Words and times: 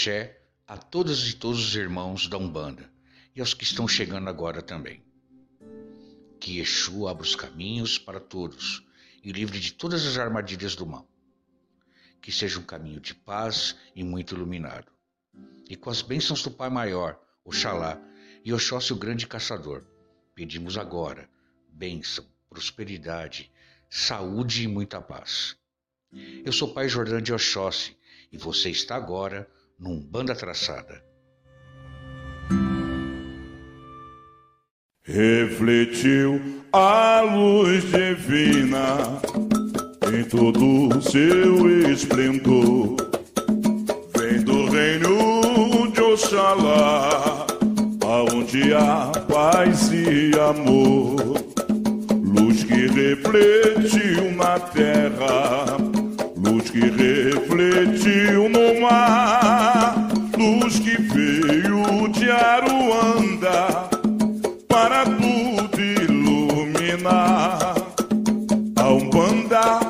Axé 0.00 0.40
a 0.66 0.78
todas 0.78 1.28
e 1.28 1.34
todos 1.34 1.62
os 1.62 1.76
irmãos 1.76 2.26
da 2.26 2.38
Umbanda 2.38 2.90
e 3.36 3.40
aos 3.40 3.52
que 3.52 3.64
estão 3.64 3.86
chegando 3.86 4.30
agora 4.30 4.62
também. 4.62 5.04
Que 6.40 6.58
Exu 6.58 7.06
abra 7.06 7.22
os 7.22 7.36
caminhos 7.36 7.98
para 7.98 8.18
todos 8.18 8.82
e 9.22 9.30
livre 9.30 9.60
de 9.60 9.74
todas 9.74 10.06
as 10.06 10.16
armadilhas 10.16 10.74
do 10.74 10.86
mal. 10.86 11.06
Que 12.22 12.32
seja 12.32 12.58
um 12.58 12.62
caminho 12.62 12.98
de 12.98 13.14
paz 13.14 13.76
e 13.94 14.02
muito 14.02 14.34
iluminado. 14.34 14.90
E 15.68 15.76
com 15.76 15.90
as 15.90 16.00
bênçãos 16.00 16.42
do 16.42 16.50
Pai 16.50 16.70
Maior, 16.70 17.20
Oxalá 17.44 18.00
e 18.42 18.54
Oxóssi 18.54 18.94
o 18.94 18.96
Grande 18.96 19.26
Caçador, 19.26 19.84
pedimos 20.34 20.78
agora 20.78 21.28
bênção, 21.68 22.24
prosperidade, 22.48 23.52
saúde 23.90 24.62
e 24.62 24.66
muita 24.66 24.98
paz. 24.98 25.58
Eu 26.42 26.54
sou 26.54 26.72
Pai 26.72 26.88
Jordão 26.88 27.20
de 27.20 27.34
Oxóssi 27.34 27.94
e 28.32 28.38
você 28.38 28.70
está 28.70 28.96
agora 28.96 29.46
num 29.80 30.00
Banda 30.00 30.34
Traçada. 30.34 31.02
Refletiu 35.02 36.40
a 36.72 37.22
luz 37.22 37.82
divina 37.84 39.20
em 40.12 40.24
todo 40.24 40.96
o 40.96 41.02
seu 41.02 41.90
esplendor. 41.90 42.96
Vem 44.16 44.42
do 44.42 44.66
reino 44.70 45.90
de 45.92 46.00
Oxalá, 46.00 47.46
aonde 48.04 48.74
há 48.74 49.10
paz 49.28 49.90
e 49.92 50.30
amor. 50.38 51.16
Luz 52.22 52.62
que 52.62 52.86
refletiu 52.86 54.32
na 54.36 54.58
terra, 54.60 55.76
luz 56.36 56.70
que 56.70 56.80
refletiu 56.80 58.48
no 58.48 58.80
mar, 58.80 59.79
luz 60.40 60.78
que 60.78 60.96
veio 61.02 62.08
de 62.08 62.30
Aruanda 62.30 63.90
para 64.66 65.04
tudo 65.04 65.78
iluminar. 65.78 67.74
A 68.76 68.88
Umbanda 68.88 69.80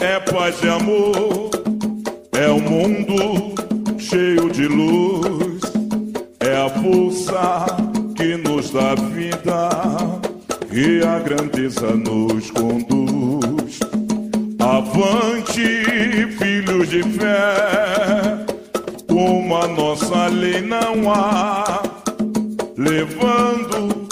é 0.00 0.18
paz 0.20 0.56
e 0.62 0.68
amor, 0.68 1.50
é 2.32 2.50
um 2.50 2.60
mundo 2.60 3.54
cheio 3.98 4.50
de 4.50 4.66
luz, 4.66 5.60
é 6.40 6.56
a 6.56 6.70
força 6.70 7.66
que 8.16 8.38
nos 8.38 8.70
dá 8.70 8.94
vida 8.94 9.68
e 10.72 11.04
a 11.04 11.18
grandeza 11.18 11.94
nos 11.94 12.50
conduz. 12.52 13.80
Avante, 14.58 16.26
filhos 16.38 16.88
de 16.88 17.02
fé, 17.02 18.53
como 19.14 19.56
a 19.56 19.68
nossa 19.68 20.26
lei 20.26 20.60
não 20.60 21.08
há, 21.08 21.80
levando 22.76 24.08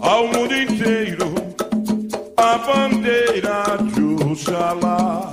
ao 0.00 0.28
mundo 0.28 0.54
inteiro 0.54 1.34
a 2.36 2.58
bandeira 2.58 3.64
de 3.92 4.24
Oxalá, 4.24 5.28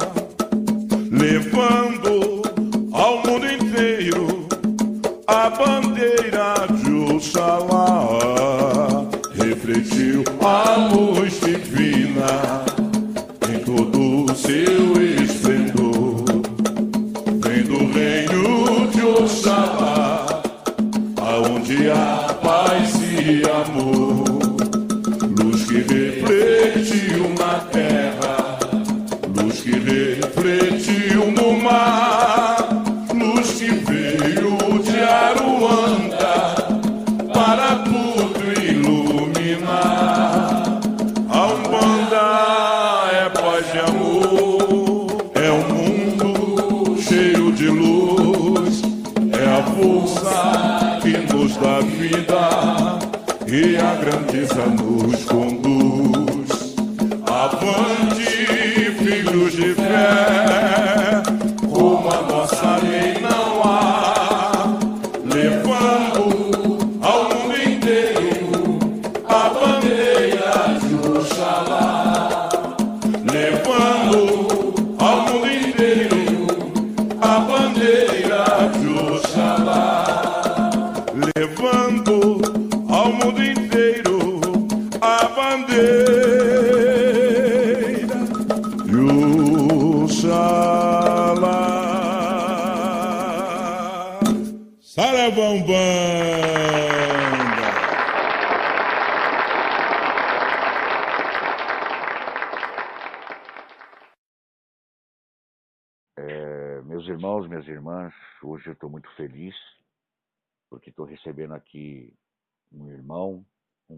levando 1.12 2.42
ao 2.92 3.18
mundo 3.18 3.46
inteiro 3.46 4.48
a 5.28 5.52
bandeira 5.52 6.66
de 6.82 7.14
Oxalá, 7.14 8.08
refletiu 9.36 10.24
a 10.42 10.88
luz 10.96 11.40
divina 11.42 12.66
em 13.54 13.60
todo 13.60 14.32
o 14.32 14.36
seu 14.36 15.11
aonde 21.72 22.21
a 54.32 54.34
grandeza 54.34 54.66
nos 54.66 55.26
conduz. 55.26 56.76
Avante, 57.28 58.24
filhos 59.00 59.54
de 59.58 59.74
fé, 59.74 61.22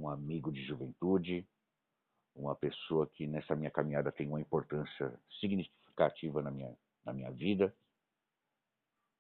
um 0.04 0.10
amigo 0.10 0.52
de 0.52 0.62
juventude, 0.66 1.48
uma 2.36 2.56
pessoa 2.56 3.08
que 3.08 3.26
nessa 3.26 3.56
minha 3.56 3.72
caminhada 3.72 4.12
tem 4.12 4.28
uma 4.28 4.42
importância 4.42 5.18
significativa 5.40 6.42
na 6.42 6.52
minha, 6.52 6.76
na 7.06 7.14
minha 7.14 7.32
vida. 7.32 7.74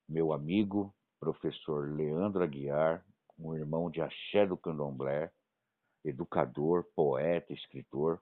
Meu 0.09 0.33
amigo, 0.33 0.93
professor 1.19 1.89
Leandro 1.89 2.43
Aguiar, 2.43 3.05
um 3.39 3.55
irmão 3.55 3.89
de 3.89 4.01
Axé 4.01 4.45
do 4.45 4.57
Candomblé, 4.57 5.31
educador, 6.03 6.83
poeta, 6.93 7.53
escritor. 7.53 8.21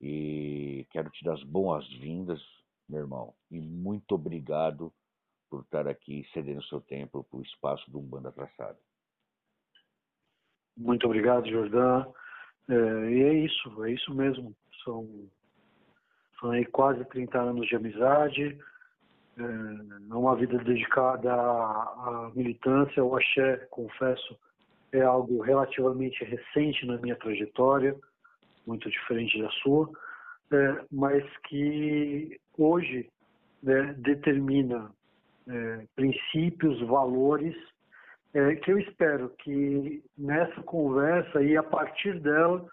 E 0.00 0.84
quero 0.90 1.08
te 1.10 1.24
dar 1.24 1.34
as 1.34 1.44
boas-vindas, 1.44 2.42
meu 2.88 3.00
irmão, 3.00 3.32
e 3.48 3.60
muito 3.60 4.16
obrigado 4.16 4.92
por 5.48 5.62
estar 5.62 5.86
aqui 5.86 6.26
cedendo 6.32 6.64
seu 6.64 6.80
tempo 6.80 7.22
para 7.22 7.38
o 7.38 7.42
espaço 7.42 7.88
do 7.88 8.00
Umbanda 8.00 8.32
Traçado. 8.32 8.78
Muito 10.76 11.06
obrigado, 11.06 11.48
Jordão. 11.48 12.14
É, 12.68 12.74
e 13.10 13.22
é 13.22 13.34
isso, 13.34 13.84
é 13.84 13.92
isso 13.92 14.14
mesmo. 14.14 14.54
São, 14.84 15.08
são 16.40 16.50
aí 16.50 16.64
quase 16.66 17.04
30 17.06 17.38
anos 17.38 17.68
de 17.68 17.76
amizade, 17.76 18.58
é 19.38 20.14
uma 20.14 20.36
vida 20.36 20.58
dedicada 20.58 21.32
à, 21.32 22.26
à 22.26 22.32
militância. 22.34 23.02
O 23.02 23.16
axé, 23.16 23.56
confesso, 23.70 24.38
é 24.92 25.00
algo 25.00 25.40
relativamente 25.40 26.22
recente 26.24 26.86
na 26.86 26.98
minha 26.98 27.16
trajetória, 27.16 27.96
muito 28.66 28.90
diferente 28.90 29.40
da 29.40 29.50
sua, 29.62 29.90
é, 30.52 30.84
mas 30.90 31.24
que 31.48 32.38
hoje 32.58 33.08
né, 33.62 33.94
determina 33.98 34.90
é, 35.48 35.86
princípios, 35.96 36.80
valores 36.82 37.56
é, 38.34 38.54
que 38.56 38.72
eu 38.72 38.78
espero 38.78 39.28
que 39.38 40.02
nessa 40.16 40.62
conversa 40.62 41.42
e 41.42 41.56
a 41.56 41.62
partir 41.62 42.18
dela 42.20 42.66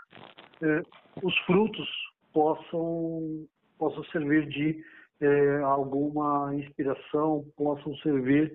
é, 0.61 0.81
os 1.21 1.37
frutos 1.39 1.87
possam 2.33 3.45
possam 3.77 4.03
servir 4.05 4.47
de 4.47 4.83
é, 5.21 5.59
alguma 5.61 6.53
inspiração, 6.55 7.45
possam 7.55 7.95
servir 7.97 8.53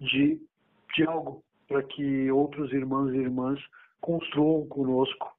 de, 0.00 0.40
de 0.94 1.06
algo 1.06 1.42
para 1.68 1.82
que 1.82 2.30
outros 2.30 2.72
irmãos 2.72 3.12
e 3.12 3.18
irmãs 3.18 3.60
construam 4.00 4.66
conosco 4.66 5.36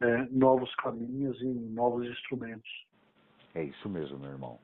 é, 0.00 0.26
novos 0.30 0.72
caminhos 0.76 1.40
e 1.40 1.46
novos 1.46 2.06
instrumentos. 2.06 2.70
É 3.54 3.62
isso 3.64 3.88
mesmo, 3.88 4.18
meu 4.18 4.30
irmão. 4.30 4.60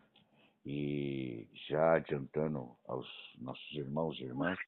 E 0.64 1.48
já 1.68 1.94
adiantando 1.94 2.68
aos 2.86 3.08
nossos 3.40 3.72
irmãos 3.72 4.18
e 4.20 4.24
irmãs, 4.24 4.58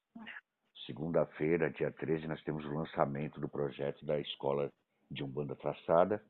segunda-feira, 0.85 1.71
dia 1.71 1.91
13, 1.91 2.27
nós 2.27 2.41
temos 2.43 2.65
o 2.65 2.73
lançamento 2.73 3.39
do 3.39 3.47
projeto 3.47 4.05
da 4.05 4.19
Escola 4.19 4.69
de 5.09 5.23
Umbanda 5.23 5.55
Traçada 5.55 6.23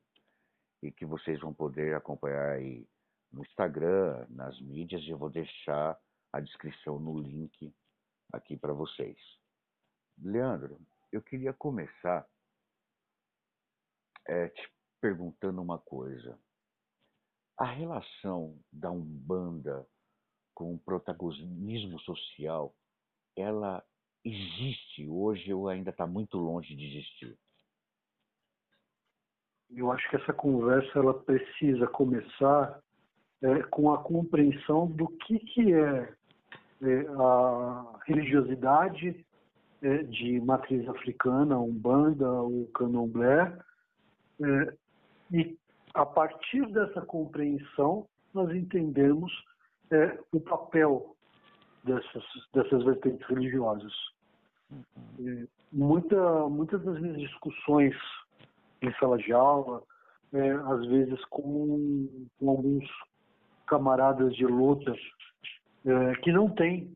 e 0.81 0.91
que 0.91 1.05
vocês 1.05 1.39
vão 1.39 1.53
poder 1.53 1.95
acompanhar 1.95 2.51
aí 2.51 2.87
no 3.31 3.41
Instagram, 3.41 4.27
nas 4.29 4.59
mídias, 4.61 5.01
e 5.03 5.09
eu 5.09 5.17
vou 5.17 5.29
deixar 5.29 5.97
a 6.31 6.39
descrição 6.39 6.99
no 6.99 7.19
link 7.19 7.73
aqui 8.31 8.57
para 8.57 8.73
vocês. 8.73 9.17
Leandro, 10.17 10.79
eu 11.11 11.21
queria 11.21 11.53
começar 11.53 12.27
é, 14.27 14.49
te 14.49 14.71
perguntando 15.01 15.61
uma 15.61 15.79
coisa. 15.79 16.39
A 17.57 17.65
relação 17.65 18.59
da 18.71 18.91
Umbanda 18.91 19.87
com 20.53 20.75
o 20.75 20.79
protagonismo 20.79 21.99
social, 21.99 22.75
ela 23.35 23.83
existe 24.23 25.07
hoje 25.07 25.53
ou 25.53 25.67
ainda 25.67 25.89
está 25.89 26.07
muito 26.07 26.37
longe 26.37 26.75
de 26.75 26.85
existir? 26.85 27.37
Eu 29.75 29.91
acho 29.91 30.07
que 30.09 30.15
essa 30.15 30.33
conversa 30.33 30.99
ela 30.99 31.13
precisa 31.13 31.87
começar 31.87 32.79
é, 33.41 33.63
com 33.63 33.91
a 33.91 33.97
compreensão 33.97 34.87
do 34.87 35.07
que, 35.07 35.39
que 35.39 35.73
é, 35.73 36.13
é 36.81 37.07
a 37.19 37.99
religiosidade 38.05 39.25
é, 39.81 39.97
de 40.03 40.39
matriz 40.41 40.87
africana, 40.87 41.59
Umbanda, 41.59 42.29
o 42.31 42.67
Candomblé, 42.73 43.57
é, 44.41 44.77
e 45.31 45.57
a 45.93 46.05
partir 46.05 46.65
dessa 46.71 47.01
compreensão 47.01 48.07
nós 48.33 48.49
entendemos 48.55 49.31
é, 49.91 50.19
o 50.31 50.39
papel 50.39 51.15
dessas, 51.83 52.23
dessas 52.53 52.83
vertentes 52.83 53.27
religiosas. 53.27 53.93
É, 55.19 55.47
muita, 55.71 56.49
muitas 56.49 56.83
das 56.83 56.99
minhas 56.99 57.19
discussões 57.19 57.95
em 58.81 58.93
sala 58.99 59.17
de 59.17 59.31
aula, 59.31 59.81
é, 60.33 60.51
às 60.51 60.85
vezes 60.87 61.23
com, 61.25 62.27
com, 62.39 62.49
alguns 62.49 62.85
camaradas 63.67 64.35
de 64.35 64.45
luta 64.45 64.93
é, 65.85 66.15
que 66.15 66.31
não 66.31 66.49
têm 66.49 66.95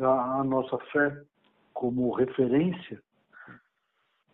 a, 0.00 0.40
a, 0.40 0.44
nossa 0.44 0.78
fé 0.92 1.22
como 1.74 2.14
referência, 2.14 3.02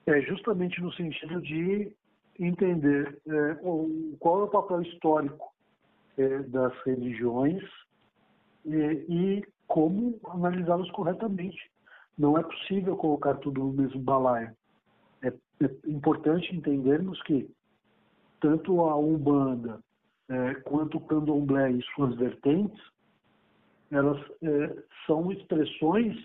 é 0.06 0.20
justamente 0.22 0.80
no 0.80 0.92
sentido 0.92 1.40
de 1.40 1.92
entender 2.38 3.18
é, 3.26 3.54
qual 4.18 4.40
é 4.40 4.44
o 4.44 4.48
papel 4.48 4.82
histórico 4.82 5.52
é, 6.18 6.38
das 6.44 6.72
religiões 6.84 7.62
e 8.66 9.42
como 9.66 10.18
analisá-los 10.28 10.90
corretamente. 10.92 11.70
Não 12.16 12.38
é 12.38 12.42
possível 12.42 12.96
colocar 12.96 13.34
tudo 13.34 13.64
no 13.64 13.72
mesmo 13.72 14.00
balaio. 14.00 14.54
É, 15.22 15.28
é 15.28 15.70
importante 15.86 16.54
entendermos 16.54 17.20
que 17.22 17.50
tanto 18.40 18.80
a 18.82 18.96
Umbanda 18.96 19.80
é, 20.28 20.54
quanto 20.56 20.98
o 20.98 21.00
Candomblé 21.00 21.72
e 21.72 21.82
suas 21.94 22.14
vertentes, 22.16 22.80
elas 23.90 24.20
é, 24.42 24.82
são 25.06 25.30
expressões 25.32 26.16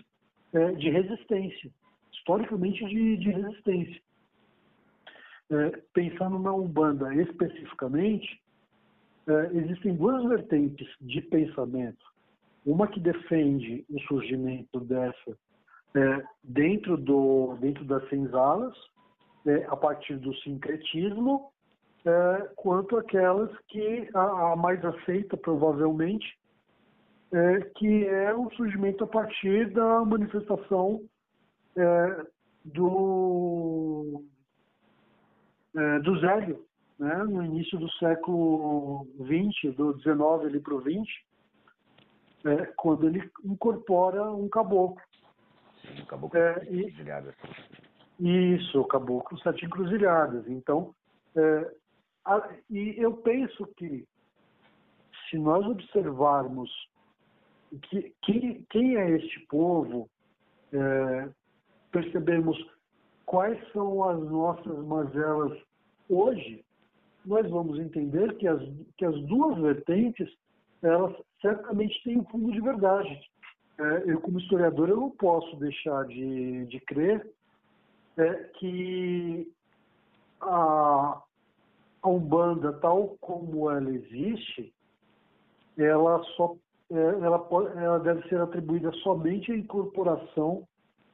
é, 0.52 0.72
de 0.72 0.90
resistência, 0.90 1.70
historicamente 2.12 2.84
de, 2.86 3.16
de 3.16 3.30
resistência. 3.30 4.02
É, 5.50 5.82
pensando 5.92 6.38
na 6.38 6.52
Umbanda 6.52 7.14
especificamente, 7.14 8.40
é, 9.26 9.56
existem 9.56 9.94
duas 9.94 10.24
vertentes 10.28 10.88
de 11.00 11.20
pensamento. 11.22 12.04
Uma 12.64 12.86
que 12.86 13.00
defende 13.00 13.84
o 13.88 14.00
surgimento 14.02 14.80
dessa 14.80 15.36
é, 15.94 16.24
dentro, 16.42 16.96
do, 16.96 17.56
dentro 17.60 17.84
das 17.84 18.08
senzalas, 18.08 18.76
é, 19.46 19.64
a 19.68 19.76
partir 19.76 20.16
do 20.16 20.34
sincretismo, 20.36 21.50
é, 22.04 22.48
quanto 22.56 22.96
aquelas 22.96 23.50
que 23.68 24.08
a, 24.14 24.52
a, 24.52 24.56
mais 24.56 24.84
aceita, 24.84 25.36
provavelmente, 25.36 26.38
é, 27.32 27.60
que 27.76 28.06
é 28.06 28.34
o 28.34 28.50
surgimento 28.52 29.04
a 29.04 29.06
partir 29.06 29.70
da 29.72 30.04
manifestação 30.04 31.00
é, 31.76 32.26
do, 32.64 34.22
é, 35.76 35.98
do 36.00 36.18
Zélio, 36.20 36.64
né, 36.98 37.14
no 37.24 37.44
início 37.44 37.78
do 37.78 37.90
século 37.92 39.06
XX, 39.18 39.74
do 39.74 39.98
XIX 40.00 40.46
ali 40.46 40.60
para 40.60 40.74
o 40.74 40.80
XX, 40.80 41.08
quando 42.76 43.06
ele 43.06 43.30
incorpora 43.44 44.30
um 44.32 44.48
caboclo. 44.48 45.00
Um 45.98 46.04
caboclo 46.06 46.38
é, 46.38 46.64
e, 46.70 46.92
Isso, 48.54 48.80
o 48.80 48.84
caboclo 48.84 49.38
sete 49.40 49.64
encruzilhadas. 49.64 50.46
Então, 50.48 50.94
é, 51.36 51.74
a, 52.24 52.48
e 52.68 52.94
eu 52.98 53.14
penso 53.14 53.66
que 53.76 54.06
se 55.28 55.38
nós 55.38 55.64
observarmos 55.66 56.70
que, 57.82 58.12
que, 58.22 58.64
quem 58.70 58.96
é 58.96 59.10
este 59.10 59.40
povo, 59.46 60.08
é, 60.72 61.28
percebemos 61.92 62.58
quais 63.26 63.58
são 63.72 64.02
as 64.08 64.20
nossas 64.28 64.84
mazelas 64.84 65.56
hoje, 66.08 66.64
nós 67.24 67.48
vamos 67.48 67.78
entender 67.78 68.36
que 68.38 68.48
as, 68.48 68.60
que 68.96 69.04
as 69.04 69.14
duas 69.26 69.58
vertentes, 69.58 70.28
elas 70.82 71.14
certamente 71.40 72.02
têm 72.02 72.18
um 72.18 72.24
fundo 72.24 72.50
de 72.50 72.60
verdade. 72.60 73.20
É, 73.80 74.12
eu, 74.12 74.20
como 74.20 74.38
historiador, 74.38 74.90
eu 74.90 74.96
não 74.96 75.10
posso 75.10 75.56
deixar 75.56 76.04
de, 76.04 76.66
de 76.66 76.78
crer 76.80 77.26
é, 78.18 78.34
que 78.58 79.50
a, 80.38 81.22
a 82.02 82.08
Umbanda, 82.08 82.74
tal 82.74 83.16
como 83.22 83.70
ela 83.70 83.90
existe, 83.90 84.74
ela 85.78 86.22
só 86.36 86.56
é, 86.90 86.94
ela, 86.94 87.48
ela 87.76 88.00
deve 88.00 88.28
ser 88.28 88.38
atribuída 88.38 88.92
somente 89.02 89.50
à 89.50 89.56
incorporação 89.56 90.68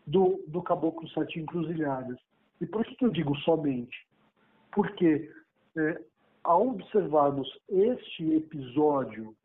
do, 0.05 0.43
do 0.49 0.61
Caboclo 0.61 1.09
Sete 1.11 1.39
Encruzilhadas. 1.39 2.19
E 2.61 2.67
por 2.67 2.85
que 2.85 3.05
eu 3.05 3.11
digo 3.11 3.37
somente? 3.39 3.97
Porque 4.73 5.31
é, 5.77 6.01
ao 6.43 6.69
observarmos 6.71 7.49
este 7.69 8.35
episódio, 8.35 9.37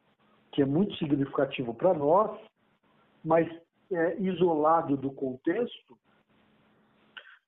que 0.51 0.63
é 0.63 0.65
muito 0.65 0.95
significativo 0.95 1.73
para 1.73 1.93
nós, 1.93 2.39
mas 3.23 3.47
é, 3.91 4.19
isolado 4.19 4.97
do 4.97 5.11
contexto, 5.11 5.97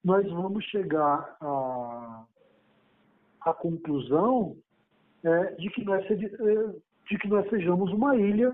nós 0.04 0.30
vamos 0.30 0.66
chegar 0.66 1.38
à, 1.40 2.26
conclusão 3.54 4.58
é, 5.24 5.56
de, 5.56 5.70
que 5.70 5.84
nós, 5.86 6.06
é, 6.06 6.16
de 6.16 7.18
que 7.18 7.28
nós 7.28 7.50
sejamos 7.50 7.92
uma 7.94 8.16
ilha 8.18 8.54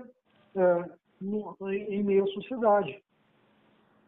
é, 0.54 0.90
no, 1.20 1.56
em 1.68 2.02
meio 2.04 2.24
à 2.24 2.26
sociedade. 2.28 3.02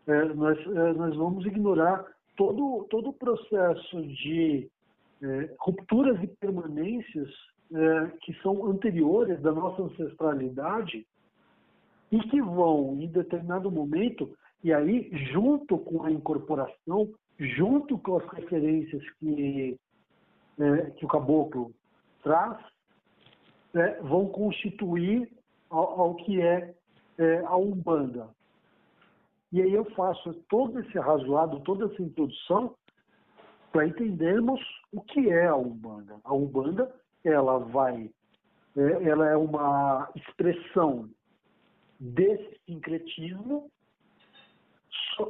É, 0.06 0.24
nós, 0.26 0.58
é, 0.58 0.92
nós 0.92 1.16
vamos 1.16 1.44
ignorar 1.44 2.06
todo, 2.36 2.86
todo 2.90 3.10
o 3.10 3.14
processo 3.14 4.02
de 4.02 4.70
rupturas 5.60 6.20
e 6.20 6.26
permanências 6.26 7.30
que 8.22 8.34
são 8.42 8.66
anteriores 8.66 9.40
da 9.40 9.52
nossa 9.52 9.82
ancestralidade 9.82 11.06
e 12.12 12.20
que 12.28 12.42
vão, 12.42 12.98
em 13.00 13.08
determinado 13.08 13.70
momento, 13.70 14.30
e 14.62 14.72
aí, 14.72 15.10
junto 15.32 15.78
com 15.78 16.04
a 16.04 16.10
incorporação, 16.10 17.10
junto 17.38 17.98
com 17.98 18.18
as 18.18 18.28
referências 18.28 19.02
que, 19.18 19.78
é, 20.60 20.90
que 20.90 21.06
o 21.06 21.08
caboclo 21.08 21.72
traz, 22.22 22.58
é, 23.74 24.00
vão 24.02 24.26
constituir 24.26 25.32
ao, 25.70 26.00
ao 26.00 26.14
que 26.16 26.40
é, 26.40 26.74
é, 27.18 27.38
a 27.38 27.56
Umbanda. 27.56 28.28
E 29.50 29.62
aí 29.62 29.72
eu 29.72 29.86
faço 29.92 30.34
todo 30.50 30.80
esse 30.80 30.98
arrazoado, 30.98 31.60
toda 31.60 31.86
essa 31.86 32.02
introdução, 32.02 32.74
para 33.72 33.86
entendermos 33.86 34.60
o 34.92 35.00
que 35.00 35.30
é 35.30 35.46
a 35.46 35.56
Umbanda. 35.56 36.20
A 36.24 36.34
Umbanda, 36.34 36.94
ela 37.24 37.58
vai, 37.58 38.10
é, 38.76 39.08
ela 39.08 39.30
é 39.30 39.36
uma 39.36 40.10
expressão 40.14 41.08
desse 42.02 42.60
sincretismo 42.66 43.70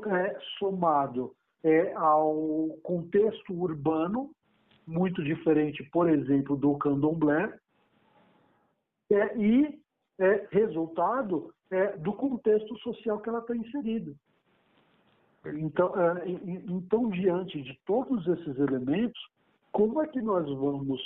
é, 0.06 0.38
somado 0.58 1.34
é, 1.62 1.92
ao 1.92 2.78
contexto 2.82 3.52
urbano, 3.52 4.30
muito 4.86 5.22
diferente, 5.22 5.82
por 5.92 6.08
exemplo, 6.08 6.56
do 6.56 6.74
candomblé, 6.78 7.58
é, 9.10 9.36
e 9.36 9.80
é, 10.18 10.48
resultado 10.50 11.52
é, 11.70 11.96
do 11.98 12.14
contexto 12.14 12.74
social 12.78 13.20
que 13.20 13.28
ela 13.28 13.40
está 13.40 13.54
inserida. 13.54 14.14
Então, 15.44 15.92
é, 15.94 16.26
então, 16.26 17.10
diante 17.10 17.60
de 17.60 17.78
todos 17.84 18.26
esses 18.26 18.58
elementos, 18.58 19.20
como 19.70 20.00
é 20.00 20.06
que 20.06 20.22
nós 20.22 20.46
vamos 20.46 21.00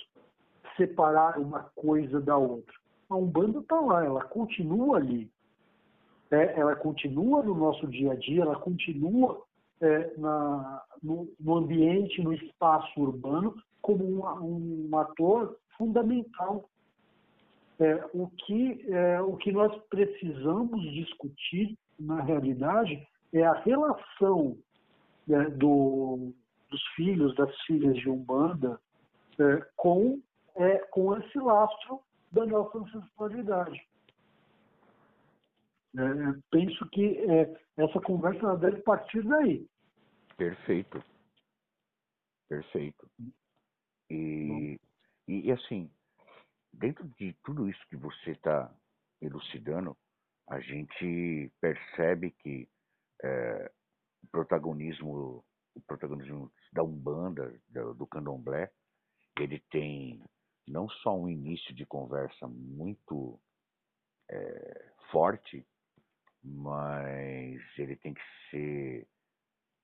separar 0.76 1.38
uma 1.38 1.64
coisa 1.74 2.20
da 2.20 2.36
outra? 2.36 2.74
a 3.08 3.16
Umbanda 3.16 3.60
está 3.60 3.80
lá, 3.80 4.04
ela 4.04 4.24
continua 4.24 4.98
ali. 4.98 5.30
É, 6.30 6.58
ela 6.58 6.74
continua 6.74 7.42
no 7.42 7.54
nosso 7.54 7.86
dia 7.86 8.12
a 8.12 8.16
dia, 8.16 8.42
ela 8.42 8.56
continua 8.56 9.42
é, 9.80 10.12
na, 10.18 10.82
no, 11.02 11.28
no, 11.38 11.56
ambiente, 11.56 12.22
no 12.22 12.32
espaço 12.32 13.00
urbano, 13.00 13.54
como 13.80 14.04
um, 14.04 14.88
um 14.90 14.98
ator 14.98 15.56
fundamental. 15.76 16.68
É, 17.78 18.04
o, 18.14 18.28
que, 18.28 18.86
é, 18.88 19.20
o 19.20 19.36
que 19.36 19.52
nós 19.52 19.76
precisamos 19.90 20.82
discutir, 20.92 21.76
na 21.98 22.22
realidade, 22.22 23.06
é 23.32 23.44
a 23.44 23.52
relação 23.52 24.56
né, 25.26 25.44
do, 25.50 26.32
dos 26.70 26.82
filhos, 26.94 27.34
das 27.36 27.54
filhas 27.62 27.94
de 27.96 28.08
Umbanda, 28.08 28.80
é, 29.38 29.66
com, 29.76 30.20
é, 30.56 30.78
com 30.90 31.16
esse 31.18 31.38
lastro 31.38 32.00
da 32.32 32.46
nossa 32.46 32.78
ancestralidade. 32.78 33.80
É, 35.98 36.40
penso 36.50 36.88
que 36.90 37.18
é, 37.18 37.60
essa 37.78 38.00
conversa 38.00 38.56
deve 38.56 38.82
partir 38.82 39.22
daí. 39.22 39.66
Perfeito. 40.36 41.02
Perfeito. 42.48 43.10
E, 44.10 44.78
e, 45.26 45.46
e 45.46 45.52
assim, 45.52 45.90
dentro 46.72 47.08
de 47.18 47.34
tudo 47.44 47.68
isso 47.68 47.80
que 47.88 47.96
você 47.96 48.32
está 48.32 48.72
elucidando, 49.20 49.96
a 50.48 50.60
gente 50.60 51.50
percebe 51.60 52.30
que 52.42 52.68
é, 53.24 53.72
o 54.22 54.26
protagonismo, 54.28 55.44
o 55.74 55.80
protagonismo 55.86 56.52
da 56.72 56.82
Umbanda, 56.82 57.58
do, 57.68 57.94
do 57.94 58.06
Candomblé, 58.06 58.70
ele 59.40 59.60
tem 59.70 60.22
não 60.68 60.88
só 60.88 61.16
um 61.16 61.28
início 61.28 61.74
de 61.74 61.86
conversa 61.86 62.46
muito 62.46 63.40
é, 64.30 64.92
forte, 65.10 65.66
mas 66.46 67.60
ele 67.76 67.96
tem 67.96 68.14
que 68.14 68.22
ser 68.50 69.08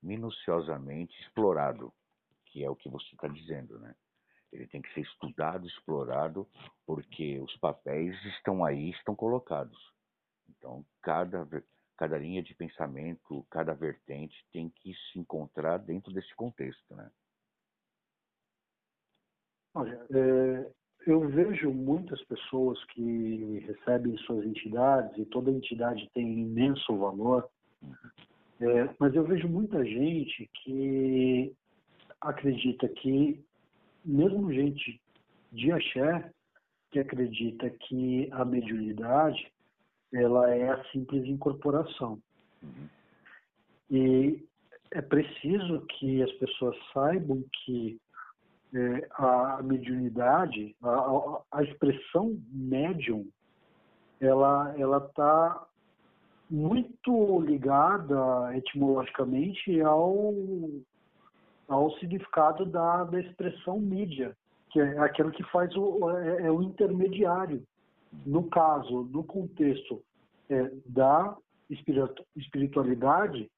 minuciosamente 0.01 1.13
explorado, 1.21 1.93
que 2.45 2.63
é 2.63 2.69
o 2.69 2.75
que 2.75 2.89
você 2.89 3.07
está 3.13 3.27
dizendo, 3.27 3.79
né? 3.79 3.93
Ele 4.51 4.67
tem 4.67 4.81
que 4.81 4.93
ser 4.93 5.01
estudado, 5.01 5.67
explorado, 5.67 6.47
porque 6.85 7.39
os 7.39 7.55
papéis 7.57 8.15
estão 8.25 8.63
aí, 8.63 8.91
estão 8.91 9.15
colocados. 9.15 9.93
Então, 10.47 10.85
cada, 11.01 11.47
cada 11.97 12.17
linha 12.17 12.43
de 12.43 12.53
pensamento, 12.53 13.45
cada 13.49 13.73
vertente 13.73 14.45
tem 14.51 14.69
que 14.69 14.93
se 14.93 15.19
encontrar 15.19 15.77
dentro 15.79 16.13
desse 16.13 16.33
contexto, 16.35 16.95
né? 16.95 17.11
Olha, 19.73 20.05
é, 20.11 20.71
eu 21.05 21.27
vejo 21.27 21.71
muitas 21.71 22.21
pessoas 22.25 22.83
que 22.85 23.65
recebem 23.67 24.17
suas 24.19 24.45
entidades, 24.45 25.17
e 25.17 25.25
toda 25.25 25.51
entidade 25.51 26.09
tem 26.13 26.39
imenso 26.39 26.97
valor, 26.97 27.47
é, 28.59 28.89
mas 28.99 29.13
eu 29.13 29.23
vejo 29.23 29.47
muita 29.47 29.83
gente 29.83 30.49
que 30.63 31.53
acredita 32.21 32.87
que, 32.87 33.43
mesmo 34.05 34.53
gente 34.53 35.01
de 35.51 35.71
axé, 35.71 36.31
que 36.91 36.99
acredita 36.99 37.69
que 37.69 38.29
a 38.31 38.45
mediunidade 38.45 39.51
ela 40.13 40.49
é 40.53 40.69
a 40.69 40.83
simples 40.91 41.25
incorporação. 41.25 42.21
Uhum. 42.61 42.87
E 43.89 44.45
é 44.91 45.01
preciso 45.01 45.85
que 45.87 46.21
as 46.21 46.31
pessoas 46.33 46.77
saibam 46.93 47.43
que 47.65 47.99
é, 48.73 49.07
a 49.13 49.61
mediunidade, 49.61 50.75
a, 50.81 51.41
a, 51.51 51.63
expressão 51.63 52.39
médium, 52.51 53.27
ela 54.19 54.73
ela 54.77 54.97
está 54.97 55.65
muito 56.49 57.39
ligada 57.41 58.55
etimologicamente 58.55 59.79
ao 59.81 60.33
ao 61.67 61.91
significado 61.97 62.65
da, 62.65 63.03
da 63.05 63.19
expressão 63.19 63.79
mídia, 63.79 64.35
que 64.69 64.79
é 64.79 64.99
aquilo 64.99 65.31
que 65.31 65.43
faz 65.51 65.75
o 65.75 66.09
é, 66.17 66.47
é 66.47 66.51
o 66.51 66.61
intermediário. 66.61 67.63
No 68.25 68.43
caso, 68.43 69.03
no 69.11 69.23
contexto 69.23 70.03
é, 70.49 70.71
da 70.85 71.35
espiritualidade, 72.35 73.49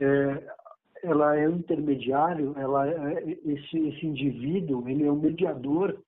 é, 0.00 0.54
ela 1.02 1.36
é 1.36 1.48
um 1.48 1.56
intermediário, 1.56 2.54
ela 2.56 2.88
é, 2.88 3.30
esse, 3.44 3.78
esse 3.78 4.06
indivíduo, 4.06 4.88
ele 4.88 5.04
é 5.04 5.12
um 5.12 5.20
mediador 5.20 5.98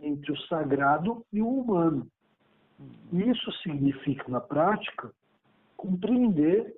entre 0.00 0.32
o 0.32 0.40
sagrado 0.42 1.24
e 1.32 1.40
o 1.40 1.48
humano. 1.48 2.06
Isso 3.12 3.52
significa, 3.62 4.24
na 4.28 4.40
prática, 4.40 5.10
compreender 5.76 6.74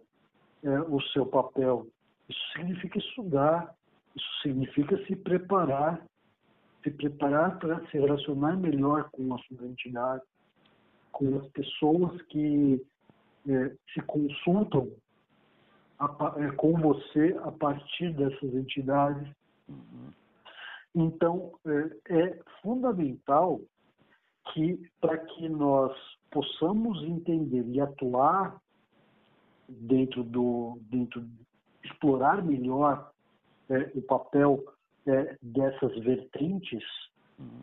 é, 0.62 0.80
o 0.80 1.00
seu 1.12 1.26
papel. 1.26 1.86
Isso 2.28 2.40
significa 2.56 2.98
estudar, 2.98 3.74
isso 4.16 4.42
significa 4.42 4.96
se 5.06 5.14
preparar, 5.16 6.04
se 6.82 6.90
preparar 6.90 7.58
para 7.58 7.80
se 7.86 7.98
relacionar 7.98 8.56
melhor 8.56 9.08
com 9.10 9.34
a 9.34 9.38
sua 9.38 9.66
entidade, 9.66 10.22
com 11.12 11.38
as 11.38 11.46
pessoas 11.48 12.20
que 12.22 12.84
é, 13.48 13.74
se 13.92 14.00
consultam 14.02 14.90
com 16.56 16.72
você 16.74 17.36
a 17.42 17.52
partir 17.52 18.12
dessas 18.14 18.54
entidades. 18.54 19.28
Então, 20.94 21.52
é, 21.66 22.14
é 22.14 22.40
fundamental 22.60 23.60
que, 24.52 24.80
para 25.00 25.18
que 25.18 25.48
nós 25.48 25.96
possamos 26.30 27.02
entender 27.02 27.64
e 27.68 27.80
atuar 27.80 28.60
dentro 29.68 30.22
do, 30.22 30.78
dentro, 30.90 31.24
explorar 31.84 32.44
melhor 32.44 33.10
é, 33.70 33.90
o 33.94 34.02
papel 34.02 34.62
é, 35.06 35.36
dessas 35.40 35.96
vertentes, 36.00 36.84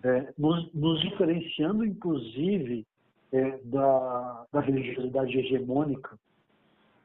é, 0.03 0.33
nos, 0.37 0.73
nos, 0.73 0.99
diferenciando, 1.01 1.85
inclusive, 1.85 2.85
é, 3.31 3.57
da, 3.63 4.45
da 4.51 4.59
religiosidade 4.59 5.37
hegemônica 5.37 6.17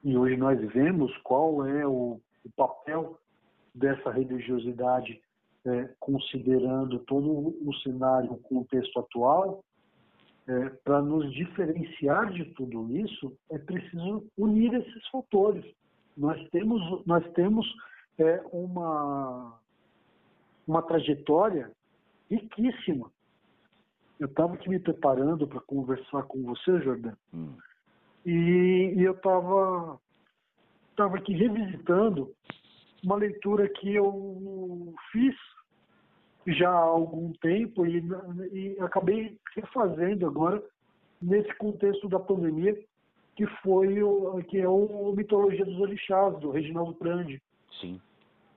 e 0.05 0.17
hoje 0.17 0.37
nós 0.37 0.61
vemos 0.73 1.17
qual 1.19 1.67
é 1.67 1.87
o, 1.87 2.21
o 2.45 2.51
papel 2.55 3.19
dessa 3.75 4.11
religiosidade, 4.11 5.21
é, 5.65 5.89
considerando 5.99 6.99
todo 7.01 7.57
o 7.67 7.75
cenário, 7.83 8.33
o 8.33 8.39
contexto 8.39 9.01
atual, 9.01 9.65
é, 10.47 10.69
para 10.85 11.01
nos 11.01 11.33
diferenciar 11.33 12.31
de 12.31 12.45
tudo 12.53 12.95
isso, 12.95 13.35
é 13.51 13.57
preciso 13.57 14.27
unir 14.37 14.75
esses 14.75 15.09
fatores. 15.09 15.65
Nós 16.15 16.39
temos, 16.51 17.05
nós 17.07 17.27
temos 17.33 17.67
é, 18.19 18.45
uma, 18.53 19.59
uma 20.67 20.83
trajetória 20.83 21.73
riquíssima. 22.31 23.11
Eu 24.21 24.27
estava 24.27 24.53
aqui 24.53 24.69
me 24.69 24.79
preparando 24.79 25.47
para 25.49 25.61
conversar 25.61 26.25
com 26.25 26.43
você, 26.43 26.79
Jordão. 26.83 27.17
Hum. 27.33 27.57
E, 28.25 28.95
e 28.97 29.03
eu 29.03 29.13
estava 29.13 29.99
tava 30.97 31.17
aqui 31.17 31.33
revisitando 31.35 32.33
uma 33.03 33.17
leitura 33.17 33.69
que 33.69 33.95
eu 33.95 34.95
fiz 35.11 35.35
já 36.47 36.71
há 36.71 36.75
algum 36.75 37.33
tempo 37.33 37.87
e, 37.87 38.03
e 38.53 38.77
acabei 38.81 39.37
refazendo 39.55 40.27
agora 40.27 40.63
nesse 41.21 41.53
contexto 41.57 42.09
da 42.09 42.21
pandemia, 42.21 42.79
que 43.35 43.47
foi 43.63 44.03
o, 44.03 44.43
que 44.45 44.59
é 44.59 44.69
o 44.69 45.13
Mitologia 45.17 45.65
dos 45.65 45.81
Orixás, 45.81 46.39
do 46.39 46.51
Reginaldo 46.51 46.95
Prandi. 46.95 47.43
Sim. 47.81 48.01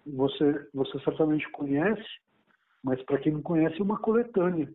Você, 0.06 0.68
você 0.74 1.00
certamente 1.00 1.50
conhece, 1.52 2.06
mas 2.84 3.02
para 3.04 3.18
quem 3.20 3.34
não 3.34 3.42
conhece, 3.42 3.80
é 3.80 3.84
uma 3.84 3.98
coletânea 3.98 4.70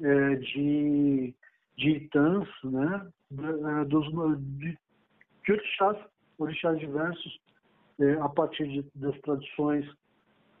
é, 0.00 0.34
de, 0.36 1.34
de 1.76 1.90
itãs, 1.90 2.48
né, 2.64 3.08
é, 3.32 3.84
dos, 3.84 4.06
de, 4.58 4.78
de 5.44 5.52
orixás, 5.52 5.98
orixás 6.38 6.78
diversos, 6.78 7.40
é, 8.00 8.12
a 8.14 8.28
partir 8.28 8.68
de, 8.68 8.86
das 8.94 9.18
tradições 9.20 9.86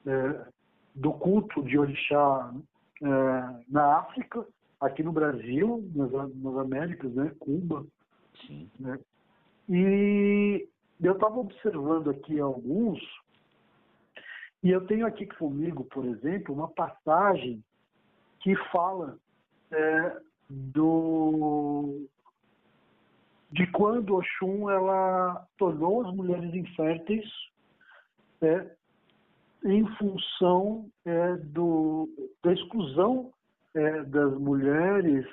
é, 0.06 0.46
do 0.94 1.12
culto 1.12 1.62
de 1.62 1.78
orixá 1.78 2.54
é, 3.02 3.06
na 3.68 3.98
África, 3.98 4.46
aqui 4.80 5.02
no 5.02 5.12
Brasil, 5.12 5.88
nas, 5.94 6.10
nas 6.10 6.56
Américas, 6.56 7.12
né, 7.14 7.32
Cuba. 7.38 7.86
Sim. 8.46 8.70
Né, 8.80 8.98
e 9.68 10.68
eu 11.00 11.12
estava 11.12 11.38
observando 11.38 12.10
aqui 12.10 12.40
alguns, 12.40 13.00
e 14.62 14.70
eu 14.70 14.86
tenho 14.86 15.06
aqui 15.06 15.26
comigo, 15.26 15.84
por 15.84 16.04
exemplo, 16.04 16.54
uma 16.54 16.68
passagem 16.68 17.62
que 18.40 18.54
fala 18.70 19.18
é, 19.70 20.16
do 20.52 22.06
de 23.50 23.66
quando 23.70 24.16
Oxum 24.16 24.70
ela 24.70 25.46
tornou 25.58 26.06
as 26.06 26.14
mulheres 26.14 26.54
inférteis 26.54 27.24
é, 28.40 28.70
em 29.64 29.86
função 29.96 30.90
é, 31.04 31.36
do, 31.36 32.08
da 32.42 32.52
exclusão 32.52 33.30
é, 33.74 34.02
das 34.04 34.32
mulheres 34.38 35.26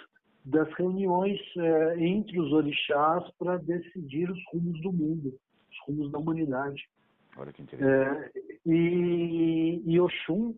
das 0.46 0.72
reuniões 0.74 1.40
é, 1.58 2.00
entre 2.00 2.40
os 2.40 2.52
orixás 2.52 3.24
para 3.38 3.58
decidir 3.58 4.30
os 4.32 4.40
rumos 4.52 4.82
do 4.82 4.92
mundo, 4.92 5.34
os 5.72 5.78
rumos 5.88 6.12
da 6.12 6.18
humanidade. 6.18 6.90
Olha 7.38 7.54
que 7.54 7.62
interessante. 7.62 8.32
É, 8.36 8.42
e, 8.66 9.82
e 9.86 10.00
Oxum, 10.00 10.56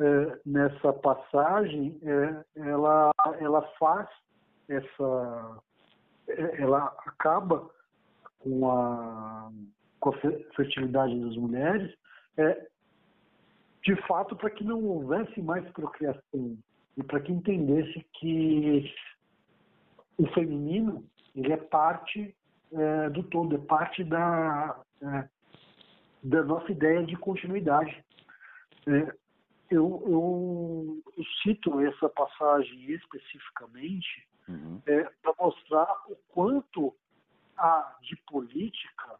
é, 0.00 0.38
nessa 0.46 0.92
passagem, 0.94 2.00
é, 2.02 2.44
ela, 2.68 3.12
ela 3.38 3.62
faz 3.78 4.08
essa. 4.68 5.62
É, 6.28 6.62
ela 6.62 6.86
acaba 7.06 7.68
com 8.38 8.70
a, 8.70 9.50
com 9.98 10.10
a 10.10 10.12
fertilidade 10.56 11.20
das 11.20 11.36
mulheres, 11.36 11.94
é, 12.36 12.66
de 13.82 13.96
fato, 14.06 14.34
para 14.36 14.50
que 14.50 14.64
não 14.64 14.82
houvesse 14.84 15.40
mais 15.42 15.68
procriação 15.72 16.56
e 16.96 17.02
para 17.02 17.20
que 17.20 17.32
entendesse 17.32 18.06
que 18.14 18.92
o 20.18 20.26
feminino 20.28 21.04
ele 21.34 21.52
é 21.52 21.56
parte 21.56 22.34
é, 22.72 23.10
do 23.10 23.22
todo, 23.24 23.56
é 23.56 23.58
parte 23.58 24.04
da, 24.04 24.80
é, 25.02 25.28
da 26.22 26.42
nossa 26.44 26.70
ideia 26.70 27.04
de 27.04 27.16
continuidade. 27.16 28.04
É, 28.86 29.19
eu, 29.70 30.02
eu, 30.06 31.02
eu, 31.16 31.24
cito 31.42 31.80
essa 31.80 32.08
passagem 32.08 32.90
especificamente 32.90 34.26
uhum. 34.48 34.82
É, 34.86 35.04
para 35.22 35.34
mostrar 35.38 36.02
o 36.08 36.16
quanto 36.32 36.94
há 37.56 37.96
de 38.02 38.16
política 38.26 39.18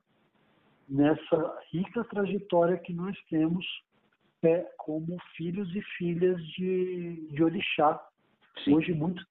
nessa 0.88 1.60
rica 1.70 2.02
trajetória 2.04 2.76
que 2.78 2.92
nós 2.92 3.16
temos 3.28 3.64
é, 4.42 4.60
como 4.76 5.18
filhos 5.36 5.72
e 5.74 5.82
filhas 5.96 6.42
de, 6.48 7.28
de 7.30 7.44
Orixá. 7.44 8.04
Hoje 8.66 8.92
muito, 8.92 9.24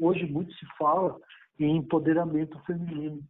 hoje 0.00 0.24
muito 0.26 0.52
se 0.54 0.66
fala 0.78 1.20
em 1.58 1.76
empoderamento 1.76 2.58
feminino. 2.60 3.22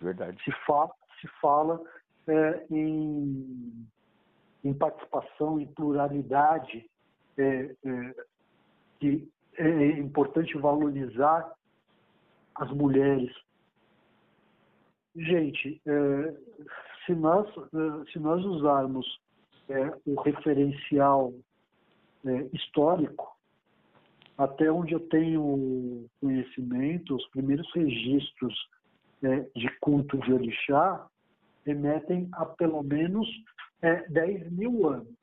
Verdade. 0.00 0.42
Se 0.42 0.52
fala, 0.64 0.90
se 1.20 1.28
fala 1.40 1.80
é, 2.26 2.66
em, 2.70 3.86
em 4.66 4.74
participação, 4.74 5.60
em 5.60 5.66
pluralidade, 5.66 6.88
é, 7.38 7.74
é, 7.84 8.14
que 8.98 9.28
é 9.58 9.98
importante 9.98 10.56
valorizar 10.58 11.52
as 12.54 12.70
mulheres. 12.72 13.32
Gente, 15.14 15.80
é, 15.86 16.36
se, 17.04 17.14
nós, 17.14 17.48
é, 17.48 18.12
se 18.12 18.18
nós 18.18 18.44
usarmos 18.44 19.06
é, 19.68 19.92
o 20.06 20.20
referencial 20.20 21.32
é, 22.24 22.48
histórico, 22.52 23.36
até 24.36 24.70
onde 24.70 24.92
eu 24.92 25.00
tenho 25.08 26.06
conhecimento, 26.20 27.16
os 27.16 27.26
primeiros 27.28 27.70
registros 27.74 28.54
é, 29.22 29.40
de 29.54 29.70
culto 29.80 30.18
de 30.18 30.32
orixá 30.32 31.06
remetem 31.64 32.28
a 32.32 32.44
pelo 32.44 32.82
menos 32.82 33.26
é, 33.82 34.08
10 34.08 34.50
mil 34.52 34.88
anos. 34.88 35.16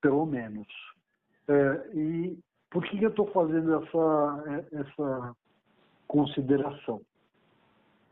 Pelo 0.00 0.26
menos. 0.26 0.66
É, 1.48 1.90
e 1.94 2.38
por 2.70 2.84
que 2.84 3.02
eu 3.02 3.10
estou 3.10 3.30
fazendo 3.32 3.82
essa, 3.82 4.44
é, 4.72 4.80
essa 4.80 5.36
consideração? 6.06 7.00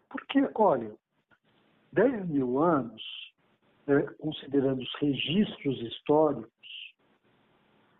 Porque, 0.08 0.48
olha, 0.54 0.92
10 1.92 2.28
mil 2.28 2.62
anos 2.62 3.02
é, 3.86 4.02
considerando 4.18 4.82
os 4.82 4.94
registros 4.96 5.80
históricos, 5.80 6.50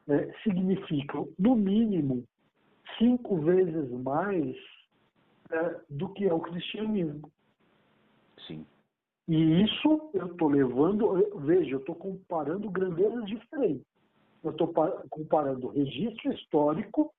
é, 0.09 0.32
significam, 0.42 1.28
no 1.38 1.54
mínimo, 1.54 2.24
cinco 2.98 3.40
vezes 3.40 3.90
mais 3.90 4.56
é, 5.50 5.80
do 5.88 6.09
que 6.11 6.26
é 6.26 6.32
o 6.32 6.40
cristianismo. 6.40 7.30
Sim. 8.46 8.66
E 9.28 9.62
isso 9.62 10.10
eu 10.14 10.26
estou 10.26 10.48
levando, 10.48 11.40
veja, 11.40 11.72
eu 11.72 11.78
estou 11.78 11.94
comparando 11.94 12.70
grandezas 12.70 13.24
diferentes. 13.26 13.86
Eu 14.42 14.52
estou 14.52 14.72
comparando 15.10 15.68
registro 15.68 16.32
histórico 16.32 17.12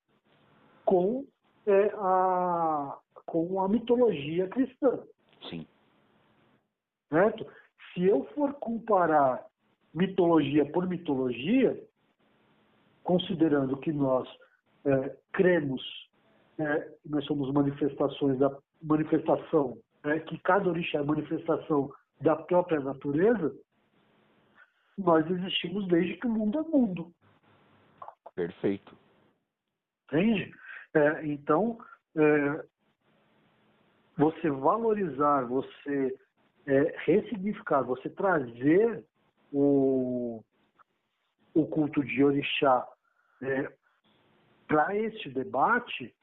com, 0.86 1.26
é, 1.66 1.92
a, 1.96 2.98
com 3.26 3.62
a 3.62 3.68
mitologia 3.68 4.48
cristã. 4.48 5.00
Sim. 5.50 5.68
Certo? 7.10 7.46
se 7.98 8.06
eu 8.06 8.26
for 8.36 8.54
comparar 8.54 9.44
mitologia 9.92 10.64
por 10.72 10.88
mitologia, 10.88 11.76
considerando 13.04 13.76
que 13.78 13.92
nós 13.92 14.30
é, 14.86 15.18
cremos, 15.34 15.82
é, 16.60 16.92
nós 17.04 17.26
somos 17.26 17.52
manifestações 17.52 18.38
da 18.38 18.56
manifestação, 18.84 19.80
é, 20.08 20.20
que 20.20 20.38
cada 20.40 20.70
orixá 20.70 21.00
é 21.00 21.04
manifestação 21.04 21.92
da 22.22 22.36
própria 22.36 22.80
natureza, 22.80 23.54
nós 24.98 25.30
existimos 25.30 25.88
desde 25.88 26.16
que 26.18 26.28
o 26.28 26.32
mundo 26.32 26.60
é 26.60 26.64
mundo. 26.64 27.14
Perfeito. 28.34 28.96
Entende? 30.06 30.54
É, 30.94 31.26
então, 31.26 31.78
é, 32.16 32.66
você 34.16 34.50
valorizar, 34.50 35.46
você 35.46 36.18
é, 36.66 36.96
ressignificar, 37.06 37.82
você 37.84 38.10
trazer 38.10 39.04
o, 39.52 40.44
o 41.54 41.66
culto 41.68 42.04
de 42.04 42.24
orixá 42.24 42.88
é, 43.42 43.72
para 44.68 44.96
este 44.96 45.30
debate, 45.30 46.14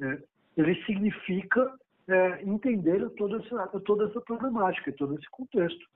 é, 0.00 0.22
ele 0.56 0.74
significa 0.84 1.76
é, 2.08 2.42
entender 2.42 3.08
toda 3.10 3.36
essa, 3.36 3.80
toda 3.80 4.06
essa 4.06 4.20
problemática, 4.22 4.92
todo 4.92 5.14
esse 5.16 5.28
contexto. 5.30 5.86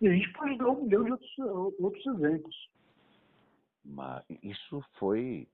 E 0.00 0.08
a 0.08 0.12
gente 0.12 0.32
pode 0.32 0.56
dar 0.58 0.70
um 0.70 0.82
milhão 0.84 1.04
de 1.04 1.12
outros, 1.12 1.38
outros 1.78 2.06
exemplos. 2.06 2.70
Mas 3.84 4.24
isso 4.42 4.82
foi. 4.98 5.48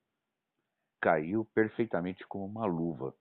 caiu 1.00 1.44
perfeitamente 1.55 2.26
como 2.26 2.46
uma 2.46 2.66
luva. 2.66 3.14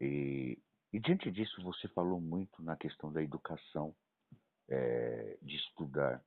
E 0.00 0.58
e 0.92 0.98
diante 0.98 1.30
disso, 1.30 1.62
você 1.62 1.86
falou 1.88 2.20
muito 2.20 2.62
na 2.62 2.76
questão 2.76 3.12
da 3.12 3.22
educação, 3.22 3.94
é, 4.68 5.36
de 5.42 5.56
estudar. 5.56 6.22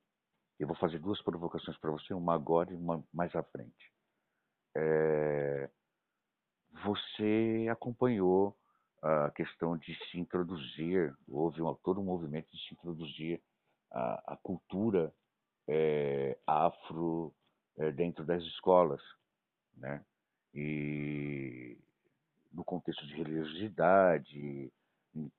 Eu 0.60 0.68
vou 0.68 0.76
fazer 0.76 1.00
duas 1.00 1.22
provocações 1.24 1.78
para 1.78 1.90
você, 1.90 2.14
uma 2.14 2.36
agora 2.36 2.72
e 2.72 2.76
uma 2.76 3.04
mais 3.12 3.36
à 3.36 3.42
frente. 3.42 3.92
É, 4.78 5.70
você 6.84 7.68
acompanhou 7.72 8.56
a 9.02 9.32
questão 9.32 9.78
de 9.78 9.96
se 10.06 10.20
introduzir, 10.20 11.16
houve 11.28 11.62
um, 11.62 11.74
todo 11.76 12.00
um 12.00 12.06
movimento 12.06 12.52
de 12.52 12.68
se 12.68 12.74
introduzir 12.74 13.42
a, 13.92 14.34
a 14.34 14.38
cultura 14.38 15.14
é, 15.68 16.38
afro 16.46 17.34
é, 17.78 17.92
dentro 17.92 18.24
das 18.24 18.44
escolas, 18.44 19.02
né? 19.76 20.06
E 20.54 21.78
no 22.52 22.64
contexto 22.64 23.06
de 23.08 23.16
religiosidade, 23.16 24.72
no, 25.14 25.32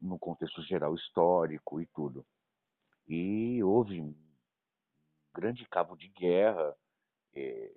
no 0.00 0.18
contexto 0.18 0.62
geral 0.62 0.94
histórico 0.94 1.80
e 1.80 1.86
tudo. 1.86 2.24
E 3.06 3.62
houve 3.62 4.00
um 4.00 4.14
grande 5.32 5.66
cabo 5.66 5.96
de 5.96 6.08
guerra 6.08 6.74
é, 7.34 7.72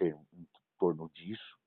em, 0.00 0.14
em 0.32 0.48
torno 0.78 1.10
disso. 1.14 1.58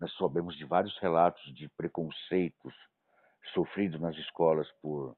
Nós 0.00 0.12
soubemos 0.12 0.56
de 0.56 0.64
vários 0.64 0.96
relatos 0.98 1.42
de 1.54 1.68
preconceitos 1.70 2.74
sofridos 3.52 4.00
nas 4.00 4.16
escolas 4.16 4.70
por 4.80 5.16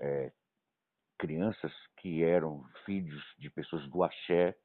é, 0.00 0.32
crianças 1.18 1.72
que 1.98 2.22
eram 2.22 2.64
filhos 2.84 3.22
de 3.38 3.50
pessoas 3.50 3.86
do 3.88 4.02
axé, 4.02 4.56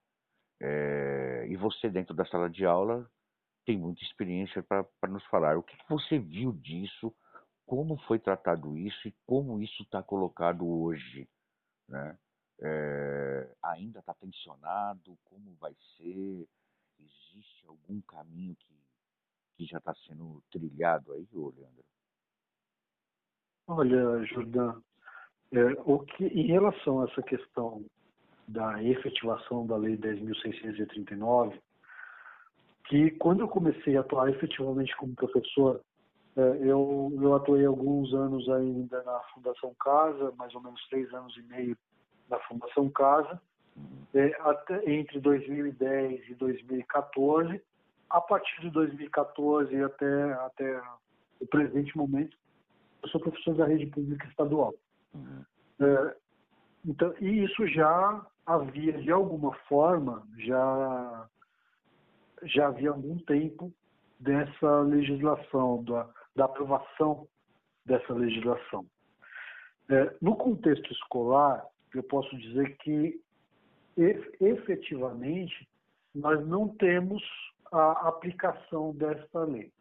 é, 0.61 1.47
e 1.47 1.55
você 1.55 1.89
dentro 1.89 2.13
da 2.13 2.25
sala 2.25 2.49
de 2.49 2.65
aula 2.65 3.09
tem 3.65 3.77
muita 3.77 4.03
experiência 4.03 4.63
para 4.63 4.85
nos 5.09 5.23
falar. 5.25 5.57
O 5.57 5.63
que 5.63 5.77
você 5.87 6.17
viu 6.17 6.51
disso? 6.53 7.15
Como 7.65 7.97
foi 8.07 8.19
tratado 8.19 8.75
isso 8.77 9.07
e 9.07 9.15
como 9.25 9.61
isso 9.61 9.83
está 9.83 10.01
colocado 10.01 10.67
hoje? 10.67 11.29
Né? 11.87 12.17
É, 12.61 13.55
ainda 13.61 13.99
está 13.99 14.13
tensionado? 14.15 15.17
Como 15.23 15.55
vai 15.55 15.73
ser? 15.95 16.47
Existe 16.99 17.65
algum 17.67 18.01
caminho 18.01 18.55
que, 18.55 18.73
que 19.59 19.65
já 19.65 19.77
está 19.77 19.93
sendo 20.07 20.41
trilhado 20.49 21.11
aí, 21.11 21.27
Leandro? 21.33 21.83
Olha, 23.67 24.23
Jordão, 24.25 24.81
é, 25.51 25.63
o 25.85 25.99
que, 25.99 26.25
em 26.27 26.47
relação 26.47 27.01
a 27.01 27.05
essa 27.05 27.21
questão 27.21 27.85
da 28.47 28.81
efetivação 28.81 29.67
da 29.67 29.75
Lei 29.75 29.97
10.639, 29.97 31.59
que 32.85 33.11
quando 33.11 33.41
eu 33.41 33.49
comecei 33.49 33.97
a 33.97 33.99
atuar 33.99 34.29
efetivamente 34.29 34.95
como 34.95 35.13
professor, 35.13 35.81
é, 36.37 36.41
eu, 36.61 37.11
eu 37.21 37.35
atuei 37.35 37.65
alguns 37.65 38.13
anos 38.13 38.47
ainda 38.49 39.03
na 39.03 39.19
Fundação 39.33 39.75
Casa, 39.77 40.31
mais 40.37 40.55
ou 40.55 40.61
menos 40.61 40.81
três 40.87 41.13
anos 41.13 41.35
e 41.35 41.41
meio 41.43 41.77
na 42.29 42.39
Fundação 42.47 42.89
Casa, 42.89 43.41
é, 44.15 44.27
até, 44.39 44.89
entre 44.89 45.19
2010 45.19 46.29
e 46.29 46.35
2014, 46.35 47.61
a 48.09 48.21
partir 48.21 48.61
de 48.61 48.69
2014 48.71 49.83
até, 49.83 50.33
até 50.33 50.81
o 51.39 51.47
presente 51.47 51.95
momento, 51.97 52.37
eu 53.03 53.09
sou 53.09 53.21
professor 53.21 53.55
da 53.55 53.65
rede 53.65 53.85
pública 53.87 54.27
estadual. 54.27 54.73
Uhum. 55.13 55.43
É, 55.79 56.15
então, 56.85 57.13
e 57.19 57.43
isso 57.43 57.67
já 57.67 58.25
havia, 58.45 58.93
de 58.93 59.11
alguma 59.11 59.53
forma, 59.67 60.27
já, 60.37 61.29
já 62.43 62.67
havia 62.67 62.89
algum 62.89 63.17
tempo 63.19 63.71
dessa 64.19 64.81
legislação, 64.81 65.83
da, 65.83 66.09
da 66.35 66.45
aprovação 66.45 67.27
dessa 67.85 68.13
legislação. 68.13 68.85
É, 69.89 70.15
no 70.21 70.35
contexto 70.35 70.91
escolar, 70.91 71.65
eu 71.93 72.03
posso 72.03 72.35
dizer 72.37 72.77
que 72.77 73.19
efetivamente 74.39 75.67
nós 76.13 76.45
não 76.47 76.67
temos 76.67 77.21
a 77.71 78.07
aplicação 78.07 78.93
desta 78.93 79.43
lei. 79.43 79.71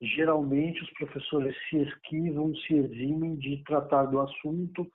Geralmente 0.00 0.82
os 0.82 0.90
professores 0.94 1.56
se 1.68 1.78
esquivam, 1.78 2.54
se 2.56 2.74
eximem 2.74 3.36
de 3.36 3.62
tratar 3.64 4.06
do 4.06 4.20
assunto, 4.20 4.86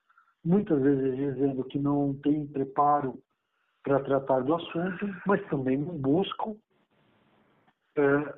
muitas 0.43 0.82
vezes 0.82 1.15
dizendo 1.15 1.63
que 1.63 1.80
não 1.80 2.13
tem 2.15 2.46
preparo 2.46 3.22
para 3.84 4.04
tratar 4.04 4.41
do 4.41 4.56
assunto, 4.56 5.08
mas 5.26 5.41
também 5.48 5.78
não 5.78 5.98
buscam. 5.98 6.56
É, 7.96 8.38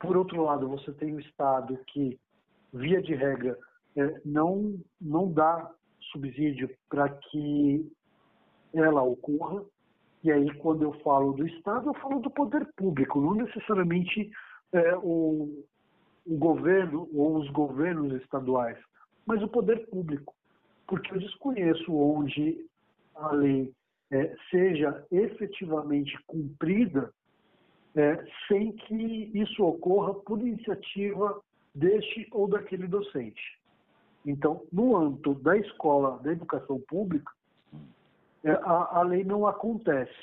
por 0.00 0.16
outro 0.16 0.42
lado, 0.42 0.68
você 0.68 0.92
tem 0.92 1.14
o 1.14 1.20
Estado 1.20 1.78
que, 1.86 2.18
via 2.72 3.00
de 3.00 3.14
regra, 3.14 3.56
é, 3.96 4.20
não, 4.24 4.78
não 5.00 5.32
dá 5.32 5.70
subsídio 6.12 6.68
para 6.88 7.08
que 7.08 7.90
ela 8.72 9.02
ocorra. 9.02 9.64
E 10.22 10.32
aí, 10.32 10.52
quando 10.58 10.82
eu 10.82 10.92
falo 11.00 11.32
do 11.32 11.46
Estado, 11.46 11.88
eu 11.88 11.94
falo 11.94 12.20
do 12.20 12.30
poder 12.30 12.66
público, 12.76 13.20
não 13.20 13.34
necessariamente 13.34 14.30
é, 14.72 14.96
o, 14.96 15.64
o 16.26 16.36
governo 16.36 17.08
ou 17.14 17.36
os 17.36 17.48
governos 17.50 18.12
estaduais, 18.20 18.78
mas 19.24 19.42
o 19.42 19.48
poder 19.48 19.86
público. 19.88 20.34
Porque 20.86 21.14
eu 21.14 21.18
desconheço 21.18 21.94
onde 21.94 22.66
a 23.14 23.32
lei 23.32 23.72
é, 24.10 24.34
seja 24.50 25.06
efetivamente 25.10 26.18
cumprida 26.26 27.12
é, 27.94 28.24
sem 28.46 28.72
que 28.72 29.30
isso 29.34 29.64
ocorra 29.64 30.14
por 30.14 30.40
iniciativa 30.40 31.40
deste 31.74 32.26
ou 32.32 32.48
daquele 32.48 32.86
docente. 32.86 33.58
Então, 34.26 34.62
no 34.72 34.96
âmbito 34.96 35.34
da 35.34 35.56
escola, 35.56 36.18
da 36.22 36.32
educação 36.32 36.80
pública, 36.88 37.32
a, 38.44 38.98
a 38.98 39.02
lei 39.02 39.24
não 39.24 39.46
acontece. 39.46 40.14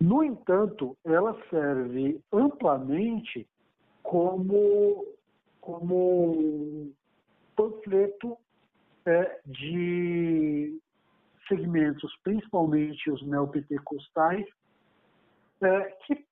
No 0.00 0.22
entanto, 0.22 0.96
ela 1.04 1.36
serve 1.50 2.20
amplamente 2.32 3.46
como, 4.02 5.04
como 5.60 6.92
panfleto 7.56 8.38
é, 9.04 9.40
de 9.44 10.78
segmentos, 11.48 12.14
principalmente 12.22 13.10
os 13.10 13.26
neopentecostais, 13.26 14.46
é, 15.60 15.80
que 16.06 16.24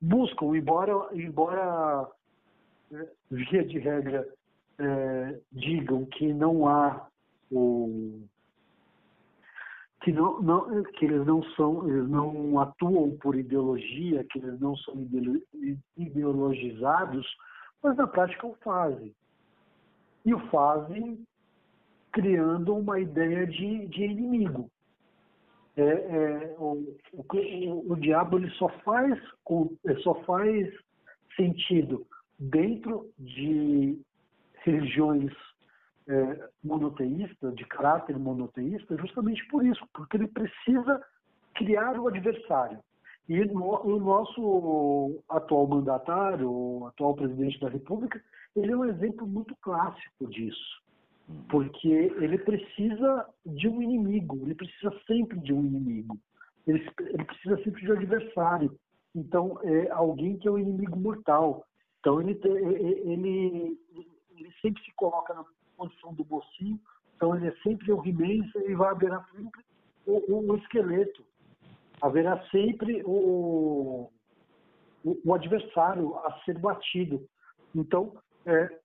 buscam, 0.00 0.56
embora, 0.56 0.92
embora 1.12 2.08
é, 2.92 3.06
via 3.30 3.64
de 3.64 3.78
regra 3.78 4.26
é, 4.78 5.40
digam 5.52 6.06
que 6.06 6.32
não 6.32 6.66
há 6.68 7.06
o 7.50 8.22
que 10.06 10.12
não, 10.12 10.40
não, 10.40 10.84
que 10.84 11.04
eles 11.04 11.26
não 11.26 11.42
são 11.54 11.84
eles 11.88 12.08
não 12.08 12.60
atuam 12.60 13.18
por 13.18 13.34
ideologia 13.34 14.22
que 14.30 14.38
eles 14.38 14.60
não 14.60 14.76
são 14.76 14.94
ideologizados 15.96 17.26
mas 17.82 17.96
na 17.96 18.06
prática 18.06 18.46
o 18.46 18.54
fazem. 18.62 19.12
E 20.24 20.32
o 20.32 20.38
fazem 20.48 21.24
criando 22.12 22.74
uma 22.74 23.00
ideia 23.00 23.48
de, 23.48 23.86
de 23.88 24.04
inimigo. 24.04 24.70
É, 25.76 25.82
é, 25.82 26.56
o, 26.56 26.96
o, 27.12 27.92
o, 27.92 27.96
diabo 27.96 28.38
ele 28.38 28.50
só 28.52 28.68
faz 28.84 29.20
só 30.02 30.14
faz 30.22 30.72
sentido 31.36 32.06
dentro 32.38 33.10
de 33.18 34.00
religiões 34.64 35.32
é, 36.08 36.48
monoteístas, 36.62 37.54
de 37.54 37.64
caráter 37.64 38.18
monoteísta, 38.18 38.96
justamente 38.96 39.46
por 39.48 39.64
isso, 39.64 39.84
porque 39.92 40.16
ele 40.16 40.28
precisa 40.28 41.02
criar 41.54 41.98
o 41.98 42.08
adversário. 42.08 42.78
E 43.28 43.40
o 43.42 43.98
nosso 43.98 45.20
atual 45.28 45.66
mandatário, 45.66 46.48
o 46.48 46.86
atual 46.86 47.14
presidente 47.14 47.58
da 47.58 47.68
República, 47.68 48.22
ele 48.54 48.70
é 48.70 48.76
um 48.76 48.84
exemplo 48.84 49.26
muito 49.26 49.54
clássico 49.60 50.28
disso. 50.28 50.82
Porque 51.48 51.88
ele 51.88 52.38
precisa 52.38 53.26
de 53.44 53.66
um 53.66 53.82
inimigo, 53.82 54.38
ele 54.42 54.54
precisa 54.54 54.92
sempre 55.08 55.40
de 55.40 55.52
um 55.52 55.64
inimigo. 55.64 56.16
Ele, 56.68 56.88
ele 57.00 57.24
precisa 57.24 57.56
sempre 57.64 57.82
de 57.82 57.90
um 57.90 57.96
adversário. 57.96 58.78
Então, 59.12 59.58
é 59.64 59.90
alguém 59.90 60.36
que 60.38 60.46
é 60.46 60.50
um 60.50 60.58
inimigo 60.58 60.96
mortal. 60.96 61.64
Então, 61.98 62.20
ele, 62.20 62.38
ele, 62.44 63.76
ele 64.36 64.52
sempre 64.62 64.80
se 64.84 64.92
coloca 64.94 65.34
na 65.34 65.44
posição 65.76 66.14
do 66.14 66.24
mocinho, 66.24 66.80
então 67.16 67.34
ele 67.34 67.48
é 67.48 67.56
sempre 67.62 67.92
o 67.92 68.04
He-Man 68.04 68.48
e 68.68 68.74
vai 68.74 68.90
haverá 68.90 69.24
sempre 69.34 69.64
o, 70.06 70.52
o, 70.52 70.56
esqueleto. 70.56 71.24
Haverá 72.00 72.42
sempre 72.50 73.02
o, 73.04 74.10
o, 75.02 75.20
o, 75.24 75.34
adversário 75.34 76.14
a 76.18 76.40
ser 76.44 76.58
batido. 76.58 77.26
Então, 77.74 78.12
é, 78.44 78.78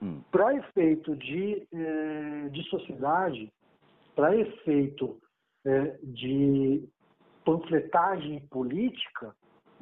hum. 0.00 0.20
para 0.30 0.54
efeito 0.54 1.16
de, 1.16 1.66
é, 1.72 2.48
de 2.50 2.62
sociedade, 2.70 3.52
para 4.14 4.36
efeito 4.36 5.18
é, 5.64 5.98
de 6.02 6.88
panfletagem 7.44 8.40
política, 8.48 9.34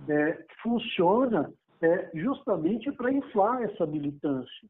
é, 0.09 0.45
funciona 0.63 1.53
é, 1.81 2.11
justamente 2.15 2.91
para 2.93 3.13
inflar 3.13 3.63
essa 3.63 3.87
militância. 3.87 4.69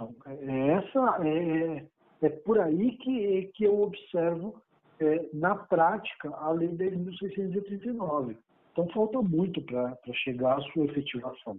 Então, 0.00 0.14
é, 0.26 0.32
é 0.32 0.68
essa, 0.68 1.18
é, 1.26 1.86
é 2.22 2.28
por 2.30 2.58
aí 2.58 2.96
que, 2.96 3.50
que 3.54 3.64
eu 3.64 3.82
observo 3.82 4.60
é, 4.98 5.28
na 5.34 5.54
prática 5.54 6.30
a 6.36 6.50
Lei 6.50 6.68
10.639. 6.70 8.36
Então, 8.72 8.88
falta 8.88 9.20
muito 9.20 9.60
para 9.62 9.96
chegar 10.24 10.58
à 10.58 10.62
sua 10.72 10.86
efetivação. 10.86 11.58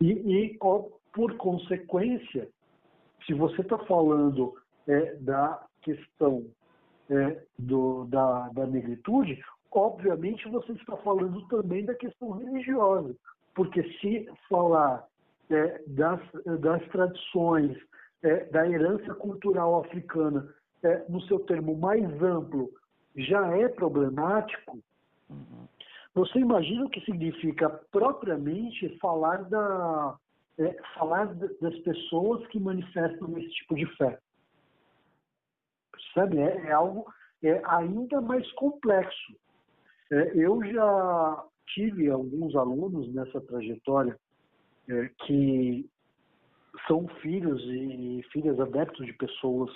E, 0.00 0.10
e 0.10 0.58
ó, 0.60 0.84
por 1.12 1.36
consequência, 1.36 2.48
se 3.26 3.32
você 3.32 3.62
está 3.62 3.78
falando 3.78 4.54
é, 4.86 5.14
da 5.16 5.64
questão 5.82 6.44
é, 7.08 7.42
do, 7.58 8.04
da, 8.06 8.48
da 8.50 8.66
negritude, 8.66 9.42
obviamente 9.72 10.48
você 10.48 10.72
está 10.72 10.96
falando 10.98 11.46
também 11.48 11.84
da 11.84 11.94
questão 11.94 12.32
religiosa, 12.32 13.14
porque 13.54 13.82
se 14.00 14.28
falar 14.48 15.06
é, 15.50 15.82
das, 15.86 16.20
das 16.60 16.82
tradições, 16.88 17.76
é, 18.22 18.44
da 18.46 18.68
herança 18.68 19.14
cultural 19.14 19.80
africana, 19.80 20.48
é, 20.82 21.04
no 21.08 21.20
seu 21.22 21.40
termo 21.40 21.76
mais 21.76 22.04
amplo, 22.22 22.70
já 23.16 23.56
é 23.56 23.68
problemático, 23.68 24.78
uhum. 25.28 25.66
você 26.14 26.38
imagina 26.38 26.86
o 26.86 26.90
que 26.90 27.00
significa 27.00 27.68
propriamente 27.90 28.96
falar, 28.98 29.42
da, 29.48 30.16
é, 30.58 30.76
falar 30.94 31.34
das 31.34 31.78
pessoas 31.80 32.46
que 32.48 32.60
manifestam 32.60 33.36
esse 33.38 33.50
tipo 33.50 33.74
de 33.74 33.86
fé. 33.96 34.18
Percebe? 35.92 36.38
É, 36.38 36.68
é 36.68 36.72
algo 36.72 37.06
é 37.42 37.60
ainda 37.64 38.20
mais 38.20 38.50
complexo. 38.52 39.34
Eu 40.34 40.62
já 40.64 41.44
tive 41.68 42.10
alguns 42.10 42.54
alunos 42.54 43.12
nessa 43.14 43.40
trajetória 43.40 44.18
que 45.26 45.88
são 46.86 47.06
filhos 47.20 47.62
e 47.64 48.24
filhas 48.32 48.58
adeptos 48.58 49.06
de 49.06 49.12
pessoas 49.14 49.70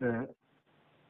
é, 0.00 0.28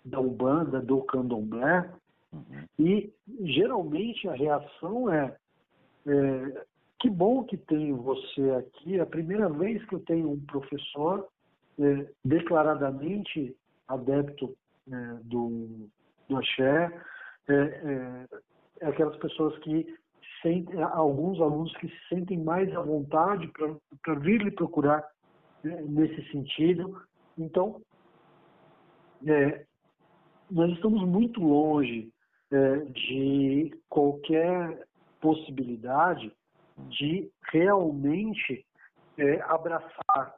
da 0.04 0.20
Ubanda, 0.20 0.80
do 0.80 1.02
Candomblé, 1.02 1.90
uhum. 2.32 2.64
e 2.78 3.12
geralmente 3.40 4.28
a 4.28 4.34
reação 4.34 5.12
é, 5.12 5.36
é, 6.06 6.64
que 6.98 7.08
bom 7.08 7.44
que 7.44 7.56
tenho 7.56 7.96
você 7.96 8.50
aqui, 8.52 8.98
é 8.98 9.00
a 9.00 9.06
primeira 9.06 9.48
vez 9.48 9.84
que 9.86 9.94
eu 9.94 10.00
tenho 10.00 10.30
um 10.30 10.40
professor 10.40 11.28
é, 11.78 12.06
declaradamente 12.24 13.56
adepto 13.88 14.56
é, 14.90 14.96
do, 15.24 15.88
do 16.28 16.36
axé, 16.36 16.92
é, 17.48 17.54
é, 17.54 18.28
é 18.80 18.86
aquelas 18.86 19.16
pessoas 19.16 19.56
que 19.58 19.94
sentem, 20.42 20.82
alguns 20.82 21.40
alunos 21.40 21.74
que 21.76 21.88
se 21.88 22.08
sentem 22.08 22.38
mais 22.38 22.74
à 22.76 22.80
vontade 22.80 23.50
para 24.02 24.14
vir 24.16 24.42
lhe 24.42 24.50
procurar 24.50 25.06
né, 25.62 25.82
nesse 25.88 26.22
sentido. 26.30 27.00
Então, 27.38 27.80
é, 29.26 29.64
nós 30.50 30.70
estamos 30.72 31.02
muito 31.08 31.40
longe 31.40 32.12
é, 32.50 32.76
de 32.76 33.70
qualquer 33.88 34.86
possibilidade 35.20 36.32
de 36.88 37.30
realmente 37.50 38.66
é, 39.16 39.40
abraçar 39.42 40.34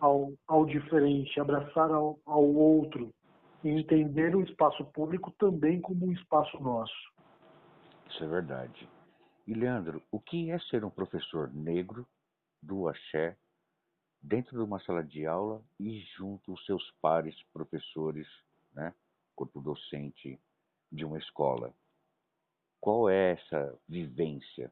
ao, 0.00 0.32
ao 0.46 0.64
diferente, 0.64 1.38
abraçar 1.40 1.90
ao, 1.90 2.18
ao 2.24 2.44
outro, 2.44 3.12
e 3.64 3.68
entender 3.68 4.34
o 4.36 4.42
espaço 4.42 4.84
público 4.86 5.32
também 5.32 5.80
como 5.80 6.06
um 6.06 6.12
espaço 6.12 6.60
nosso. 6.62 6.94
Isso 8.08 8.24
é 8.24 8.26
verdade. 8.28 8.88
E 9.48 9.54
Leandro, 9.54 10.02
o 10.12 10.20
que 10.20 10.50
é 10.50 10.58
ser 10.58 10.84
um 10.84 10.90
professor 10.90 11.50
negro 11.50 12.06
do 12.62 12.86
axé 12.86 13.34
dentro 14.20 14.58
de 14.58 14.62
uma 14.62 14.78
sala 14.80 15.02
de 15.02 15.24
aula 15.24 15.62
e 15.80 16.00
junto 16.18 16.50
aos 16.50 16.66
seus 16.66 16.90
pares 17.00 17.34
professores, 17.50 18.28
né, 18.74 18.92
corpo 19.34 19.58
docente 19.62 20.38
de 20.92 21.02
uma 21.02 21.16
escola? 21.16 21.72
Qual 22.78 23.08
é 23.08 23.32
essa 23.32 23.74
vivência? 23.88 24.70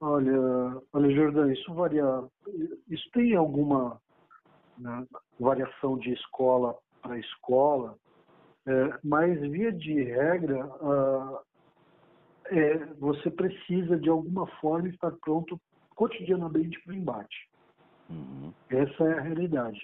Olha, 0.00 0.80
olha, 0.90 1.14
Jordão, 1.14 1.52
isso 1.52 1.74
varia. 1.74 2.02
Isso 2.88 3.10
tem 3.10 3.36
alguma 3.36 4.00
né, 4.78 5.06
variação 5.38 5.98
de 5.98 6.14
escola 6.14 6.74
para 7.02 7.18
escola, 7.18 7.98
é, 8.64 8.98
mas 9.04 9.38
via 9.50 9.70
de 9.70 10.02
regra, 10.02 10.66
uh, 10.66 11.44
é, 12.50 12.78
você 12.98 13.30
precisa 13.30 13.96
de 13.98 14.08
alguma 14.08 14.46
forma 14.60 14.88
estar 14.88 15.12
pronto 15.12 15.60
cotidianamente 15.94 16.80
para 16.82 16.92
o 16.92 16.96
embate. 16.96 17.48
Uhum. 18.08 18.52
Essa 18.70 19.04
é 19.04 19.18
a 19.18 19.22
realidade. 19.22 19.80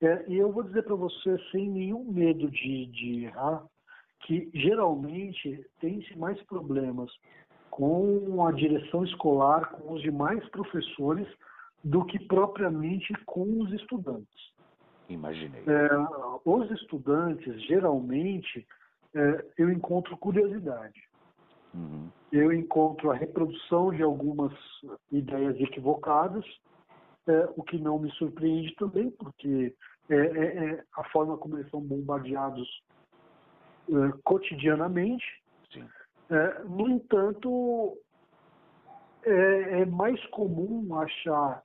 É, 0.00 0.24
e 0.28 0.36
eu 0.36 0.52
vou 0.52 0.62
dizer 0.62 0.82
para 0.82 0.94
você, 0.94 1.38
sem 1.50 1.68
nenhum 1.70 2.04
medo 2.04 2.50
de, 2.50 2.86
de 2.86 3.24
errar, 3.24 3.64
que 4.20 4.50
geralmente 4.54 5.64
tem-se 5.80 6.16
mais 6.18 6.40
problemas 6.42 7.10
com 7.70 8.46
a 8.46 8.52
direção 8.52 9.04
escolar, 9.04 9.70
com 9.72 9.94
os 9.94 10.02
demais 10.02 10.46
professores, 10.50 11.26
do 11.82 12.04
que 12.04 12.18
propriamente 12.18 13.12
com 13.26 13.60
os 13.60 13.72
estudantes. 13.72 14.52
Imaginei. 15.08 15.62
É, 15.66 15.88
os 16.44 16.70
estudantes, 16.70 17.62
geralmente, 17.64 18.66
é, 19.14 19.44
eu 19.58 19.70
encontro 19.70 20.16
curiosidade. 20.16 21.02
Uhum. 21.74 22.08
Eu 22.32 22.52
encontro 22.52 23.10
a 23.10 23.14
reprodução 23.14 23.92
de 23.92 24.02
algumas 24.02 24.52
ideias 25.10 25.58
equivocadas, 25.60 26.44
é, 27.26 27.48
o 27.56 27.62
que 27.62 27.78
não 27.78 27.98
me 27.98 28.10
surpreende 28.12 28.74
também, 28.76 29.10
porque 29.10 29.74
é, 30.08 30.14
é, 30.14 30.64
é 30.66 30.84
a 30.96 31.04
forma 31.04 31.36
como 31.36 31.56
eles 31.58 31.70
são 31.70 31.80
bombardeados 31.80 32.68
é, 33.88 33.92
cotidianamente. 34.22 35.24
no 36.64 36.88
entanto, 36.88 37.98
é, 39.24 39.84
mais 39.86 40.24
comum 40.26 40.98
achar 40.98 41.62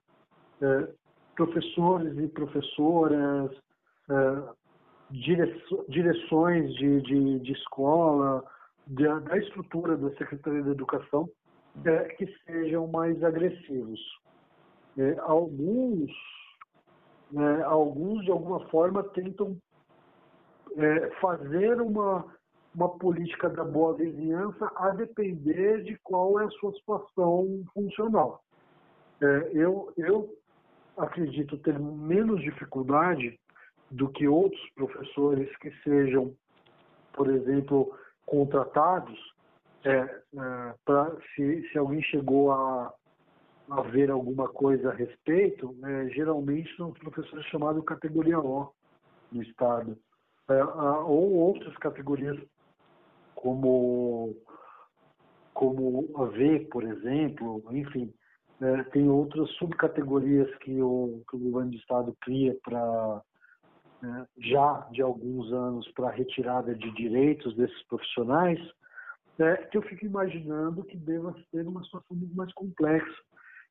professores 1.35 2.17
e 2.17 2.27
professoras, 2.27 3.51
direções 5.09 6.73
de, 6.75 7.01
de, 7.01 7.39
de 7.39 7.51
escola, 7.53 8.43
da, 8.89 9.19
da, 9.19 9.37
estrutura 9.37 9.95
da 9.95 10.09
Secretaria 10.17 10.63
da 10.63 10.71
Educação, 10.71 11.29
é, 11.85 12.03
que 12.15 12.25
sejam 12.45 12.87
mais 12.87 13.23
agressivos. 13.23 13.99
É, 14.97 15.15
alguns, 15.19 16.11
né, 17.31 17.63
alguns, 17.63 18.25
de 18.25 18.31
alguma 18.31 18.67
forma, 18.69 19.03
tentam 19.03 19.55
é, 20.75 21.09
fazer 21.21 21.79
uma, 21.79 22.25
uma 22.73 22.89
política 22.97 23.47
da 23.49 23.63
boa 23.63 23.93
vizinhança 23.93 24.71
a 24.75 24.89
depender 24.89 25.83
de 25.83 25.97
qual 26.03 26.39
é 26.39 26.45
a 26.45 26.49
sua 26.51 26.73
situação 26.73 27.63
funcional. 27.73 28.43
É, 29.21 29.51
eu, 29.53 29.93
eu 29.97 30.35
acredito 30.97 31.57
ter 31.59 31.77
menos 31.79 32.41
dificuldade 32.41 33.39
do 33.91 34.09
que 34.09 34.27
outros 34.27 34.61
professores 34.75 35.55
que 35.57 35.71
sejam, 35.83 36.33
por 37.13 37.29
exemplo, 37.29 37.93
contratados, 38.29 39.17
é, 39.83 39.91
é, 39.91 41.19
se, 41.35 41.67
se 41.69 41.77
alguém 41.77 42.01
chegou 42.03 42.51
a, 42.51 42.93
a 43.71 43.81
ver 43.81 44.11
alguma 44.11 44.47
coisa 44.47 44.89
a 44.89 44.93
respeito, 44.93 45.75
é, 45.83 46.09
geralmente 46.09 46.75
são 46.75 46.91
professores 46.91 47.45
chamados 47.47 47.83
categoria 47.85 48.39
O 48.39 48.71
no 49.31 49.41
Estado, 49.43 49.97
é, 50.49 50.63
ou 50.63 51.33
outras 51.33 51.75
categorias 51.77 52.37
como 53.35 54.35
como 55.53 56.09
a 56.15 56.23
V, 56.25 56.67
por 56.71 56.83
exemplo, 56.83 57.61
enfim, 57.71 58.13
é, 58.61 58.83
tem 58.83 59.09
outras 59.09 59.49
subcategorias 59.57 60.49
que 60.59 60.81
o, 60.81 61.21
que 61.29 61.35
o 61.35 61.39
governo 61.39 61.71
do 61.71 61.77
Estado 61.77 62.15
cria 62.21 62.55
para 62.63 63.21
né, 64.01 64.27
já 64.37 64.87
de 64.91 65.01
alguns 65.01 65.51
anos 65.51 65.87
para 65.91 66.07
a 66.07 66.11
retirada 66.11 66.73
de 66.73 66.91
direitos 66.91 67.55
desses 67.55 67.81
profissionais, 67.83 68.59
é, 69.39 69.55
que 69.57 69.77
eu 69.77 69.81
fico 69.81 70.05
imaginando 70.05 70.83
que 70.83 70.97
deva 70.97 71.35
ser 71.49 71.67
uma 71.67 71.83
situação 71.83 72.15
muito 72.15 72.35
mais 72.35 72.51
complexa. 72.53 73.17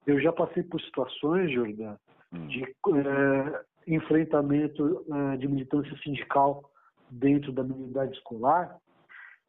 Eu 0.06 0.20
já 0.20 0.32
passei 0.32 0.62
por 0.62 0.80
situações, 0.80 1.52
Jordan, 1.52 1.96
hum. 2.32 2.46
de 2.46 2.62
é, 2.64 3.64
enfrentamento 3.86 5.04
é, 5.10 5.36
de 5.36 5.48
militância 5.48 5.96
sindical 5.98 6.70
dentro 7.10 7.52
da 7.52 7.62
minha 7.62 7.76
unidade 7.76 8.16
escolar, 8.16 8.78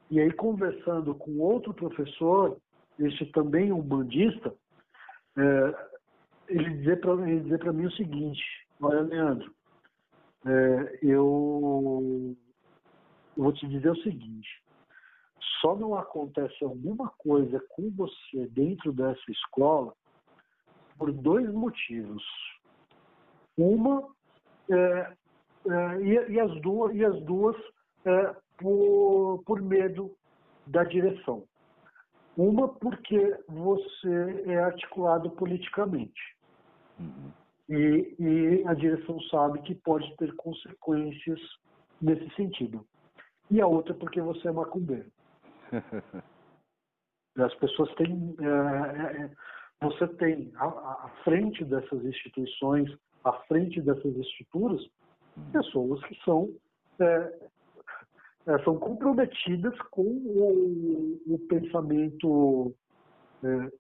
e 0.10 0.20
aí 0.20 0.32
conversando 0.32 1.14
com 1.14 1.40
outro 1.40 1.74
professor, 1.74 2.58
este 2.98 3.26
também 3.28 3.72
um 3.72 3.82
bandista, 3.82 4.54
é, 5.38 5.76
ele 6.48 6.78
dizer 6.78 7.00
para 7.60 7.74
mim 7.74 7.86
o 7.86 7.92
seguinte, 7.92 8.42
olha 8.82 9.02
Leandro, 9.02 9.54
é, 10.46 11.00
eu, 11.02 12.36
vou 13.36 13.54
te 13.54 13.68
dizer 13.68 13.90
o 13.90 14.02
seguinte: 14.02 14.48
só 15.62 15.76
não 15.76 15.96
acontece 15.96 16.64
alguma 16.64 17.10
coisa 17.18 17.62
com 17.70 17.90
você 17.92 18.48
dentro 18.48 18.94
dessa 18.94 19.32
escola 19.32 19.94
por 20.98 21.12
dois 21.12 21.52
motivos. 21.52 22.24
Uma 23.58 24.08
é, 24.70 24.76
é, 24.76 26.02
e, 26.02 26.32
e, 26.34 26.40
as 26.40 26.62
duas 26.62 26.96
e 26.96 27.04
as 27.04 27.22
duas 27.24 27.56
é, 28.06 28.36
por, 28.58 29.44
por 29.46 29.62
medo 29.62 30.16
da 30.68 30.84
direção. 30.84 31.44
Uma 32.38 32.70
porque 32.70 33.38
você 33.48 34.44
é 34.46 34.60
articulado 34.60 35.30
politicamente. 35.32 36.38
Uhum. 36.98 37.32
E, 37.70 38.16
e 38.20 38.64
a 38.68 38.74
direção 38.74 39.22
sabe 39.24 39.62
que 39.62 39.76
pode 39.76 40.16
ter 40.18 40.36
consequências 40.36 41.40
nesse 42.02 42.28
sentido. 42.36 42.86
E 43.52 43.62
a 43.62 43.68
outra 43.68 43.94
porque 43.94 44.20
você 44.22 44.48
é 44.48 44.52
macumbeiro. 44.52 45.12
As 47.38 47.54
pessoas 47.56 47.94
têm. 47.96 48.36
É, 48.40 49.22
é, 49.22 49.26
é 49.26 49.32
você 49.82 50.08
tem 50.16 50.52
à, 50.58 51.10
frente 51.24 51.64
dessas 51.64 52.04
instituições, 52.04 52.94
à 53.24 53.32
frente 53.44 53.82
dessas 53.82 54.14
estruturas, 54.18 54.86
pessoas 55.54 56.04
que 56.04 56.22
são, 56.26 56.54
é, 57.00 57.40
é, 58.46 58.64
são 58.66 58.78
comprometidas 58.78 59.74
com 59.90 60.02
o, 60.02 61.22
o 61.28 61.40
pensamento 61.48 62.76
é, 63.42 63.72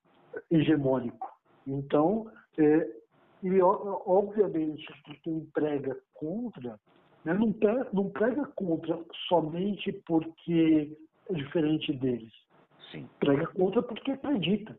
hegemônico. 0.49 1.29
Então, 1.67 2.31
é, 2.57 2.98
e, 3.41 3.61
obviamente, 3.61 4.85
quem 5.23 5.45
prega 5.53 5.97
contra, 6.13 6.79
né, 7.23 7.33
não, 7.33 7.53
prega, 7.53 7.87
não 7.93 8.09
prega 8.09 8.45
contra 8.55 8.99
somente 9.27 9.91
porque 10.05 10.97
é 11.29 11.33
diferente 11.33 11.93
deles. 11.93 12.33
Sim. 12.91 13.07
Prega 13.19 13.47
contra 13.47 13.81
porque 13.81 14.11
acredita. 14.11 14.77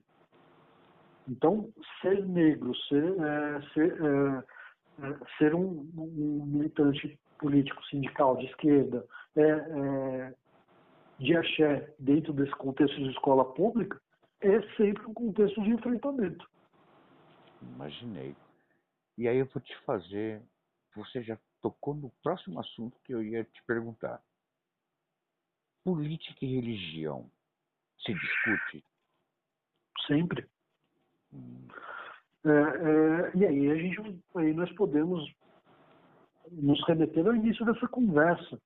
Então, 1.29 1.71
ser 2.01 2.27
negro, 2.27 2.75
ser, 2.89 3.05
é, 3.05 3.63
ser, 3.73 3.97
é, 4.03 5.07
é, 5.07 5.19
ser 5.39 5.55
um, 5.55 5.89
um, 5.97 6.45
militante 6.47 7.19
político 7.39 7.83
sindical 7.87 8.37
de 8.37 8.47
esquerda, 8.47 9.07
é, 9.37 9.43
é, 9.43 10.35
de 11.19 11.37
axé 11.37 11.95
dentro 11.99 12.33
desse 12.33 12.53
contexto 12.53 12.97
de 12.97 13.11
escola 13.11 13.45
pública, 13.45 14.01
é 14.41 14.61
sempre 14.77 15.07
um 15.07 15.15
contexto 15.15 15.63
de 15.63 15.71
enfrentamento. 15.71 16.47
Imaginei. 17.63 18.35
E 19.21 19.29
aí 19.29 19.37
eu 19.37 19.47
vou 19.53 19.61
te 19.61 19.77
fazer. 19.85 20.41
Você 20.97 21.23
já 21.23 21.39
tocou 21.61 21.93
no 21.93 22.11
próximo 22.23 22.59
assunto 22.59 22.99
que 23.05 23.13
eu 23.13 23.23
ia 23.23 23.45
te 23.45 23.63
perguntar. 23.65 24.19
Política 25.85 26.43
e 26.43 26.55
religião 26.55 27.31
se 27.99 28.15
discute? 28.15 28.83
Sempre. 30.07 30.49
Hum. 31.35 31.69
É, 32.47 32.49
é, 32.49 33.37
e 33.37 33.47
aí 33.47 33.71
a 33.71 33.75
gente 33.75 34.25
aí 34.37 34.55
nós 34.55 34.73
podemos 34.73 35.31
nos 36.51 36.83
remeter 36.87 37.27
ao 37.27 37.37
início 37.37 37.67
dessa 37.67 37.87
conversa. 37.89 38.59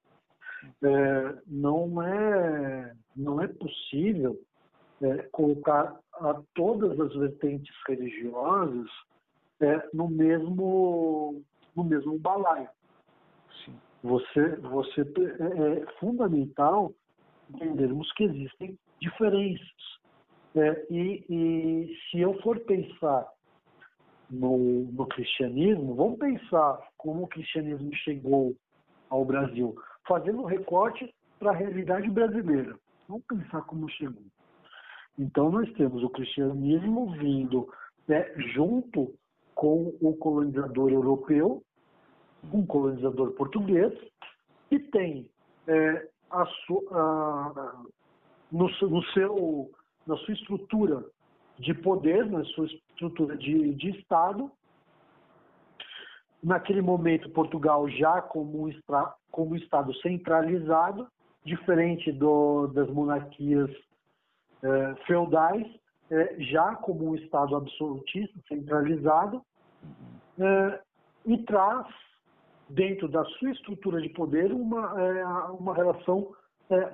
é, 0.85 1.43
não 1.49 2.01
é 2.01 2.95
não 3.17 3.43
é 3.43 3.49
possível 3.49 4.41
é, 5.03 5.17
colocar 5.33 5.99
a 6.13 6.41
todas 6.55 6.99
as 7.01 7.13
vertentes 7.17 7.75
religiosas 7.89 8.89
é, 9.61 9.89
no 9.93 10.09
mesmo 10.09 11.43
no 11.75 11.85
mesmo 11.85 12.19
balaio. 12.19 12.69
Sim. 13.65 13.75
Você 14.03 14.57
você 14.57 15.01
é, 15.01 15.83
é 15.83 15.87
fundamental 15.99 16.93
entendermos 17.51 18.11
que 18.13 18.25
existem 18.25 18.79
diferenças. 19.01 19.95
É, 20.57 20.87
e, 20.89 21.25
e 21.29 21.97
se 22.11 22.21
eu 22.21 22.41
for 22.41 22.61
pensar 22.61 23.27
no, 24.31 24.85
no 24.93 25.07
cristianismo, 25.07 25.95
vamos 25.95 26.19
pensar 26.19 26.79
como 26.97 27.25
o 27.25 27.29
cristianismo 27.29 27.93
chegou 27.97 28.55
ao 29.11 29.25
Brasil, 29.25 29.75
fazendo 30.07 30.43
um 30.43 30.47
recorte 30.47 31.13
para 31.39 31.51
a 31.51 31.55
realidade 31.55 32.09
brasileira. 32.09 32.77
Vamos 33.09 33.25
pensar 33.27 33.63
como 33.63 33.89
chegou. 33.91 34.23
Então, 35.19 35.51
nós 35.51 35.71
temos 35.75 36.03
o 36.03 36.11
cristianismo 36.11 37.13
vindo 37.13 37.69
né, 38.09 38.33
junto 38.55 39.15
com 39.65 39.95
o 39.99 40.15
colonizador 40.17 40.91
europeu, 40.91 41.63
um 42.53 42.67
colonizador 42.67 43.33
português, 43.33 43.95
que 44.69 44.79
tem 44.79 45.27
é, 45.67 46.07
a 46.31 46.43
a, 46.43 47.83
no, 48.53 48.69
no 48.83 49.03
seu, 49.15 49.71
na 50.07 50.19
sua 50.19 50.35
estrutura 50.35 51.03
de 51.59 51.73
poder, 51.73 52.27
na 52.27 52.45
sua 52.45 52.67
estrutura 52.67 53.39
de, 53.39 53.73
de 53.73 53.99
Estado. 53.99 54.53
Naquele 56.43 56.83
momento, 56.83 57.31
Portugal 57.31 57.89
já 57.89 58.21
como 58.21 58.69
um, 58.69 58.73
como 59.31 59.57
Estado 59.57 59.95
centralizado, 60.03 61.09
diferente 61.43 62.13
do, 62.13 62.67
das 62.67 62.91
monarquias 62.91 63.71
eh, 64.63 64.95
feudais, 65.07 65.67
eh, 66.11 66.37
já 66.41 66.75
como 66.77 67.09
um 67.09 67.15
Estado 67.15 67.57
absolutista, 67.57 68.39
centralizado, 68.47 69.43
e 71.27 71.39
traz, 71.45 71.87
dentro 72.69 73.09
da 73.09 73.25
sua 73.25 73.51
estrutura 73.51 74.01
de 74.01 74.09
poder, 74.11 74.53
uma, 74.53 75.51
uma 75.53 75.75
relação 75.75 76.35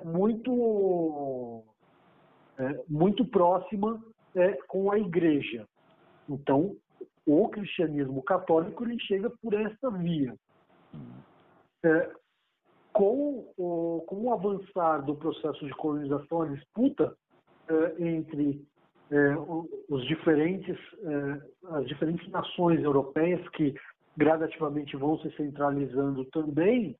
muito, 0.03 1.63
muito 2.87 3.25
próxima 3.25 4.01
com 4.67 4.91
a 4.91 4.99
Igreja. 4.99 5.65
Então, 6.29 6.75
o 7.25 7.47
cristianismo 7.49 8.21
católico 8.23 8.83
ele 8.83 8.99
chega 8.99 9.29
por 9.41 9.53
esta 9.53 9.89
via. 9.91 10.35
É, 11.83 12.11
com, 12.93 13.51
o, 13.57 14.03
com 14.07 14.23
o 14.23 14.33
avançar 14.33 15.03
do 15.05 15.15
processo 15.15 15.65
de 15.65 15.71
colonização, 15.73 16.41
a 16.41 16.47
disputa 16.47 17.15
é, 17.67 18.07
entre 18.07 18.51
é, 18.51 18.70
os 19.89 20.07
diferentes, 20.07 20.77
é, 21.03 21.75
as 21.75 21.87
diferentes 21.87 22.29
nações 22.29 22.81
europeias 22.81 23.45
que 23.49 23.75
gradativamente 24.15 24.95
vão 24.95 25.17
se 25.19 25.29
centralizando 25.35 26.23
também, 26.25 26.95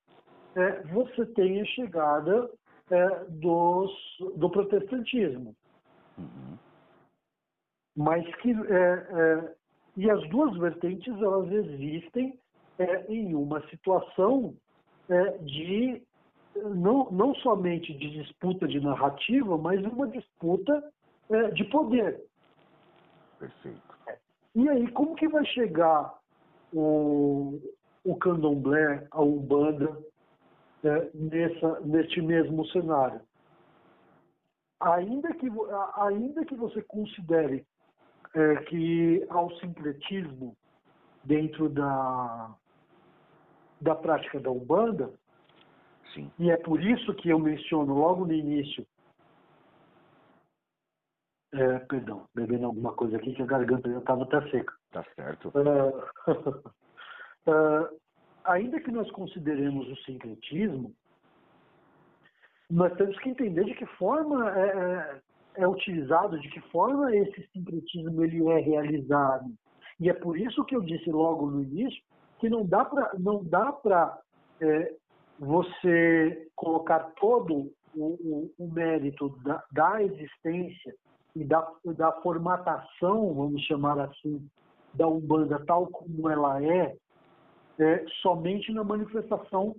é, 0.56 0.82
você 0.88 1.26
tem 1.28 1.62
a 1.62 1.66
chegada 1.66 2.50
é, 2.90 3.26
dos, 3.30 3.92
do 4.36 4.50
protestantismo. 4.50 5.56
Uhum 6.18 6.58
mas 7.96 8.26
que 8.38 8.52
é, 8.52 8.54
é, 8.54 9.56
e 9.98 10.10
as 10.10 10.28
duas 10.30 10.58
vertentes 10.58 11.14
elas 11.22 11.52
existem 11.52 12.38
é, 12.80 13.06
em 13.12 13.36
uma 13.36 13.62
situação 13.68 14.56
é, 15.10 15.38
de 15.40 16.02
não, 16.56 17.10
não 17.12 17.36
somente 17.36 17.94
de 17.94 18.10
disputa 18.12 18.68
de 18.68 18.80
narrativa, 18.80 19.58
mas 19.58 19.84
uma 19.86 20.08
disputa 20.08 20.84
é, 21.32 21.52
de 21.52 21.64
poder. 21.66 22.22
Perfeito. 23.40 23.82
E 24.54 24.68
aí, 24.70 24.92
como 24.92 25.16
que 25.16 25.28
vai 25.28 25.46
chegar 25.46 26.14
o, 26.74 27.60
o 28.04 28.16
candomblé, 28.18 29.08
a 29.12 29.22
umbanda, 29.22 29.98
é, 30.84 31.10
nessa, 31.14 31.80
neste 31.82 32.22
mesmo 32.22 32.66
cenário? 32.68 33.22
Ainda 34.80 35.34
que, 35.36 35.48
ainda 35.96 36.44
que 36.44 36.56
você 36.56 36.82
considere 36.82 37.66
é, 38.34 38.56
que 38.64 39.26
há 39.30 39.42
o 39.42 39.52
sincretismo 39.60 40.56
dentro 41.24 41.70
da, 41.70 42.56
da 43.80 43.96
prática 43.96 44.40
da 44.40 44.50
Umbanda, 44.50 45.14
Sim. 46.14 46.32
e 46.40 46.50
é 46.50 46.58
por 46.58 46.84
isso 46.84 47.14
que 47.16 47.30
eu 47.30 47.40
menciono 47.40 47.94
logo 47.94 48.26
no 48.26 48.34
início. 48.34 48.86
É, 51.54 51.80
perdão, 51.80 52.28
bebendo 52.34 52.68
alguma 52.68 52.94
coisa 52.94 53.18
aqui 53.18 53.34
que 53.34 53.42
a 53.42 53.46
garganta 53.46 53.92
já 53.92 54.00
estava 54.00 54.24
até 54.24 54.42
seca. 54.50 54.74
Tá 54.92 55.06
certo. 55.16 55.52
É, 56.28 57.52
é, 57.52 57.90
ainda 58.46 58.80
que 58.80 58.92
nós 58.92 59.10
consideremos 59.12 59.90
o 59.90 59.96
sincretismo, 60.04 60.94
nós 62.70 62.94
temos 62.96 63.18
que 63.20 63.30
entender 63.30 63.66
de 63.66 63.74
que 63.76 63.86
forma 63.86 64.50
é, 64.58 64.68
é 64.70 65.22
é 65.56 65.68
utilizado, 65.68 66.40
de 66.40 66.50
que 66.50 66.62
forma 66.70 67.16
esse 67.16 67.48
sincretismo 67.52 68.24
ele 68.24 68.48
é 68.50 68.60
realizado. 68.60 69.52
E 70.00 70.10
é 70.10 70.14
por 70.14 70.38
isso 70.38 70.64
que 70.66 70.76
eu 70.76 70.82
disse 70.82 71.10
logo 71.10 71.50
no 71.50 71.62
início 71.62 72.02
que 72.40 72.50
não 72.50 72.66
dá 72.66 72.84
para 72.86 73.12
não 73.20 73.44
dá 73.44 73.72
para 73.72 74.20
é, 74.60 74.96
você 75.38 76.48
colocar 76.56 77.00
todo 77.20 77.72
o, 77.96 78.06
o, 78.06 78.54
o 78.58 78.68
mérito 78.72 79.30
da, 79.44 79.64
da, 79.72 80.02
existência 80.02 80.96
e 81.36 81.44
da, 81.44 81.68
da 81.98 82.12
formatação, 82.22 83.34
vamos 83.34 83.62
chamar 83.64 84.00
assim, 84.00 84.46
da 84.94 85.08
Umbanda 85.08 85.64
tal 85.66 85.88
como 85.88 86.30
ela 86.30 86.64
é, 86.64 86.96
é 87.80 88.06
somente 88.22 88.72
na 88.74 88.84
manifestação 88.84 89.76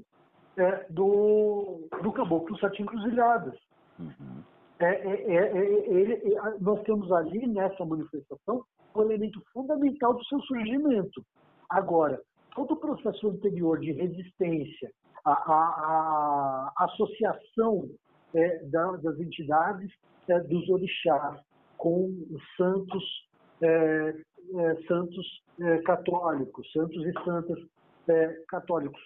é, 0.57 0.87
do, 0.91 1.89
do 2.03 2.13
Caboclo 2.13 2.59
Sete 2.59 2.83
Encruzilhadas. 2.83 3.55
Uhum. 3.99 4.43
É, 4.79 4.87
é, 4.87 5.35
é, 5.35 5.59
é 5.59 5.93
ele, 5.93 6.37
nós 6.61 6.83
temos 6.83 7.11
ali 7.13 7.47
nessa 7.47 7.85
manifestação 7.85 8.65
um 8.95 9.03
elemento 9.03 9.43
fundamental 9.53 10.15
do 10.15 10.25
seu 10.25 10.41
surgimento. 10.41 11.25
Agora, 11.69 12.21
todo 12.55 12.75
o 12.75 12.77
processo 12.77 13.29
anterior 13.29 13.79
de 13.79 13.93
resistência, 13.93 14.91
a, 15.25 15.33
a, 15.33 16.73
a 16.77 16.85
associação 16.85 17.89
é, 18.35 18.65
da, 18.65 18.93
das 18.97 19.19
entidades 19.19 19.93
é, 20.29 20.41
dos 20.41 20.69
orixás 20.69 21.41
com 21.77 22.07
os 22.31 22.57
santos, 22.57 23.29
é, 23.61 24.15
santos 24.87 25.43
católicos, 25.85 26.71
santos 26.73 27.05
e 27.05 27.13
santas 27.25 27.59
católicos, 28.49 29.01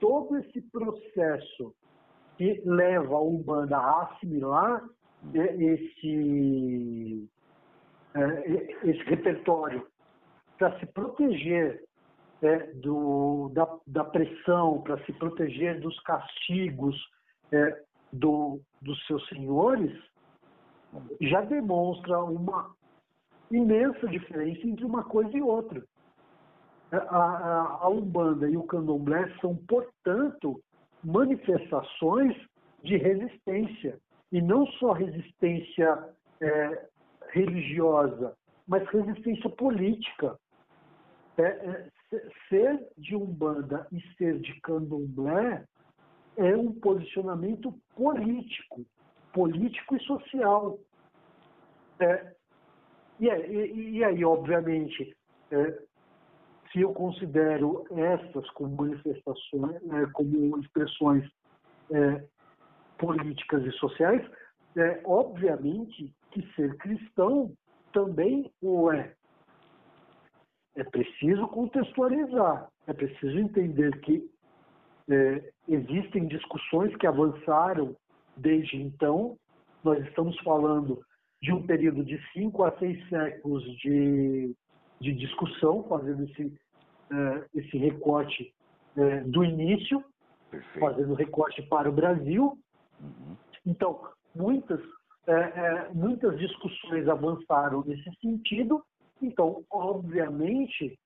todo 0.00 0.36
esse 0.38 0.60
processo 0.62 1.74
que 2.36 2.60
leva 2.64 3.14
a 3.14 3.22
Umbanda 3.22 3.76
a 3.76 4.02
assimilar 4.04 4.82
esse, 5.34 7.28
é, 8.14 8.88
esse 8.88 9.02
repertório 9.04 9.86
para 10.58 10.78
se 10.78 10.86
proteger 10.86 11.84
é, 12.42 12.58
do, 12.74 13.50
da, 13.52 13.68
da 13.86 14.04
pressão, 14.04 14.80
para 14.82 14.98
se 15.04 15.12
proteger 15.12 15.80
dos 15.80 15.98
castigos 16.00 16.96
é, 17.52 17.82
do, 18.12 18.60
dos 18.80 19.06
seus 19.06 19.26
senhores, 19.28 19.92
já 21.20 21.40
demonstra 21.42 22.18
uma 22.24 22.74
imensa 23.50 24.06
diferença 24.08 24.66
entre 24.66 24.84
uma 24.84 25.04
coisa 25.04 25.36
e 25.36 25.42
outra. 25.42 25.82
A, 26.90 26.96
a, 26.96 27.78
a 27.82 27.88
Umbanda 27.88 28.48
e 28.48 28.56
o 28.56 28.64
Candomblé 28.64 29.32
são, 29.40 29.56
portanto, 29.56 30.60
manifestações 31.04 32.36
de 32.82 32.96
resistência 32.96 33.98
e 34.32 34.40
não 34.40 34.66
só 34.66 34.92
resistência 34.92 36.08
é, 36.40 36.86
religiosa, 37.28 38.34
mas 38.66 38.88
resistência 38.88 39.48
política. 39.50 40.36
É, 41.38 41.42
é, 41.42 41.90
ser 42.48 42.88
de 42.98 43.14
Umbanda 43.14 43.86
e 43.92 44.00
ser 44.16 44.40
de 44.40 44.60
Candomblé 44.62 45.64
é 46.36 46.56
um 46.56 46.72
posicionamento 46.72 47.72
político, 47.94 48.84
político 49.32 49.96
e 49.96 50.00
social. 50.00 50.78
É, 51.98 52.34
e, 53.18 53.28
e, 53.28 53.90
e, 53.98 54.04
aí, 54.04 54.24
obviamente, 54.24 55.16
é, 55.50 55.82
se 56.72 56.80
eu 56.80 56.92
considero 56.92 57.84
essas 57.90 58.48
como 58.50 58.76
manifestações, 58.76 59.82
né, 59.82 60.08
como 60.12 60.58
expressões 60.58 61.28
é, 61.90 62.24
políticas 62.98 63.64
e 63.64 63.72
sociais, 63.72 64.24
é, 64.76 65.00
obviamente 65.04 66.14
que 66.30 66.42
ser 66.54 66.76
cristão 66.76 67.52
também 67.92 68.50
o 68.62 68.90
é. 68.92 69.14
É 70.76 70.84
preciso 70.84 71.48
contextualizar, 71.48 72.70
é 72.86 72.92
preciso 72.92 73.38
entender 73.38 73.98
que 74.00 74.30
É, 75.10 75.52
existem 75.68 76.28
discussões 76.28 76.94
que 76.96 77.06
avançaram 77.06 77.96
desde 78.36 78.76
então. 78.76 79.36
Nós 79.82 79.98
estamos 80.06 80.38
falando 80.40 81.00
de 81.42 81.52
um 81.52 81.66
período 81.66 82.04
de 82.04 82.20
cinco 82.32 82.62
a 82.62 82.70
seis 82.78 83.08
séculos 83.08 83.64
de, 83.78 84.54
de 85.00 85.12
discussão, 85.14 85.82
fazendo 85.88 86.24
esse, 86.24 86.52
é, 87.10 87.44
esse 87.54 87.76
recorte 87.76 88.54
é, 88.96 89.20
do 89.22 89.42
início, 89.42 90.04
Perfeito. 90.48 90.78
fazendo 90.78 91.14
recorte 91.14 91.60
para 91.62 91.88
o 91.88 91.92
Brasil. 91.92 92.56
Uhum. 93.00 93.36
Então, 93.66 94.00
muitas, 94.32 94.80
é, 95.26 95.88
muitas 95.92 96.38
discussões 96.38 97.08
avançaram 97.08 97.82
nesse 97.84 98.14
sentido. 98.20 98.80
Então, 99.20 99.64
obviamente, 99.70 100.98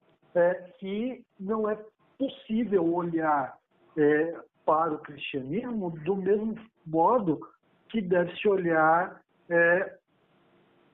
que 0.79 1.23
não 1.39 1.71
é 1.71 1.79
possível 2.19 2.93
olhar 2.93 3.57
é, 3.97 4.41
para 4.65 4.95
o 4.95 4.99
cristianismo 4.99 5.91
do 5.91 6.17
mesmo 6.17 6.57
modo 6.87 7.41
que 7.89 8.01
deve 8.01 8.35
se 8.37 8.49
olhar 8.49 9.21
é, 9.49 9.99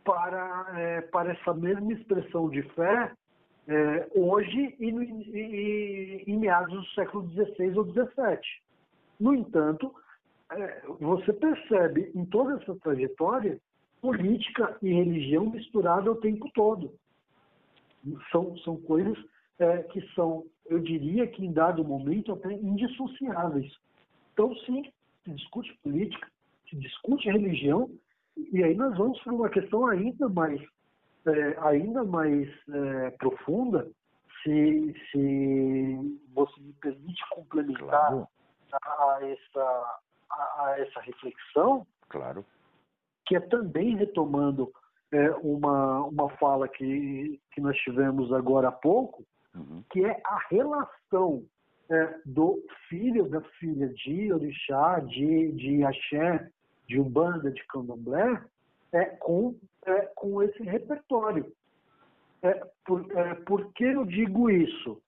para, 0.05 0.66
é, 0.76 1.01
para 1.03 1.32
essa 1.32 1.55
mesma 1.55 1.92
expressão 1.92 2.48
de 2.48 2.62
fé 2.74 3.12
é, 3.68 4.09
hoje 4.14 4.74
e, 4.80 4.92
no, 4.92 5.03
e, 5.03 6.24
em 6.26 6.36
meados 6.38 6.74
do 6.74 6.86
século 6.88 7.28
XVI 7.30 7.78
ou 7.78 7.84
XVII. 7.84 8.40
No 9.18 9.34
entanto, 9.34 9.94
é, 10.53 10.82
você 10.98 11.32
percebe 11.32 12.11
em 12.14 12.24
toda 12.24 12.61
essa 12.61 12.74
trajetória 12.76 13.61
política 14.01 14.76
e 14.82 14.92
religião 14.92 15.48
misturada 15.51 16.11
o 16.11 16.16
tempo 16.16 16.51
todo. 16.55 16.92
São, 18.32 18.57
são 18.59 18.76
coisas 18.76 19.16
é, 19.59 19.82
que 19.84 20.01
são, 20.14 20.44
eu 20.71 20.79
diria 20.79 21.27
que 21.27 21.45
em 21.45 21.53
dado 21.53 21.85
momento 21.85 22.33
até 22.33 22.53
indissociáveis. 22.53 23.71
Então, 24.33 24.55
sim, 24.64 24.91
se 25.25 25.31
discute 25.33 25.77
política, 25.83 26.29
se 26.71 26.77
discute 26.77 27.29
religião, 27.29 27.91
e 28.37 28.62
aí 28.62 28.75
nós 28.77 28.97
vamos 28.97 29.21
para 29.21 29.35
uma 29.35 29.51
questão 29.51 29.85
ainda 29.87 30.29
mais, 30.29 30.62
é, 31.27 31.59
ainda 31.62 32.05
mais 32.05 32.49
é, 32.68 33.11
profunda, 33.11 33.91
se, 34.43 34.95
se 35.11 36.18
você 36.33 36.61
me 36.61 36.73
permite 36.75 37.23
complementar 37.31 37.89
Claro. 37.89 38.29
a, 38.73 39.18
essa, 39.23 40.01
a, 40.31 40.64
a 40.64 40.75
essa 40.79 41.01
reflexão, 41.01 41.85
Claro. 42.09 42.45
que 43.27 43.35
é 43.35 43.41
também 43.41 43.97
retomando 43.97 44.73
é, 45.12 45.31
uma, 45.43 46.05
uma 46.05 46.31
fala 46.37 46.68
que, 46.68 47.41
que 47.53 47.61
nós 47.61 47.77
tivemos 47.79 48.33
agora 48.33 48.68
há 48.68 48.73
pouco, 48.73 49.27
Uhum. 49.55 49.82
que 49.90 50.05
é 50.05 50.20
a 50.24 50.38
relação 50.48 51.44
é, 51.90 52.20
do 52.24 52.62
filho 52.88 53.28
da 53.28 53.40
filha 53.59 53.88
de 53.88 54.32
Orixá, 54.32 55.01
de, 55.01 55.53
de 55.53 55.84
Axé, 55.84 56.48
de 56.86 57.01
Umbanda, 57.01 57.51
de 57.51 57.64
Candomblé, 57.66 58.42
é, 58.92 59.05
com, 59.05 59.57
é, 59.84 60.01
com 60.14 60.42
esse 60.42 60.62
repertório. 60.62 61.53
É, 62.42 62.64
por, 62.86 63.11
é, 63.16 63.34
por 63.34 63.72
que 63.72 63.84
eu 63.84 64.05
digo 64.05 64.48
isso? 64.48 65.03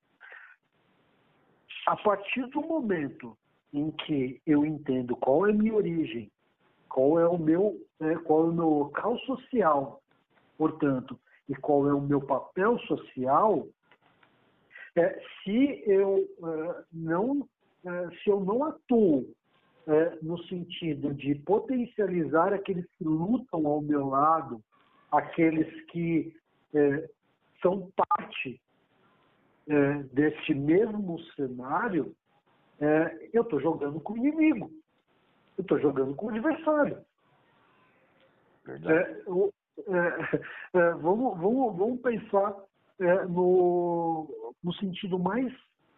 A 1.87 1.97
partir 1.97 2.47
do 2.49 2.61
momento 2.61 3.37
em 3.73 3.91
que 3.91 4.41
eu 4.47 4.67
entendo 4.67 5.17
qual 5.17 5.47
é 5.47 5.51
a 5.51 5.55
minha 5.55 5.75
origem, 5.75 6.31
qual 6.89 7.19
é 7.19 7.27
o 7.27 7.39
meu, 7.39 7.81
é, 8.01 8.15
qual 8.17 8.47
é 8.47 8.49
o 8.51 8.53
meu 8.53 8.69
local 8.69 9.19
social, 9.21 10.03
portanto, 10.59 11.19
e 11.49 11.55
qual 11.55 11.89
é 11.89 11.95
o 11.95 12.01
meu 12.01 12.21
papel 12.21 12.79
social, 12.81 13.67
é, 14.97 15.23
se 15.43 15.83
eu 15.87 16.29
é, 16.45 16.85
não 16.93 17.49
é, 17.85 18.11
se 18.23 18.31
eu 18.31 18.41
não 18.41 18.65
atuo 18.65 19.35
é, 19.87 20.19
no 20.23 20.39
sentido 20.45 21.13
de 21.13 21.35
potencializar 21.35 22.53
aqueles 22.53 22.87
que 22.93 23.05
lutam 23.05 23.67
ao 23.67 23.81
meu 23.81 24.07
lado, 24.09 24.63
aqueles 25.11 25.69
que 25.87 26.35
são 27.61 27.93
parte 27.95 28.59
deste 30.13 30.55
mesmo 30.55 31.21
cenário, 31.35 32.17
eu 33.33 33.43
estou 33.43 33.61
jogando 33.61 34.01
com 34.01 34.15
o 34.15 34.17
inimigo, 34.17 34.71
eu 35.59 35.63
estou 35.63 35.79
jogando 35.79 36.15
com 36.15 36.27
o 36.27 36.31
adversário. 36.31 37.05
Verdade. 38.65 39.23
O- 39.27 39.53
vamos, 40.73 41.39
vamos, 41.39 41.77
vamos 41.77 42.01
pensar 42.01 42.57
é, 43.03 43.27
no, 43.27 44.55
no 44.63 44.73
sentido 44.75 45.19
mais, 45.19 45.53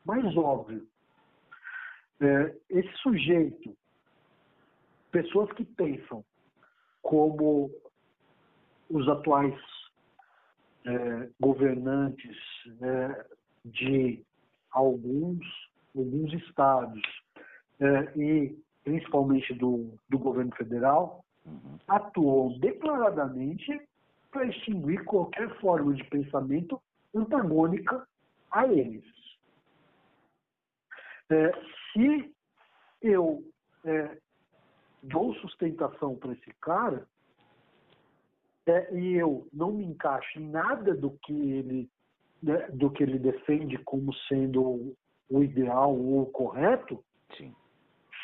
mais 0.05 0.37
óbvio. 0.37 0.87
É, 2.21 2.57
esse 2.71 2.93
sujeito, 2.99 3.77
pessoas 5.11 5.53
que 5.53 5.65
pensam 5.65 6.25
como 7.03 7.71
os 8.89 9.09
atuais 9.09 9.59
é, 10.87 11.29
governantes 11.41 12.37
é, 12.81 13.27
de 13.65 14.25
alguns, 14.71 15.45
alguns 15.95 16.33
estados 16.35 17.03
é, 17.81 18.19
e 18.19 18.59
principalmente 18.83 19.55
do, 19.55 19.99
do 20.09 20.19
governo 20.19 20.55
federal, 20.57 21.25
Uhum. 21.47 21.77
atuou 21.87 22.59
declaradamente 22.59 23.81
para 24.31 24.47
extinguir 24.47 25.05
qualquer 25.05 25.49
forma 25.61 25.93
de 25.95 26.03
pensamento 26.05 26.81
antagônica 27.15 28.07
a 28.51 28.67
eles. 28.67 29.05
É, 31.31 31.53
se 31.93 32.35
eu 33.01 33.43
é, 33.85 34.19
dou 35.03 35.35
sustentação 35.37 36.17
para 36.17 36.33
esse 36.33 36.53
cara 36.61 37.07
é, 38.67 38.95
e 38.95 39.15
eu 39.15 39.47
não 39.53 39.73
me 39.73 39.85
encaixo 39.85 40.39
em 40.39 40.49
nada 40.49 40.95
do 40.95 41.11
que 41.23 41.33
ele 41.33 41.91
né, 42.43 42.69
do 42.73 42.91
que 42.91 43.03
ele 43.03 43.19
defende 43.19 43.79
como 43.79 44.13
sendo 44.29 44.63
o- 45.31 45.43
ideal 45.43 45.97
ou 45.97 46.23
o 46.23 46.27
correto, 46.27 47.03
Sim. 47.37 47.55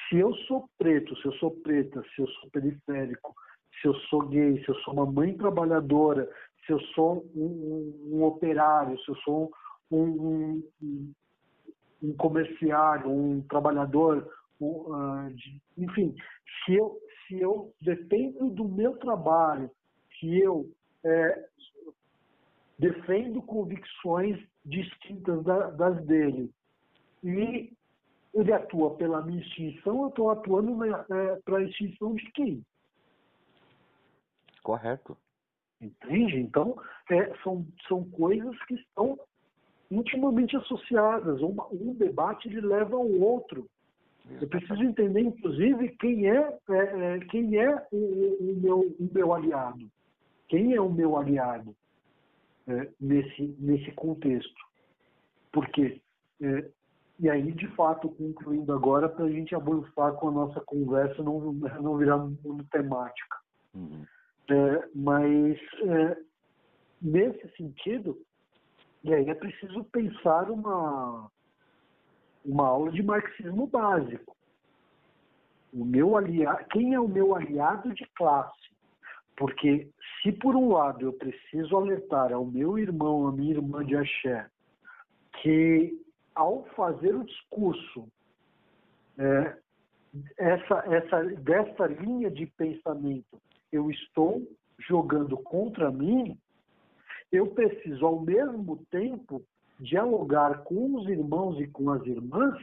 se 0.08 0.18
eu 0.18 0.34
sou 0.46 0.68
preto, 0.78 1.16
se 1.16 1.26
eu 1.26 1.32
sou 1.34 1.50
preta, 1.50 2.02
se 2.14 2.20
eu 2.20 2.28
sou 2.28 2.50
periférico, 2.50 3.34
se 3.80 3.88
eu 3.88 3.94
sou 3.94 4.28
gay, 4.28 4.62
se 4.62 4.68
eu 4.68 4.74
sou 4.80 4.92
uma 4.92 5.06
mãe 5.06 5.36
trabalhadora, 5.36 6.30
se 6.66 6.72
eu 6.72 6.80
sou 6.94 7.24
um, 7.34 7.44
um- 7.44 8.16
um 8.16 8.24
operário, 8.24 8.98
se 9.00 9.10
eu 9.10 9.16
sou 9.16 9.52
um, 9.90 10.62
um- 10.82 11.12
comerciário, 12.16 13.10
um 13.10 13.42
trabalhador, 13.42 14.26
ah, 14.92 15.28
de- 15.34 15.60
enfim, 15.76 16.14
se 16.64 16.74
eu, 16.74 16.98
se 17.26 17.38
eu 17.40 17.74
dependo 17.82 18.50
do 18.50 18.66
meu 18.68 18.96
trabalho, 18.96 19.70
se 20.18 20.38
eu 20.40 20.70
eh, 21.02 21.48
defendo 22.78 23.40
convicções 23.42 24.38
distintas 24.64 25.42
da- 25.44 25.70
das 25.70 26.04
dele 26.04 26.50
e 27.24 27.72
ele 28.34 28.52
atua 28.52 28.96
pela 28.96 29.22
minha 29.22 29.40
extinção, 29.40 30.02
eu 30.02 30.08
estou 30.08 30.30
atuando 30.30 30.76
para 31.44 31.58
a 31.58 31.62
extinção 31.62 32.14
de 32.14 32.30
quem? 32.32 32.62
Correto. 34.62 35.16
Entende? 35.80 36.38
Então, 36.38 36.76
é, 37.10 37.32
são, 37.42 37.66
são 37.88 38.04
coisas 38.10 38.56
que 38.64 38.74
estão 38.74 39.18
intimamente 39.90 40.56
associadas. 40.56 41.40
Uma, 41.40 41.66
um 41.72 41.94
debate 41.94 42.48
ele 42.48 42.60
leva 42.60 42.96
ao 42.96 43.08
outro. 43.08 43.66
Eu 44.40 44.46
preciso 44.46 44.82
entender, 44.82 45.20
inclusive, 45.20 45.88
quem 45.96 46.30
é, 46.30 46.58
é, 46.68 46.76
é, 46.76 47.18
quem 47.30 47.56
é 47.56 47.74
o, 47.90 47.96
o- 47.96 48.60
meu, 48.62 48.80
o 48.80 49.10
meu 49.12 49.32
aliado. 49.32 49.90
Quem 50.48 50.74
é 50.74 50.80
o 50.80 50.90
meu 50.92 51.16
aliado 51.16 51.74
é, 52.68 52.88
nesse, 53.00 53.56
nesse 53.58 53.90
contexto. 53.92 54.60
Porque, 55.50 56.00
é, 56.42 56.70
e 57.18 57.28
aí, 57.28 57.50
de 57.52 57.66
fato, 57.74 58.08
concluindo 58.10 58.72
agora, 58.72 59.08
para 59.08 59.24
a 59.24 59.30
gente 59.30 59.54
avançar 59.54 60.12
com 60.12 60.28
a 60.28 60.32
nossa 60.32 60.60
conversa, 60.60 61.22
não, 61.22 61.52
não 61.52 61.96
virar 61.96 62.18
monotemática. 62.18 63.36
Uhum. 63.74 64.04
É, 64.50 64.88
mas, 64.96 65.56
é, 65.86 66.16
nesse 67.00 67.48
sentido, 67.56 68.18
e 69.04 69.14
aí 69.14 69.30
é 69.30 69.34
preciso 69.34 69.84
pensar 69.84 70.50
uma, 70.50 71.30
uma 72.44 72.66
aula 72.66 72.90
de 72.90 73.00
marxismo 73.00 73.68
básico. 73.68 74.36
O 75.72 75.84
meu 75.84 76.16
aliado, 76.16 76.64
quem 76.70 76.94
é 76.94 77.00
o 77.00 77.06
meu 77.06 77.36
aliado 77.36 77.94
de 77.94 78.04
classe? 78.16 78.58
Porque 79.36 79.88
se 80.20 80.32
por 80.32 80.56
um 80.56 80.72
lado 80.72 81.06
eu 81.06 81.12
preciso 81.12 81.76
alertar 81.76 82.32
ao 82.32 82.44
meu 82.44 82.76
irmão, 82.76 83.28
à 83.28 83.32
minha 83.32 83.52
irmã 83.52 83.84
de 83.84 83.96
axé, 83.96 84.50
que 85.40 85.96
ao 86.34 86.64
fazer 86.74 87.14
o 87.14 87.24
discurso 87.24 88.08
é, 89.16 89.56
essa, 90.36 90.84
essa, 90.92 91.22
dessa 91.22 91.86
linha 91.86 92.30
de 92.30 92.46
pensamento 92.46 93.40
eu 93.72 93.90
estou 93.90 94.46
jogando 94.78 95.36
contra 95.36 95.90
mim, 95.90 96.38
eu 97.30 97.48
preciso 97.48 98.04
ao 98.04 98.20
mesmo 98.20 98.84
tempo 98.90 99.42
dialogar 99.78 100.62
com 100.64 100.96
os 100.96 101.08
irmãos 101.08 101.58
e 101.60 101.66
com 101.66 101.90
as 101.90 102.04
irmãs 102.06 102.58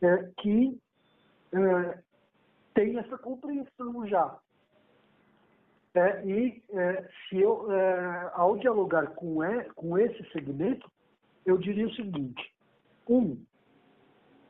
é, 0.00 0.30
que 0.38 0.78
é, 1.52 1.98
tem 2.74 2.98
essa 2.98 3.18
compreensão 3.18 4.06
já. 4.06 4.38
É, 5.94 6.26
e 6.26 6.62
é, 6.70 7.08
se 7.28 7.38
eu, 7.38 7.70
é, 7.70 8.30
ao 8.34 8.56
dialogar 8.56 9.14
com, 9.14 9.42
é, 9.42 9.64
com 9.74 9.96
esse 9.96 10.28
segmento, 10.32 10.90
eu 11.46 11.56
diria 11.56 11.86
o 11.86 11.94
seguinte: 11.94 12.52
um, 13.08 13.40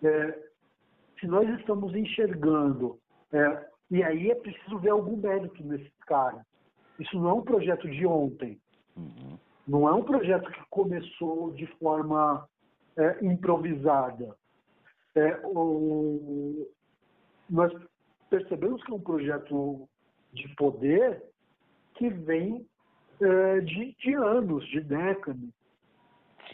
é, 0.02 0.48
se 1.20 1.26
nós 1.26 1.48
estamos 1.58 1.94
enxergando, 1.94 2.98
e 3.90 4.02
aí 4.02 4.30
é 4.30 4.34
preciso 4.34 4.78
ver 4.78 4.90
algum 4.90 5.16
mérito 5.16 5.62
nesse 5.62 5.90
cara. 6.06 6.44
Isso 6.98 7.18
não 7.18 7.30
é 7.30 7.32
um 7.34 7.42
projeto 7.42 7.88
de 7.88 8.06
ontem. 8.06 8.60
Uhum. 8.96 9.38
Não 9.66 9.88
é 9.88 9.92
um 9.92 10.02
projeto 10.02 10.50
que 10.50 10.62
começou 10.70 11.52
de 11.52 11.66
forma 11.78 12.48
é, 12.96 13.24
improvisada. 13.24 14.36
É, 15.14 15.40
o, 15.44 16.68
nós 17.48 17.72
percebemos 18.30 18.82
que 18.84 18.92
é 18.92 18.94
um 18.94 19.00
projeto 19.00 19.88
de 20.32 20.48
poder 20.56 21.22
que 21.94 22.08
vem 22.10 22.66
é, 23.20 23.60
de, 23.60 23.94
de, 23.98 24.14
anos, 24.14 24.66
de 24.68 24.80
décadas, 24.80 25.50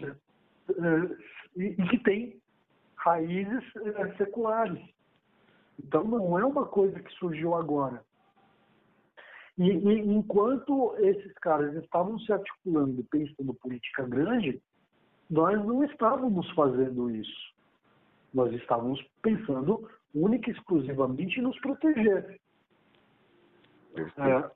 é, 0.03 0.07
é, 0.07 1.17
e, 1.57 1.65
e, 1.65 1.89
que 1.89 1.99
tem 1.99 2.41
raízes 2.97 3.65
é, 3.77 4.17
seculares. 4.17 4.79
Então 5.85 6.05
não 6.05 6.39
é 6.39 6.45
uma 6.45 6.67
coisa 6.67 7.01
que 7.01 7.13
surgiu 7.15 7.55
agora. 7.55 8.05
E, 9.59 9.71
e, 9.71 10.15
enquanto 10.15 10.95
esses 10.99 11.33
caras 11.35 11.75
estavam 11.77 12.19
se 12.21 12.33
articulando, 12.33 13.05
pensando 13.11 13.55
política 13.55 14.07
grande, 14.07 14.63
nós 15.29 15.59
não 15.65 15.85
estávamos 15.85 16.49
fazendo 16.53 17.11
isso. 17.11 17.55
Nós 18.33 18.53
estávamos 18.55 19.03
pensando 19.23 19.89
única 20.15 20.51
e 20.51 20.53
exclusivamente 20.53 21.39
em 21.39 21.43
nos 21.43 21.59
proteger. 21.61 22.41
É, 23.97 24.51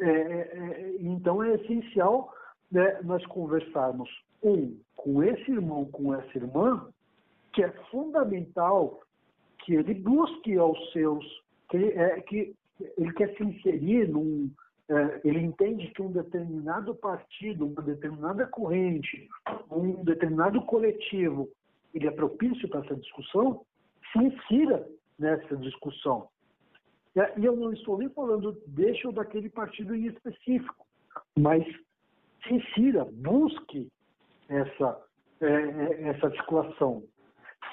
é, 0.00 0.10
é, 0.10 0.96
então 1.00 1.42
é 1.42 1.54
essencial 1.54 2.32
né, 2.70 3.00
nós 3.02 3.24
conversarmos, 3.26 4.08
um, 4.42 4.78
com 4.94 5.22
esse 5.22 5.50
irmão, 5.50 5.86
com 5.86 6.14
essa 6.14 6.38
irmã, 6.38 6.88
que 7.52 7.62
é 7.62 7.70
fundamental 7.90 9.00
que 9.68 9.74
ele 9.74 9.92
busque 9.92 10.56
aos 10.56 10.92
seus, 10.92 11.22
que, 11.68 11.76
é, 11.76 12.22
que 12.22 12.56
ele 12.96 13.12
quer 13.12 13.36
se 13.36 13.44
inserir 13.44 14.08
num. 14.08 14.50
É, 14.88 15.20
ele 15.22 15.40
entende 15.40 15.88
que 15.88 16.00
um 16.00 16.10
determinado 16.10 16.94
partido, 16.94 17.66
uma 17.66 17.82
determinada 17.82 18.46
corrente, 18.46 19.28
um 19.70 20.02
determinado 20.02 20.62
coletivo, 20.62 21.50
ele 21.92 22.06
é 22.06 22.10
propício 22.10 22.66
para 22.70 22.80
essa 22.80 22.96
discussão, 22.96 23.60
se 24.10 24.18
insira 24.20 24.88
nessa 25.18 25.54
discussão. 25.58 26.30
E 27.36 27.44
eu 27.44 27.54
não 27.54 27.70
estou 27.70 27.98
nem 27.98 28.08
falando 28.08 28.52
deste 28.68 29.06
ou 29.06 29.12
daquele 29.12 29.50
partido 29.50 29.94
em 29.94 30.06
específico, 30.06 30.86
mas 31.38 31.62
se 32.44 32.54
insira, 32.54 33.04
busque 33.04 33.86
essa, 34.48 34.98
é, 35.42 35.46
é 35.46 36.08
essa 36.08 36.28
articulação. 36.28 37.02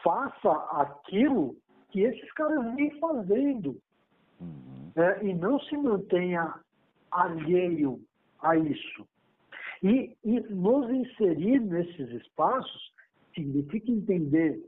Faça 0.04 0.52
aquilo 0.72 1.56
que 1.96 2.02
esses 2.02 2.30
caras 2.34 2.76
vêm 2.76 2.92
fazendo 3.00 3.82
uhum. 4.42 4.92
é, 4.98 5.26
e 5.26 5.34
não 5.34 5.58
se 5.62 5.78
mantenha 5.78 6.54
alheio 7.10 8.02
a 8.42 8.58
isso. 8.58 9.08
E, 9.82 10.14
e 10.22 10.42
nos 10.42 10.90
inserir 10.90 11.62
nesses 11.62 12.10
espaços 12.22 12.94
significa 13.34 13.90
entender, 13.90 14.62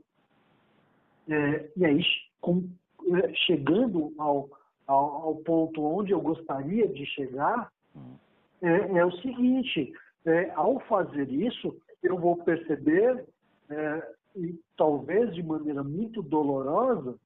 é, 1.28 1.70
e 1.76 1.84
aí 1.84 2.00
com, 2.40 2.66
é, 3.14 3.34
chegando 3.34 4.14
ao, 4.16 4.48
ao, 4.86 5.22
ao, 5.22 5.36
ponto 5.36 5.82
onde 5.82 6.12
eu 6.12 6.22
gostaria 6.22 6.88
de 6.88 7.04
chegar, 7.04 7.70
uhum. 7.94 8.16
é, 8.62 9.00
é, 9.00 9.04
o 9.04 9.12
seguinte: 9.20 9.92
é, 10.24 10.50
ao 10.52 10.80
fazer 10.80 11.30
isso, 11.30 11.76
eu 12.02 12.18
vou 12.18 12.38
perceber 12.38 13.22
é, 13.68 14.14
e 14.38 14.60
talvez 14.76 15.34
de 15.34 15.42
maneira 15.42 15.82
muito 15.82 16.22
dolorosa, 16.22 17.16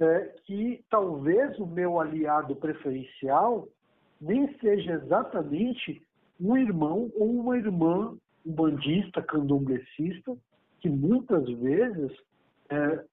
é, 0.00 0.34
que 0.44 0.84
talvez 0.90 1.58
o 1.58 1.66
meu 1.66 2.00
aliado 2.00 2.54
preferencial 2.56 3.68
nem 4.20 4.52
seja 4.58 4.92
exatamente 4.92 6.02
um 6.40 6.56
irmão 6.56 7.10
ou 7.16 7.28
uma 7.40 7.56
irmã 7.56 8.16
bandista, 8.44 9.22
candomblessista, 9.22 10.36
que 10.80 10.88
muitas 10.88 11.48
vezes 11.58 12.12
é, 12.70 13.04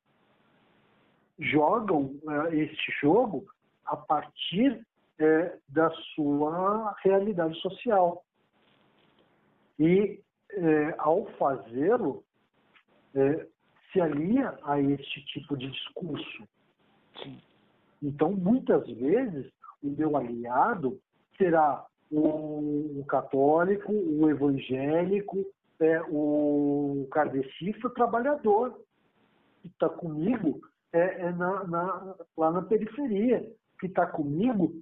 jogam 1.40 2.16
é, 2.28 2.56
este 2.56 2.92
jogo 3.02 3.46
a 3.86 3.96
partir 3.96 4.86
é, 5.20 5.58
da 5.70 5.90
sua 6.16 6.96
realidade 7.04 7.60
social. 7.62 8.24
E 9.80 10.20
é, 10.52 10.96
ao 10.98 11.26
fazê-lo, 11.38 12.24
é, 13.16 13.48
se 13.92 14.02
alia 14.02 14.58
a 14.64 14.80
este 14.80 15.26
tipo 15.26 15.58
de 15.58 15.70
discurso. 15.72 16.48
Sim. 17.24 17.42
Então, 18.04 18.32
muitas 18.32 18.88
vezes, 18.88 19.52
o 19.82 19.88
meu 19.88 20.18
aliado 20.18 21.00
será 21.38 21.86
o, 22.12 23.04
católico, 23.08 23.92
o 23.92 24.30
evangélico, 24.30 25.46
é, 25.80 26.02
o 26.10 27.08
kardecista, 27.12 27.90
trabalhador, 27.90 28.80
que 29.62 29.68
está 29.68 29.90
comigo 29.90 30.62
é, 30.94 31.22
é 31.22 31.32
na, 31.32 31.64
na, 31.66 32.16
lá 32.38 32.52
na 32.52 32.62
periferia, 32.62 33.50
que 33.80 33.88
está 33.88 34.06
comigo 34.06 34.82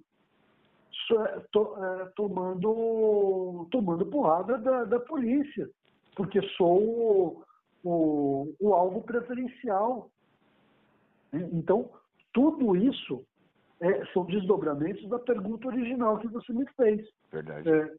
to, 1.52 1.76
é, 1.84 2.06
tomando, 2.16 3.68
tomando 3.72 4.06
porrada 4.06 4.58
da, 4.58 4.84
da 4.86 5.00
polícia, 5.00 5.70
porque 6.16 6.42
sou 6.58 7.44
o, 7.84 8.54
o 8.60 8.74
alvo 8.74 9.02
preferencial. 9.02 10.10
Então, 11.52 11.90
tudo 12.32 12.76
isso 12.76 13.26
é, 13.80 14.06
são 14.08 14.26
desdobramentos 14.26 15.08
da 15.10 15.20
pergunta 15.20 15.68
original 15.68 16.20
que 16.20 16.28
você 16.28 16.54
me 16.54 16.66
fez. 16.74 17.08
Verdade. 17.32 17.70
É, 17.70 17.96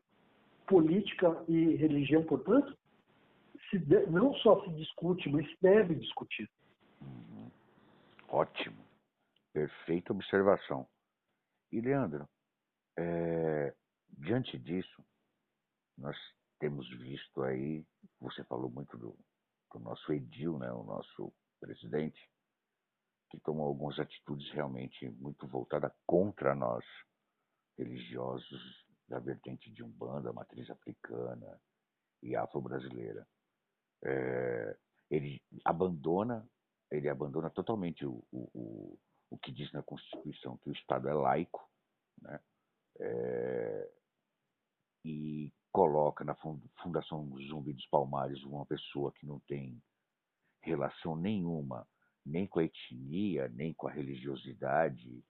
política 0.67 1.45
e 1.49 1.77
religião, 1.77 2.25
portanto, 2.25 2.77
de, 3.73 4.07
não 4.07 4.35
só 4.35 4.63
se 4.65 4.71
discute, 4.71 5.29
mas 5.29 5.47
deve 5.61 5.95
discutir. 5.97 6.49
Uhum. 7.01 7.51
Ótimo. 8.29 8.85
Perfeita 9.53 10.13
observação. 10.13 10.87
E, 11.71 11.81
Leandro, 11.81 12.29
é, 12.97 13.75
diante 14.19 14.59
disso, 14.59 15.05
nós 15.99 16.17
temos 16.59 16.89
visto 16.99 17.43
aí, 17.43 17.85
você 18.21 18.43
falou 18.45 18.71
muito 18.71 18.97
do, 18.97 19.17
o 19.79 19.81
nosso 19.81 20.13
Edil, 20.13 20.59
né, 20.59 20.73
o 20.73 20.83
nosso 20.83 21.33
presidente, 21.61 22.21
que 23.31 23.41
tomou 23.41 23.67
algumas 23.67 23.99
atitudes 23.99 24.51
realmente 24.53 25.09
muito 25.11 25.47
voltadas 25.47 25.93
contra 26.07 26.55
nós, 26.55 26.85
religiosos 27.77 28.85
da 29.09 29.19
vertente 29.19 29.71
de 29.71 29.83
Umbanda, 29.83 30.33
matriz 30.33 30.71
africana 30.71 31.61
e 32.23 32.37
afro-brasileira. 32.37 33.27
É, 34.05 34.77
ele 35.11 35.43
abandona, 35.65 36.49
ele 36.91 37.09
abandona 37.09 37.51
totalmente 37.51 38.07
o, 38.07 38.25
o, 38.31 38.51
o, 38.55 38.99
o, 39.31 39.39
que 39.39 39.53
diz 39.53 39.71
na 39.73 39.83
Constituição 39.83 40.57
que 40.59 40.71
o 40.71 40.73
Estado 40.73 41.09
é 41.09 41.15
laico, 41.15 41.69
né? 42.21 42.41
É, 43.01 43.91
e 45.05 45.53
coloca 45.75 46.23
na 46.23 46.37
Fundação 46.81 47.29
Zumbi 47.49 47.73
dos 47.73 47.87
Palmares 47.89 48.41
uma 48.45 48.65
pessoa 48.65 49.11
que 49.11 49.27
não 49.27 49.41
tem 49.41 49.83
relação 50.63 51.17
nenhuma 51.17 51.85
nem 52.25 52.47
com 52.47 52.61
a 52.61 52.65
etnia, 52.65 53.49
nem 53.49 53.75
com 53.75 53.89
a 53.89 53.91
religiosidade, 53.91 55.23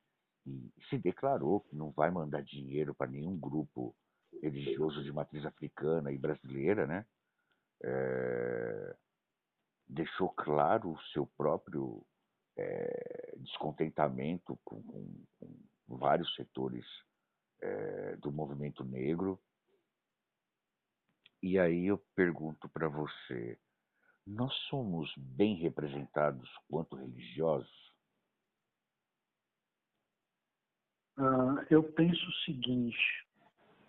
e 0.46 0.70
se 0.90 0.98
declarou 0.98 1.60
que 1.60 1.74
não 1.74 1.90
vai 1.90 2.10
mandar 2.10 2.42
dinheiro 2.42 2.94
para 2.94 3.10
nenhum 3.10 3.38
grupo 3.38 3.96
religioso 4.42 5.02
de 5.02 5.10
matriz 5.10 5.46
africana 5.46 6.12
e 6.12 6.18
brasileira, 6.18 6.86
né? 6.86 7.06
É, 7.82 8.96
deixou 9.88 10.28
claro 10.28 10.92
o 10.92 11.02
seu 11.14 11.26
próprio 11.38 12.04
é, 12.56 13.34
descontentamento 13.38 14.58
com, 14.62 14.82
com, 14.82 15.24
com, 15.40 15.96
vários 15.96 16.32
setores 16.34 16.84
é, 17.62 18.16
do 18.16 18.30
movimento 18.30 18.84
negro 18.84 19.40
e 21.44 21.58
aí 21.58 21.88
eu 21.88 21.98
pergunto 22.16 22.66
para 22.70 22.88
você, 22.88 23.58
nós 24.26 24.50
somos 24.70 25.12
bem 25.18 25.56
representados 25.56 26.48
quanto 26.70 26.96
religiosos? 26.96 27.92
Uh, 31.18 31.60
eu 31.68 31.82
penso 31.82 32.26
o 32.26 32.32
seguinte: 32.46 32.96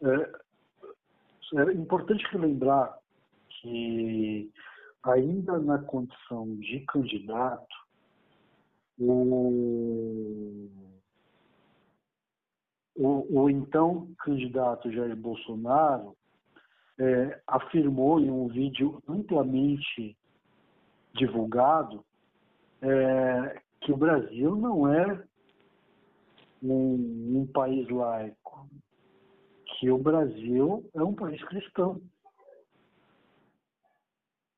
é, 0.01 1.62
é 1.62 1.72
importante 1.72 2.26
relembrar 2.26 2.99
que, 3.62 4.51
ainda 5.03 5.58
na 5.58 5.82
condição 5.82 6.58
de 6.58 6.82
candidato, 6.82 7.74
o, 8.99 10.70
o, 12.95 13.43
o 13.43 13.49
então 13.49 14.14
candidato 14.20 14.91
Jair 14.91 15.16
Bolsonaro 15.16 16.18
é, 16.99 17.41
afirmou 17.47 18.19
em 18.19 18.29
um 18.29 18.47
vídeo 18.47 19.01
amplamente 19.07 20.17
divulgado 21.13 22.03
é, 22.81 23.61
que 23.81 23.91
o 23.91 23.97
Brasil 23.97 24.55
não 24.55 24.91
é 24.91 25.23
um, 26.61 27.41
um 27.41 27.47
país 27.47 27.87
laico, 27.89 28.67
que 29.65 29.89
o 29.89 29.97
Brasil 29.97 30.89
é 30.93 31.03
um 31.03 31.13
país 31.13 31.41
cristão. 31.45 32.01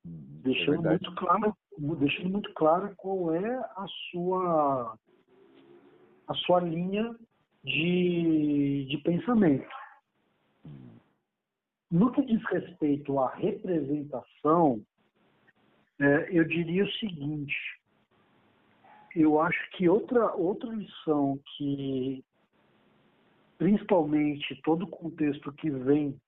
Hum, 0.05 0.41
deixando, 0.43 0.87
é 0.87 0.89
muito 0.91 1.15
claro, 1.15 1.57
deixando 1.77 2.29
muito 2.29 2.53
claro 2.53 2.93
qual 2.95 3.33
é 3.33 3.55
a 3.55 3.85
sua, 4.11 4.97
a 6.27 6.33
sua 6.33 6.59
linha 6.61 7.15
de, 7.63 8.85
de 8.89 8.97
pensamento. 8.99 9.67
No 11.89 12.11
que 12.11 12.21
diz 12.21 12.43
respeito 12.45 13.17
à 13.19 13.33
representação, 13.33 14.83
é, 15.99 16.27
eu 16.37 16.43
diria 16.43 16.83
o 16.83 16.91
seguinte: 16.93 17.55
eu 19.15 19.41
acho 19.41 19.71
que 19.71 19.87
outra, 19.87 20.33
outra 20.35 20.69
lição 20.69 21.39
que, 21.55 22.23
principalmente 23.57 24.61
todo 24.63 24.83
o 24.83 24.89
contexto 24.89 25.51
que 25.53 25.69
vem 25.69 26.19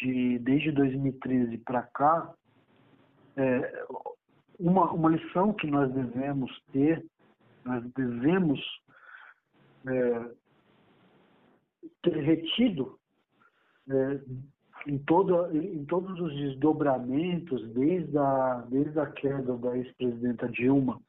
de, 0.00 0.38
desde 0.40 0.70
2013 0.72 1.58
para 1.58 1.82
cá, 1.82 2.34
é, 3.36 3.86
uma, 4.60 4.92
uma 4.92 5.10
lição 5.10 5.52
que 5.54 5.66
nós 5.66 5.92
devemos 5.92 6.52
ter, 6.72 7.04
nós 7.64 7.82
devemos 7.94 8.60
é, 9.86 10.30
ter 12.02 12.16
retido 12.22 12.98
é, 13.88 14.20
em, 14.86 14.98
todo, 14.98 15.56
em 15.56 15.84
todos 15.84 16.18
os 16.20 16.34
desdobramentos, 16.34 17.66
desde 17.72 18.16
a, 18.18 18.64
desde 18.68 18.98
a 18.98 19.06
queda 19.06 19.56
da 19.56 19.76
ex-presidenta 19.76 20.48
Dilma, 20.48 21.00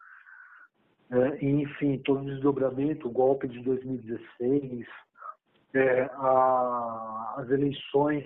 é, 1.12 1.46
enfim, 1.46 1.98
todo 2.00 2.22
o 2.22 2.26
desdobramento, 2.26 3.08
o 3.08 3.12
golpe 3.12 3.48
de 3.48 3.60
2016, 3.62 4.88
é, 5.74 6.02
a, 6.14 7.36
as 7.38 7.50
eleições 7.50 8.26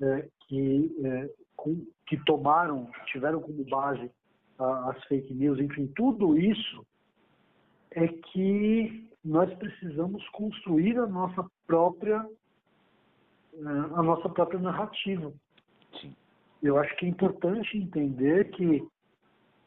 é, 0.00 0.28
que, 0.46 0.96
é, 1.04 1.30
com, 1.56 1.84
que 2.06 2.16
tomaram, 2.24 2.90
tiveram 3.06 3.40
como 3.40 3.64
base 3.64 4.10
a, 4.58 4.90
as 4.90 5.04
fake 5.04 5.34
news, 5.34 5.58
enfim, 5.58 5.86
tudo 5.94 6.38
isso 6.38 6.86
é 7.90 8.06
que 8.06 9.08
nós 9.24 9.52
precisamos 9.54 10.26
construir 10.30 10.96
a 10.98 11.06
nossa 11.06 11.44
própria 11.66 12.24
a 13.66 14.02
nossa 14.02 14.28
própria 14.28 14.60
narrativa. 14.60 15.32
Sim. 16.00 16.14
Eu 16.62 16.78
acho 16.78 16.94
que 16.96 17.06
é 17.06 17.08
importante 17.08 17.76
entender 17.76 18.50
que 18.50 18.86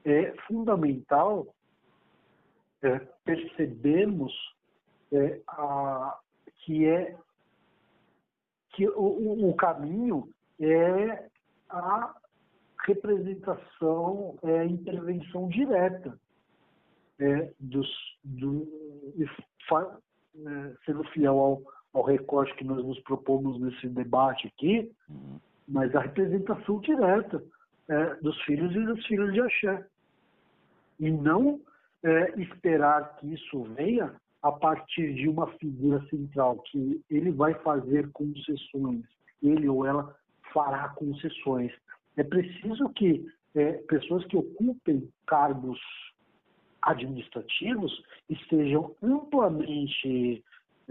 é 0.06 0.34
fundamental 0.48 1.48
é, 2.82 3.00
percebermos 3.24 4.34
é, 5.12 5.42
a, 5.48 6.20
que 6.66 6.86
é 6.86 7.16
que 8.74 8.88
o, 8.90 9.50
o 9.50 9.56
caminho 9.56 10.30
é 10.60 11.30
a 11.70 12.16
representação, 12.86 14.38
é 14.44 14.60
a 14.60 14.66
intervenção 14.66 15.48
direta 15.48 16.20
é, 17.20 17.54
dos, 17.60 17.88
do, 18.24 18.68
é, 19.22 20.76
sendo 20.86 21.04
fiel 21.06 21.40
ao, 21.40 21.62
ao 21.94 22.04
recorte 22.04 22.56
que 22.56 22.64
nós 22.64 22.84
nos 22.84 23.00
propomos 23.02 23.60
nesse 23.60 23.88
debate 23.88 24.48
aqui, 24.48 24.92
uhum. 25.10 25.40
mas 25.68 25.96
a 25.96 26.02
representação 26.02 26.80
direta 26.80 27.44
é, 27.88 28.16
dos 28.16 28.40
filhos 28.44 28.76
e 28.76 28.86
das 28.86 29.06
filhas 29.06 29.34
de 29.34 29.42
Axé. 29.42 29.86
E 31.00 31.12
não 31.12 31.62
é, 32.04 32.40
esperar 32.42 33.16
que 33.18 33.34
isso 33.34 33.64
venha 33.76 34.14
a 34.42 34.52
partir 34.52 35.14
de 35.14 35.30
uma 35.30 35.48
figura 35.58 36.06
central, 36.08 36.58
que 36.70 37.02
ele 37.10 37.32
vai 37.32 37.54
fazer 37.56 38.12
concessões, 38.12 39.06
ele 39.42 39.70
ou 39.70 39.86
ela 39.86 40.14
fará 40.54 40.90
concessões. 40.90 41.72
É 42.18 42.24
preciso 42.24 42.90
que 42.90 43.26
é, 43.56 43.74
pessoas 43.88 44.26
que 44.26 44.36
ocupem 44.36 45.10
cargos 45.26 45.80
administrativos 46.82 48.04
estejam 48.30 48.94
amplamente 49.02 50.44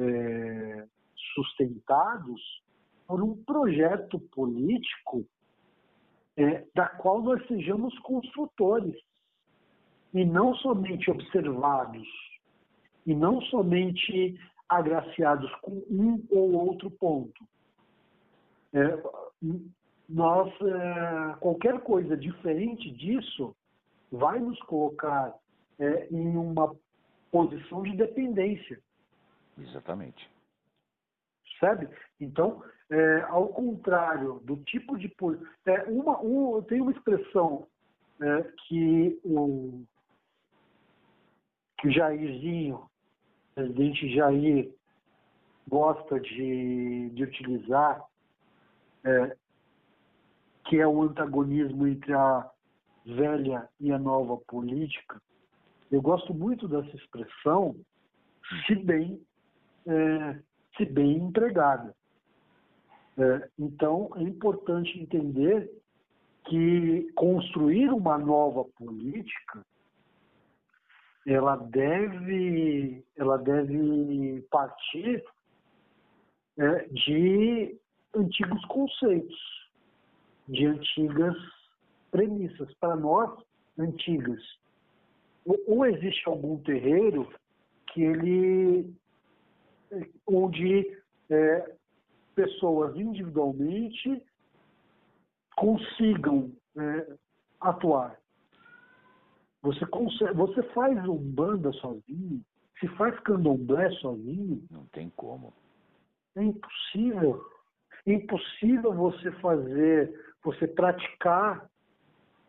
é, 0.02 0.86
sustentados 1.34 2.40
por 3.06 3.22
um 3.22 3.36
projeto 3.44 4.18
político 4.18 5.26
é, 6.36 6.64
da 6.74 6.88
qual 6.88 7.22
nós 7.22 7.46
sejamos 7.46 7.96
construtores 8.00 8.96
e 10.14 10.24
não 10.24 10.54
somente 10.56 11.10
observados 11.10 12.06
e 13.06 13.14
não 13.14 13.40
somente 13.42 14.38
agraciados 14.68 15.52
com 15.56 15.82
um 15.90 16.24
ou 16.30 16.52
outro 16.52 16.90
ponto. 16.90 17.44
É, 18.72 19.02
nós, 20.08 20.52
é, 20.62 21.36
qualquer 21.40 21.80
coisa 21.80 22.16
diferente 22.16 22.90
disso 22.90 23.54
vai 24.10 24.38
nos 24.38 24.58
colocar 24.62 25.34
é, 25.78 26.08
em 26.10 26.36
uma 26.36 26.74
posição 27.30 27.82
de 27.82 27.96
dependência. 27.96 28.80
Exatamente. 29.68 30.30
Sabe? 31.60 31.88
Então, 32.20 32.62
é, 32.90 33.20
ao 33.22 33.48
contrário 33.48 34.40
do 34.44 34.56
tipo 34.64 34.98
de. 34.98 35.14
É, 35.66 35.82
uma, 35.84 36.20
um, 36.20 36.62
tem 36.62 36.80
uma 36.80 36.92
expressão 36.92 37.66
é, 38.20 38.42
que 38.66 39.20
o 39.24 39.84
que 41.82 41.88
o 41.88 41.92
Jairzinho, 41.92 42.76
o 42.76 43.54
presidente 43.54 44.14
Jair, 44.14 44.72
gosta 45.68 46.20
de, 46.20 47.10
de 47.10 47.24
utilizar, 47.24 48.00
é, 49.04 49.36
que 50.66 50.78
é 50.78 50.86
o 50.86 51.02
antagonismo 51.02 51.86
entre 51.88 52.12
a 52.12 52.48
velha 53.04 53.68
e 53.80 53.90
a 53.90 53.98
nova 53.98 54.36
política. 54.46 55.20
Eu 55.90 56.00
gosto 56.00 56.32
muito 56.32 56.68
dessa 56.68 56.94
expressão, 56.96 57.74
se 58.66 58.76
bem, 58.76 59.20
é, 59.86 60.38
se 60.76 60.84
bem 60.84 61.16
empregada. 61.16 61.94
É, 63.18 63.48
então, 63.58 64.10
é 64.16 64.22
importante 64.22 64.98
entender 64.98 65.70
que 66.46 67.10
construir 67.14 67.90
uma 67.92 68.18
nova 68.18 68.64
política 68.76 69.64
ela 71.26 71.56
deve, 71.56 73.04
ela 73.16 73.38
deve 73.38 74.42
partir 74.50 75.24
é, 76.58 76.88
de 76.88 77.78
antigos 78.14 78.64
conceitos, 78.66 79.70
de 80.48 80.66
antigas 80.66 81.36
premissas, 82.10 82.74
para 82.74 82.96
nós, 82.96 83.30
antigas. 83.78 84.42
Ou 85.44 85.86
existe 85.86 86.28
algum 86.28 86.58
terreiro 86.58 87.32
que 87.92 88.02
ele, 88.02 88.94
onde 90.26 90.98
é, 91.30 91.76
pessoas 92.34 92.96
individualmente 92.96 94.22
consigam 95.56 96.52
é, 96.76 97.14
atuar. 97.60 98.18
Você, 99.62 99.86
consegue, 99.86 100.34
você 100.34 100.62
faz 100.74 100.98
umbanda 101.06 101.72
sozinho? 101.74 102.42
Se 102.80 102.88
faz 102.96 103.18
candomblé 103.20 103.90
sozinho? 103.92 104.64
Não 104.70 104.84
tem 104.86 105.10
como. 105.10 105.52
É 106.34 106.42
impossível. 106.42 107.44
É 108.04 108.12
impossível 108.12 108.92
você 108.92 109.30
fazer, 109.32 110.12
você 110.42 110.66
praticar 110.66 111.70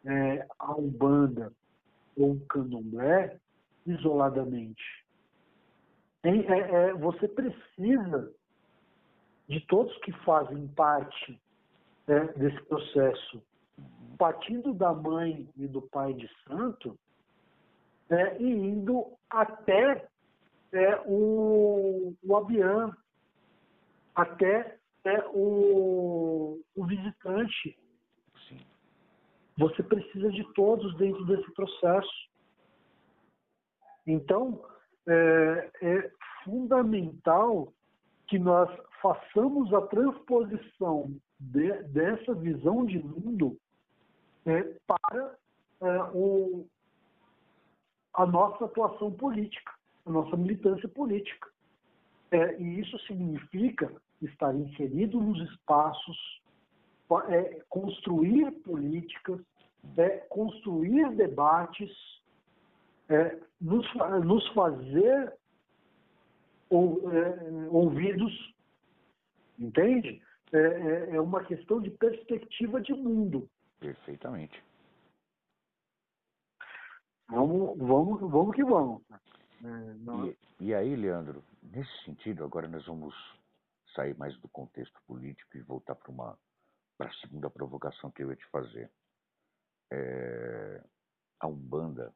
é, 0.06 0.48
a 0.58 0.76
umbanda 0.76 1.54
ou 2.18 2.32
um 2.32 2.40
candomblé 2.48 3.38
isoladamente. 3.86 5.03
É, 6.24 6.30
é, 6.30 6.90
é, 6.90 6.94
você 6.94 7.28
precisa 7.28 8.34
de 9.48 9.60
todos 9.68 9.96
que 10.00 10.12
fazem 10.24 10.68
parte 10.70 11.40
né, 12.08 12.26
desse 12.38 12.62
processo. 12.64 13.44
Partindo 14.18 14.74
da 14.74 14.94
mãe 14.94 15.50
e 15.58 15.68
do 15.68 15.82
pai 15.82 16.14
de 16.14 16.30
santo, 16.48 16.98
é, 18.10 18.42
e 18.42 18.48
indo 18.48 19.12
até 19.30 20.08
é, 20.72 21.02
o, 21.06 22.14
o 22.24 22.38
Abian, 22.38 22.96
até 24.16 24.78
é, 25.04 25.26
o, 25.34 26.62
o 26.76 26.86
visitante. 26.86 27.78
Sim. 28.48 28.60
Você 29.58 29.84
precisa 29.84 30.32
de 30.32 30.44
todos 30.54 30.96
dentro 30.98 31.26
desse 31.26 31.52
processo. 31.54 32.30
Então, 34.06 34.64
é, 35.08 35.70
é 35.82 36.12
fundamental 36.44 37.74
que 38.28 38.40
nós 38.40 38.70
façamos 39.02 39.74
a 39.74 39.82
transposição 39.82 41.14
de, 41.40 41.72
dessa 41.84 42.34
visão 42.34 42.86
de 42.86 43.00
mundo 43.00 43.58
é, 44.46 44.64
para 44.88 45.36
é, 45.82 46.04
o, 46.14 46.66
a 48.14 48.26
nossa 48.26 48.66
atuação 48.66 49.12
política, 49.12 49.74
a 50.06 50.12
nossa 50.12 50.38
militância 50.38 50.88
política. 50.88 51.50
É, 52.32 52.60
e 52.60 52.80
isso 52.80 52.98
significa 53.00 53.94
estar 54.22 54.56
inserido 54.56 55.20
nos 55.20 55.40
espaços, 55.52 56.42
é, 57.30 57.62
construir 57.70 58.52
políticas, 58.64 59.40
é, 59.98 60.10
construir 60.30 61.12
debates, 61.16 61.92
é, 63.10 63.40
nos, 63.60 63.86
nos 64.26 64.48
fazer 64.50 65.34
ou, 66.70 67.12
é, 67.12 67.70
ouvidos, 67.70 68.56
entende? 69.60 70.22
É, 70.52 70.58
é, 70.58 71.16
é 71.16 71.22
uma 71.22 71.44
questão 71.44 71.82
de 71.82 71.90
perspectiva 71.92 72.82
de 72.82 72.94
mundo. 72.94 73.50
Perfeitamente. 73.80 74.64
Vamos, 77.30 77.78
vamos, 77.78 78.20
vamos 78.22 78.56
que 78.56 78.64
vamos. 78.64 79.02
É, 79.12 80.36
e, 80.60 80.68
e, 80.68 80.74
aí, 80.74 80.96
Leandro, 80.96 81.44
nesse 81.62 82.04
sentido, 82.04 82.44
agora 82.44 82.68
nós 82.68 82.86
vamos 82.86 83.16
sair 83.96 84.16
mais 84.18 84.38
do 84.40 84.48
contexto 84.50 85.00
político 85.08 85.58
e 85.58 85.62
voltar 85.62 85.96
para 85.96 86.12
uma 86.12 86.38
para 86.98 87.10
a 87.10 87.14
segunda 87.16 87.50
provocação 87.50 88.12
que 88.12 88.24
eu 88.24 88.30
ia 88.30 88.36
te 88.36 88.46
fazer. 88.48 88.92
É, 89.92 90.84
a 91.40 91.48
Umbanda, 91.48 92.14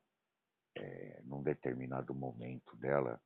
é, 0.77 1.21
num 1.23 1.41
determinado 1.41 2.13
momento 2.13 2.75
dela, 2.77 3.19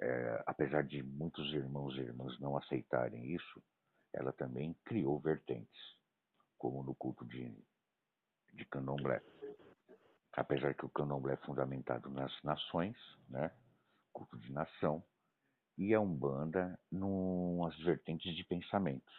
é, 0.00 0.42
apesar 0.46 0.84
de 0.84 1.02
muitos 1.02 1.52
irmãos 1.52 1.94
e 1.96 2.00
irmãs 2.00 2.38
não 2.40 2.56
aceitarem 2.56 3.34
isso, 3.34 3.62
ela 4.12 4.32
também 4.32 4.74
criou 4.84 5.18
vertentes, 5.20 5.80
como 6.58 6.82
no 6.82 6.94
culto 6.94 7.24
de, 7.26 7.56
de 8.54 8.64
candomblé. 8.66 9.22
Apesar 10.32 10.74
que 10.74 10.86
o 10.86 10.90
candomblé 10.90 11.34
é 11.34 11.44
fundamentado 11.46 12.08
nas 12.10 12.32
nações, 12.42 12.96
né, 13.28 13.50
culto 14.12 14.38
de 14.38 14.52
nação, 14.52 15.04
e 15.76 15.94
a 15.94 16.00
Umbanda 16.00 16.78
nas 16.90 17.76
vertentes 17.78 18.34
de 18.36 18.44
pensamentos, 18.44 19.14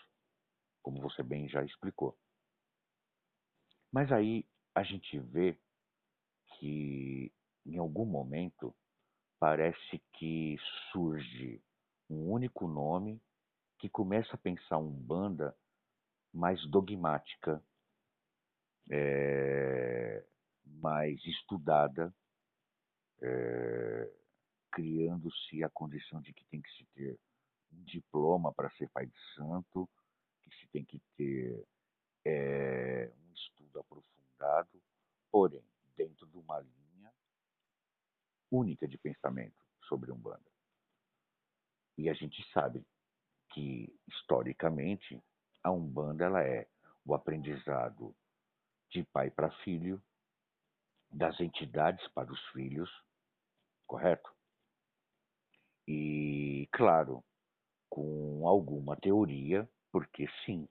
como 0.82 1.02
você 1.02 1.24
bem 1.24 1.50
já 1.50 1.64
explicou. 1.64 2.18
Mas 3.92 4.12
aí 4.12 4.48
a 4.76 4.84
gente 4.84 5.20
vê 5.20 5.58
que 6.60 7.32
em 7.66 7.78
algum 7.78 8.06
momento 8.06 8.76
parece 9.40 10.02
que 10.14 10.58
surge 10.92 11.62
um 12.10 12.32
único 12.32 12.68
nome 12.68 13.22
que 13.78 13.90
começa 13.90 14.36
a 14.36 14.38
pensar 14.38 14.78
um 14.78 14.92
banda 14.92 15.56
mais 16.34 16.66
dogmática, 16.70 17.62
é, 18.90 20.26
mais 20.66 21.24
estudada, 21.26 22.14
é, 23.22 24.12
criando-se 24.72 25.64
a 25.64 25.70
condição 25.70 26.22
de 26.22 26.34
que 26.34 26.46
tem 26.46 26.62
que 26.62 26.72
se 26.72 26.86
ter 26.94 27.20
um 27.72 27.84
diploma 27.84 28.54
para 28.54 28.72
ser 28.72 28.90
pai 28.90 29.06
de 29.06 29.20
santo, 29.36 29.90
que 30.42 30.50
se 30.56 30.68
tem 30.68 30.84
que 30.86 31.02
ter 31.16 31.64
é, 32.26 33.12
um 33.18 33.34
estudo 33.34 33.80
aprofundado, 33.80 34.82
porém, 35.32 35.64
dentro 35.96 36.26
de 36.28 36.38
uma 36.38 36.60
linha 36.60 37.14
única 38.52 38.88
de 38.88 38.98
pensamento 38.98 39.62
sobre 39.88 40.12
Umbanda. 40.12 40.52
E 41.98 42.10
a 42.10 42.14
gente 42.14 42.44
sabe 42.52 42.86
que, 43.50 43.94
historicamente, 44.08 45.22
a 45.64 45.72
Umbanda 45.72 46.26
ela 46.26 46.44
é 46.44 46.68
o 47.06 47.14
aprendizado 47.14 48.16
de 48.90 49.04
pai 49.06 49.30
para 49.30 49.52
filho, 49.64 50.02
das 51.12 51.40
entidades 51.40 52.08
para 52.10 52.32
os 52.32 52.42
filhos, 52.50 52.90
correto? 53.86 54.32
E, 55.88 56.68
claro, 56.72 57.24
com 57.90 58.48
alguma 58.48 58.96
teoria, 58.96 59.70
porque 59.92 60.28
sim, 60.46 60.68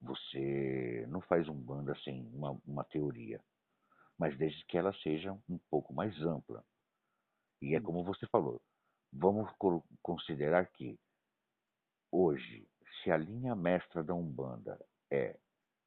você 0.00 1.06
não 1.08 1.20
faz 1.20 1.48
Umbanda 1.48 1.94
sem 2.02 2.26
uma, 2.34 2.58
uma 2.66 2.84
teoria, 2.84 3.42
mas 4.22 4.38
desde 4.38 4.64
que 4.66 4.78
ela 4.78 4.94
seja 5.02 5.32
um 5.48 5.58
pouco 5.68 5.92
mais 5.92 6.16
ampla. 6.22 6.64
E 7.60 7.74
é 7.74 7.80
como 7.80 8.04
você 8.04 8.26
falou, 8.28 8.60
vamos 9.12 9.50
considerar 10.02 10.66
que 10.66 10.96
Hoje, 12.14 12.68
se 13.02 13.10
a 13.10 13.16
linha 13.16 13.56
mestra 13.56 14.04
da 14.04 14.12
Umbanda 14.12 14.78
é 15.10 15.34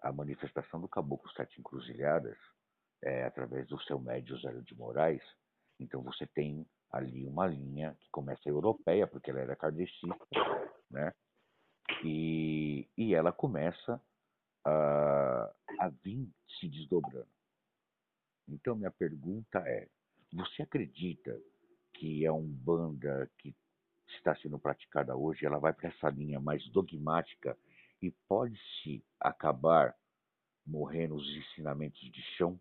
a 0.01 0.11
manifestação 0.11 0.81
do 0.81 0.87
Caboclo 0.87 1.31
Sete 1.33 1.59
Encruzilhadas, 1.59 2.35
é, 3.03 3.25
através 3.25 3.67
do 3.67 3.79
seu 3.83 3.99
médio 3.99 4.35
Zélio 4.39 4.63
de 4.63 4.75
Moraes, 4.75 5.21
então 5.79 6.01
você 6.01 6.25
tem 6.25 6.65
ali 6.91 7.27
uma 7.27 7.45
linha 7.45 7.95
que 7.99 8.09
começa 8.09 8.49
europeia, 8.49 9.05
porque 9.05 9.29
ela 9.29 9.41
era 9.41 9.55
kardecista, 9.55 10.17
né? 10.89 11.13
E, 12.03 12.89
e 12.97 13.13
ela 13.13 13.31
começa 13.31 14.01
a, 14.65 15.53
a 15.79 15.89
vir 16.03 16.27
se 16.59 16.67
desdobrando. 16.67 17.34
Então, 18.47 18.75
minha 18.75 18.91
pergunta 18.91 19.59
é: 19.59 19.87
você 20.33 20.63
acredita 20.63 21.37
que 21.93 22.25
a 22.25 22.33
Umbanda 22.33 23.29
que 23.37 23.55
está 24.07 24.35
sendo 24.37 24.59
praticada 24.59 25.15
hoje, 25.15 25.45
ela 25.45 25.59
vai 25.59 25.73
para 25.73 25.89
essa 25.89 26.09
linha 26.09 26.39
mais 26.39 26.67
dogmática 26.69 27.57
e 28.01 28.11
pode-se 28.27 29.03
acabar 29.19 29.95
morrendo 30.65 31.15
os 31.15 31.27
ensinamentos 31.27 31.99
de 31.99 32.21
chão, 32.37 32.59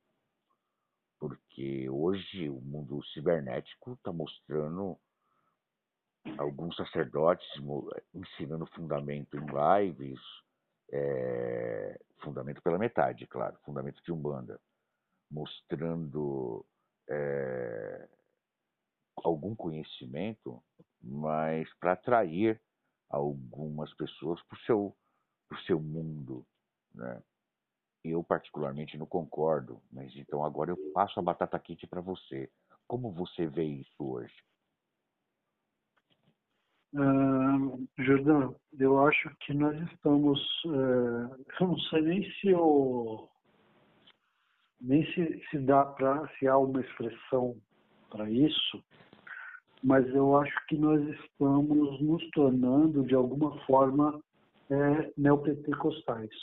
porque 1.19 1.89
hoje 1.89 2.49
o 2.49 2.61
mundo 2.61 3.03
cibernético 3.07 3.95
está 3.95 4.13
mostrando 4.13 4.99
alguns 6.39 6.75
sacerdotes 6.77 7.47
ensinando 8.15 8.67
fundamento 8.67 9.37
em 9.37 9.47
lives, 9.47 10.21
é, 10.91 12.01
fundamento 12.23 12.63
pela 12.63 12.79
metade, 12.79 13.27
claro, 13.27 13.59
fundamento 13.65 14.03
de 14.03 14.13
Umbanda, 14.13 14.61
mostrando 15.31 16.65
é, 17.09 18.09
algum 19.17 19.55
conhecimento 19.55 20.63
mas 21.05 21.69
para 21.79 21.93
atrair 21.93 22.61
algumas 23.11 23.93
pessoas 23.95 24.43
para 24.45 24.57
o 24.57 24.61
seu, 24.61 24.97
seu 25.67 25.81
mundo. 25.81 26.45
Né? 26.95 27.23
Eu, 28.03 28.23
particularmente, 28.25 28.97
não 28.97 29.07
concordo, 29.07 29.81
mas 29.93 30.15
então 30.17 30.45
agora 30.45 30.71
eu 30.71 30.93
passo 30.93 31.19
a 31.19 31.23
batata 31.23 31.59
quente 31.59 31.87
para 31.87 32.01
você. 32.01 32.51
Como 32.87 33.13
você 33.13 33.47
vê 33.47 33.65
isso 33.65 33.95
hoje? 33.99 34.35
Uh, 36.95 37.89
Jordão, 37.99 38.57
eu 38.79 39.05
acho 39.07 39.35
que 39.41 39.53
nós 39.53 39.77
estamos. 39.91 40.39
Uh, 40.65 41.45
eu 41.61 41.69
não 41.69 41.79
sei 41.91 42.03
nem 42.03 42.31
se 42.35 42.49
eu, 42.49 43.29
nem 44.85 45.03
se, 45.13 45.43
se 45.51 45.59
dá 45.59 45.83
para 45.85 46.29
se 46.39 46.47
há 46.47 46.59
uma 46.59 46.81
expressão 46.83 47.57
para 48.11 48.31
isso, 48.31 48.85
mas 49.83 50.07
eu 50.15 50.37
acho 50.37 50.55
que 50.67 50.77
nós 50.77 51.03
estamos 51.21 52.01
nos 52.03 52.31
tornando, 52.31 53.05
de 53.05 53.15
alguma 53.15 53.59
forma, 53.65 54.23
é, 54.71 55.13
neopentecostais. 55.17 56.35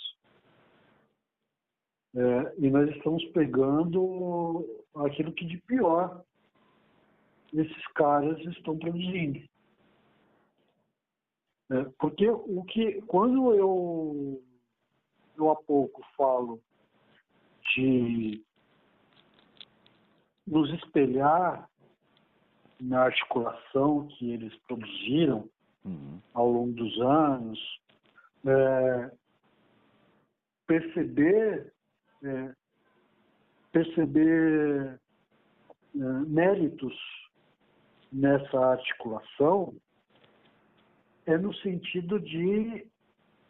É, 2.15 2.55
e 2.57 2.69
nós 2.69 2.89
estamos 2.89 3.23
pegando 3.25 4.67
aquilo 4.95 5.31
que 5.33 5.45
de 5.45 5.57
pior 5.59 6.23
esses 7.53 7.87
caras 7.93 8.39
estão 8.39 8.77
produzindo. 8.77 9.39
É, 11.71 11.83
porque 11.99 12.27
o 12.27 12.63
que, 12.63 13.01
quando 13.03 13.53
eu, 13.53 14.43
eu 15.37 15.51
há 15.51 15.55
pouco 15.55 16.03
falo 16.17 16.59
de 17.75 18.43
nos 20.47 20.69
espelhar 20.73 21.69
na 22.79 23.03
articulação 23.03 24.07
que 24.07 24.31
eles 24.31 24.53
produziram 24.67 25.49
uhum. 25.85 26.19
ao 26.33 26.49
longo 26.49 26.73
dos 26.73 26.99
anos, 26.99 27.59
é, 28.45 29.11
perceber 30.65 31.71
é, 32.23 32.55
perceber 33.71 34.99
é, 35.95 35.99
méritos 36.27 36.95
nessa 38.11 38.57
articulação 38.57 39.73
é 41.25 41.37
no 41.37 41.53
sentido 41.55 42.19
de 42.19 42.85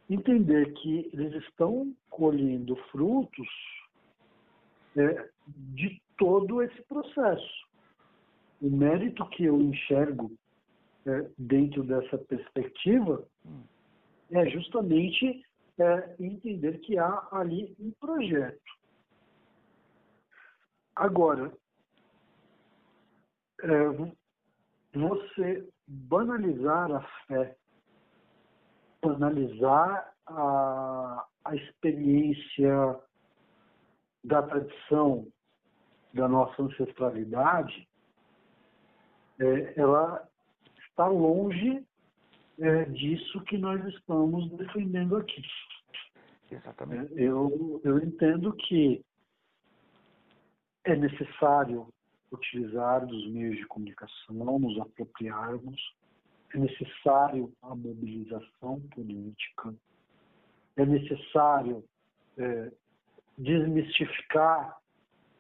entender 0.09 0.74
que 0.74 1.09
eles 1.13 1.34
estão 1.43 1.95
colhendo 2.09 2.76
frutos 2.91 3.47
é, 4.97 5.29
de 5.47 6.01
todo 6.17 6.61
esse 6.61 6.81
processo 6.83 7.69
o 8.61 8.69
mérito 8.69 9.27
que 9.29 9.45
eu 9.45 9.59
enxergo 9.59 10.31
é, 11.05 11.27
dentro 11.37 11.83
dessa 11.83 12.17
perspectiva 12.17 13.25
Hum. 13.45 13.63
é 14.31 14.47
justamente 14.49 15.43
é, 15.79 16.15
entender 16.19 16.79
que 16.81 16.97
há 16.97 17.27
ali 17.31 17.75
um 17.79 17.91
projeto. 17.99 18.61
Agora, 20.95 21.51
é, 23.63 23.67
você 24.93 25.67
banalizar 25.87 26.91
a 26.91 27.01
fé, 27.25 27.57
banalizar 29.01 30.13
a, 30.27 31.25
a 31.45 31.55
experiência 31.55 32.99
da 34.24 34.41
tradição, 34.43 35.28
da 36.13 36.28
nossa 36.28 36.61
ancestralidade, 36.61 37.88
é, 39.39 39.80
ela 39.80 40.28
está 40.89 41.07
longe 41.07 41.84
é, 42.59 42.86
disso 42.86 43.41
que 43.41 43.57
nós 43.57 43.84
estamos 43.88 44.49
defendendo 44.51 45.17
aqui. 45.17 45.41
Exatamente. 46.51 47.13
É, 47.13 47.24
Eu, 47.24 47.82
eu 47.84 47.97
entendo 47.97 48.53
que 48.53 49.03
é 50.84 50.95
necessário 50.95 51.88
utilizar 52.32 53.05
dos 53.05 53.30
meios 53.32 53.57
de 53.57 53.65
comunicação, 53.67 54.36
nos 54.59 54.80
apropriarmos, 54.80 55.80
é 56.53 56.57
necessário 56.57 57.51
a 57.61 57.76
mobilização 57.76 58.82
política, 58.93 59.74
é 60.76 60.86
necessário 60.86 61.84
é, 62.38 62.72
desmistificar 63.38 64.77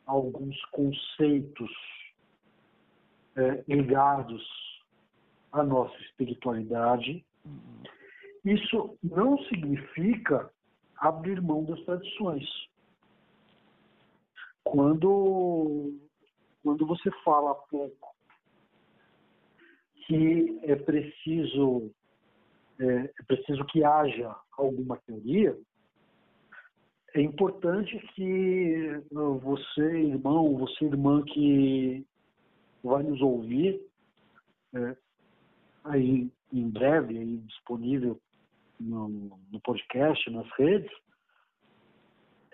alguns 0.05 0.59
conceitos 0.65 1.71
é, 3.35 3.63
ligados 3.67 4.43
à 5.51 5.63
nossa 5.63 5.95
espiritualidade. 6.01 7.23
Uhum. 7.45 7.83
Isso 8.43 8.97
não 9.03 9.37
significa 9.45 10.51
abrir 10.97 11.41
mão 11.41 11.63
das 11.63 11.79
tradições. 11.81 12.47
Quando, 14.63 15.97
quando 16.63 16.85
você 16.85 17.09
fala 17.23 17.51
há 17.51 17.55
pouco 17.55 18.15
que 20.05 20.59
é 20.63 20.75
preciso, 20.75 21.91
é, 22.79 22.85
é 22.85 23.23
preciso 23.27 23.63
que 23.65 23.83
haja 23.83 24.35
alguma 24.57 24.97
teoria, 24.97 25.57
é 27.13 27.21
importante 27.21 27.97
que 28.15 29.01
você, 29.11 29.81
irmão, 29.81 30.57
você, 30.57 30.85
irmã 30.85 31.23
que 31.23 32.05
vai 32.83 33.03
nos 33.03 33.21
ouvir, 33.21 33.81
é, 34.73 34.95
aí 35.83 36.31
em 36.53 36.69
breve, 36.69 37.17
aí 37.17 37.37
disponível 37.37 38.19
no, 38.79 39.09
no 39.51 39.59
podcast, 39.61 40.29
nas 40.29 40.49
redes, 40.57 40.91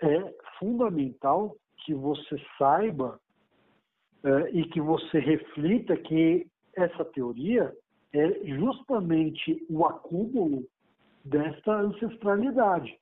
é 0.01 0.35
fundamental 0.59 1.55
que 1.85 1.93
você 1.93 2.37
saiba 2.57 3.19
é, 4.23 4.49
e 4.51 4.67
que 4.69 4.81
você 4.81 5.19
reflita 5.19 5.95
que 5.95 6.47
essa 6.75 7.05
teoria 7.05 7.73
é 8.13 8.45
justamente 8.45 9.65
o 9.69 9.85
acúmulo 9.85 10.65
desta 11.23 11.73
ancestralidade. 11.73 12.97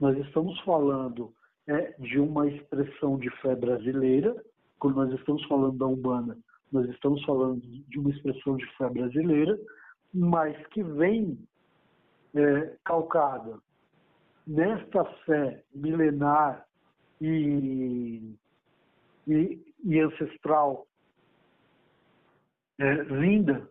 Nós 0.00 0.16
estamos 0.16 0.58
falando 0.60 1.32
é, 1.66 1.92
de 1.98 2.18
uma 2.18 2.48
expressão 2.48 3.18
de 3.18 3.28
fé 3.42 3.54
brasileira, 3.54 4.34
quando 4.78 4.96
nós 4.96 5.12
estamos 5.12 5.44
falando 5.44 5.76
da 5.76 5.86
Umbanda, 5.86 6.38
nós 6.72 6.88
estamos 6.88 7.22
falando 7.24 7.60
de 7.60 7.98
uma 7.98 8.10
expressão 8.10 8.56
de 8.56 8.66
fé 8.76 8.88
brasileira, 8.88 9.58
mas 10.12 10.56
que 10.68 10.82
vem 10.82 11.38
é, 12.34 12.76
calcada 12.84 13.60
nesta 14.46 15.04
fé 15.26 15.62
milenar 15.74 16.66
e, 17.20 18.34
e, 19.28 19.74
e 19.84 20.00
ancestral 20.00 20.86
é, 22.78 23.02
vinda 23.04 23.68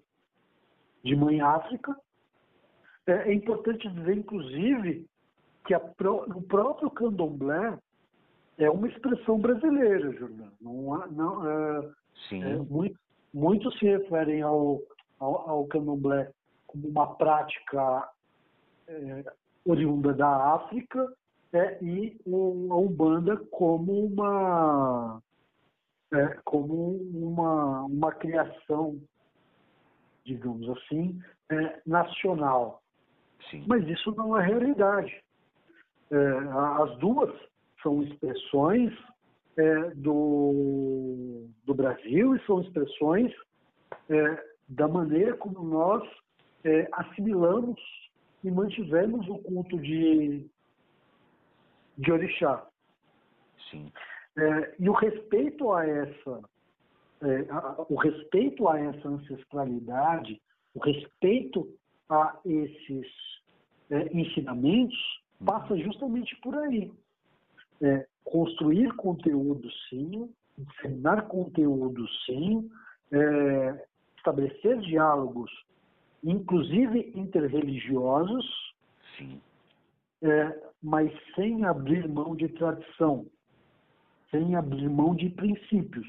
de 1.04 1.16
Mãe 1.16 1.42
África. 1.42 1.96
É, 3.08 3.32
é 3.32 3.34
importante 3.34 3.90
dizer, 3.90 4.16
inclusive, 4.16 5.10
que 5.66 5.74
a, 5.74 5.78
o 5.78 6.41
próprio 6.43 6.89
candomblé 6.91 7.78
é 8.57 8.70
uma 8.70 8.88
expressão 8.88 9.39
brasileira, 9.39 10.12
Jordão. 10.14 10.51
Não, 10.60 11.07
não, 11.12 11.49
é, 11.49 11.91
Sim. 12.28 12.43
é, 12.43 12.55
muito- 12.57 12.99
muitos 13.34 13.78
se 13.80 13.86
referem 13.86 14.41
ao, 14.41 14.82
ao, 15.20 15.49
ao 15.49 15.68
candomblé 15.68 16.32
como 16.68 16.88
uma 16.88 17.16
prática 17.16 18.10
é, 18.88 19.24
oriunda 19.66 20.14
da 20.14 20.55
África 20.55 21.14
é, 21.53 21.84
e 21.84 22.20
o- 22.26 22.68
a 22.72 22.76
Umbanda 22.78 23.38
como 23.51 24.05
uma 24.05 25.22
é, 26.12 26.26
como 26.43 26.97
uma, 27.14 27.84
uma 27.84 28.12
criação, 28.12 28.99
digamos 30.26 30.68
assim, 30.70 31.22
é, 31.51 31.82
nacional. 31.86 32.82
Sim. 33.51 33.64
Mas 33.68 33.88
isso 33.88 34.12
não 34.16 34.36
é 34.38 34.43
realidade. 34.45 35.24
A- 36.12 36.84
as 36.84 36.97
duas 36.99 37.34
são 37.84 38.01
expressões 38.03 38.93
é, 39.57 39.89
do, 39.95 41.47
do 41.66 41.74
Brasil 41.74 42.36
e 42.36 42.45
são 42.45 42.62
expressões 42.62 43.32
é, 44.10 44.43
da 44.70 44.88
maneira 44.88 45.36
como 45.38 45.64
nós 45.64 46.03
assimilamos 46.91 47.80
e 48.43 48.51
mantivemos 48.51 49.28
o 49.30 49.38
culto 49.39 49.80
de, 49.80 50.45
de 51.97 52.12
orixá. 52.12 52.68
Sim. 53.72 53.91
É, 54.38 54.76
e 54.80 54.89
o 54.89 54.93
respeito 54.93 55.72
a 55.72 55.86
essa 55.86 56.41
é, 57.22 57.51
a- 57.51 57.86
o 57.89 57.95
respeito 57.95 58.68
a 58.68 58.80
essa 58.80 59.07
ancestralidade, 59.07 60.41
o 60.74 60.80
respeito 60.80 61.68
a 62.10 62.38
esses 62.45 63.07
é, 63.89 64.10
ensinamentos 64.18 64.97
passa 65.46 65.78
justamente 65.78 66.36
por 66.38 66.56
aí. 66.58 66.92
É, 67.82 68.06
construir 68.24 68.94
conteúdo 68.96 69.70
sim, 69.90 70.30
disseminar 70.58 71.28
conteúdo 71.28 72.06
sim, 72.26 72.70
é, 73.12 73.88
estabelecer 74.18 74.80
diálogos, 74.82 75.52
inclusive 76.24 77.12
interreligiosos, 77.16 78.46
Sim. 79.18 79.42
é, 80.22 80.70
mas 80.82 81.12
sem 81.36 81.66
abrir 81.66 82.08
mão 82.08 82.36
de 82.36 82.50
tradição, 82.50 83.26
sem 84.30 84.56
abrir 84.56 84.90
mão 84.90 85.16
de 85.16 85.30
princípios, 85.30 86.08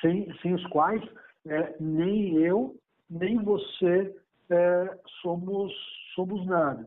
sem, 0.00 0.32
sem 0.40 0.54
os 0.54 0.66
quais 0.68 1.02
é, 1.46 1.76
nem 1.80 2.36
eu, 2.36 2.76
nem 3.10 3.38
você 3.42 4.14
é, 4.50 4.98
somos, 5.20 5.72
somos 6.14 6.44
nada. 6.46 6.86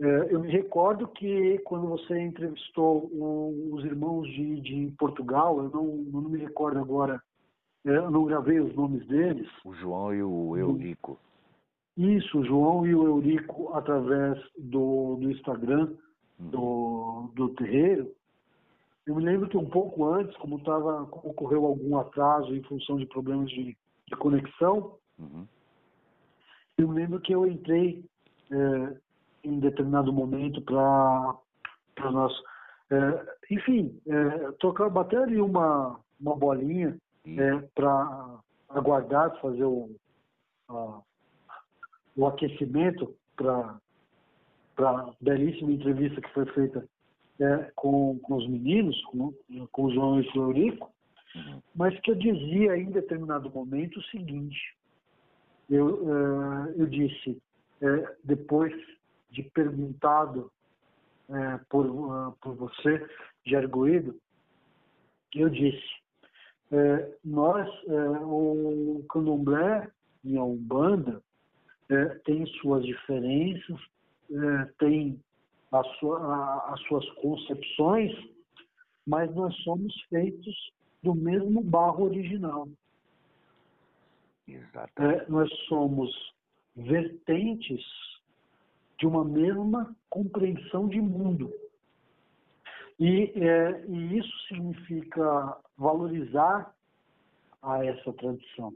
É, 0.00 0.32
eu 0.32 0.40
me 0.40 0.48
recordo 0.48 1.08
que 1.08 1.58
quando 1.64 1.88
você 1.88 2.20
entrevistou 2.20 3.10
os 3.72 3.84
irmãos 3.84 4.28
de, 4.28 4.60
de 4.60 4.94
Portugal, 4.96 5.58
eu 5.58 5.70
não, 5.70 5.84
não 6.22 6.30
me 6.30 6.38
recordo 6.38 6.78
agora, 6.78 7.20
é, 7.84 7.90
eu 7.96 8.10
não 8.10 8.24
gravei 8.24 8.60
os 8.60 8.74
nomes 8.76 9.04
deles, 9.08 9.48
O 9.64 9.74
João 9.74 10.14
e 10.14 10.22
o 10.22 10.56
Eurico. 10.56 11.18
isso, 11.96 12.38
o 12.38 12.44
João 12.44 12.86
e 12.86 12.94
o 12.94 13.04
Eurico, 13.06 13.72
através 13.74 14.38
do, 14.56 15.16
do 15.16 15.30
Instagram 15.30 15.92
Uhum. 16.40 16.50
do, 16.50 17.30
do 17.34 17.48
terreiro, 17.56 18.12
eu 19.04 19.16
me 19.16 19.24
lembro 19.24 19.48
que 19.48 19.56
um 19.56 19.68
pouco 19.68 20.04
antes, 20.04 20.36
como, 20.36 20.60
tava, 20.60 21.02
ocorreu 21.02 21.64
algum 21.66 21.98
atraso 21.98 22.54
em 22.54 22.62
função 22.62 22.96
de 22.96 23.06
problemas 23.06 23.50
de, 23.50 23.76
de 24.06 24.16
conexão, 24.16 24.92
Uhum. 25.18 25.44
Eu 26.78 26.90
lembro 26.90 27.20
que 27.20 27.34
eu 27.34 27.46
entrei 27.46 28.04
é, 28.50 28.96
em 29.44 29.58
determinado 29.58 30.12
momento 30.12 30.62
para 30.62 32.10
nós, 32.10 32.32
é, 32.90 33.54
enfim, 33.54 34.00
é, 34.06 34.52
tocar, 34.52 34.88
bater 34.88 35.18
ali 35.20 35.40
uma, 35.40 36.00
uma 36.20 36.36
bolinha 36.36 36.96
para 37.74 38.38
aguardar, 38.70 39.38
fazer 39.40 39.64
o, 39.64 39.90
a- 40.68 41.00
o 42.16 42.26
aquecimento 42.26 43.14
para 43.36 43.78
a 44.78 45.12
belíssima 45.20 45.72
entrevista 45.72 46.20
que 46.20 46.32
foi 46.32 46.46
feita 46.46 46.88
é, 47.40 47.70
com, 47.76 48.18
com 48.20 48.34
os 48.36 48.48
meninos, 48.48 49.00
com, 49.06 49.32
com 49.72 49.84
o 49.84 49.92
João 49.92 50.20
e 50.20 50.28
o 50.38 50.42
Eurico, 50.42 50.92
Uhum. 51.34 51.60
mas 51.74 51.98
que 52.00 52.10
eu 52.10 52.14
dizia 52.14 52.74
em 52.78 52.90
determinado 52.90 53.50
momento 53.50 53.98
o 53.98 54.02
seguinte, 54.04 54.56
eu, 55.68 55.88
eh, 55.88 56.74
eu 56.78 56.86
disse, 56.86 57.40
eh, 57.82 58.16
depois 58.24 58.72
de 59.30 59.42
perguntado 59.42 60.50
eh, 61.28 61.60
por, 61.68 62.34
por 62.40 62.54
você, 62.54 63.06
arguído, 63.54 64.14
eu 65.34 65.48
disse, 65.48 65.88
nós, 67.24 67.66
o 67.86 69.02
candomblé 69.08 69.90
e 70.22 70.36
a 70.36 70.44
Umbanda 70.44 71.22
tem 72.26 72.44
suas 72.60 72.84
diferenças, 72.84 73.80
tem 74.78 75.18
a 75.72 75.82
sua, 75.98 76.18
a, 76.18 76.74
as 76.74 76.80
suas 76.82 77.08
concepções, 77.12 78.12
mas 79.06 79.34
nós 79.34 79.54
somos 79.62 79.94
feitos 80.10 80.54
do 81.02 81.14
mesmo 81.14 81.62
barro 81.62 82.04
original. 82.04 82.68
É, 84.50 85.26
nós 85.28 85.50
somos 85.68 86.10
vertentes 86.74 87.84
de 88.98 89.06
uma 89.06 89.24
mesma 89.24 89.94
compreensão 90.08 90.88
de 90.88 91.00
mundo. 91.00 91.52
E, 92.98 93.32
é, 93.36 93.84
e 93.86 94.18
isso 94.18 94.48
significa 94.48 95.56
valorizar 95.76 96.74
a 97.62 97.84
essa 97.84 98.12
tradição. 98.14 98.72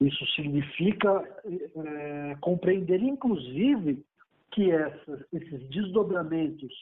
Isso 0.00 0.26
significa 0.34 1.42
é, 1.46 2.36
compreender, 2.40 3.02
inclusive, 3.02 4.04
que 4.50 4.70
essas, 4.70 5.24
esses 5.32 5.68
desdobramentos 5.68 6.72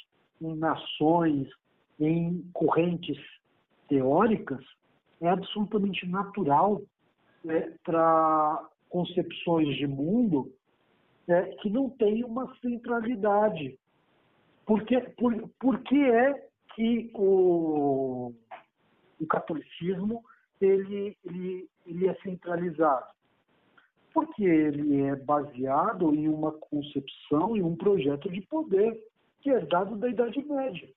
em 0.40 0.54
nações, 0.56 1.48
em 1.98 2.42
correntes 2.52 3.18
teóricas, 3.88 4.64
é 5.20 5.28
absolutamente 5.28 6.06
natural 6.06 6.82
é, 7.48 7.72
para 7.84 8.68
concepções 8.88 9.76
de 9.76 9.86
mundo 9.86 10.52
é, 11.28 11.42
que 11.56 11.70
não 11.70 11.90
têm 11.90 12.24
uma 12.24 12.54
centralidade. 12.60 13.78
Porque, 14.66 14.98
por, 15.16 15.48
por 15.58 15.82
que 15.82 16.02
é 16.02 16.48
que 16.74 17.10
o, 17.14 18.32
o 19.20 19.26
catolicismo 19.26 20.24
ele, 20.60 21.16
ele, 21.24 21.68
ele 21.86 22.08
é 22.08 22.14
centralizado? 22.16 23.12
Porque 24.12 24.44
ele 24.44 25.02
é 25.02 25.16
baseado 25.16 26.14
em 26.14 26.28
uma 26.28 26.52
concepção 26.52 27.56
e 27.56 27.62
um 27.62 27.74
projeto 27.76 28.30
de 28.30 28.40
poder 28.42 28.98
que 29.40 29.50
é 29.50 29.60
dado 29.60 29.96
da 29.96 30.08
Idade 30.08 30.42
Média. 30.44 30.88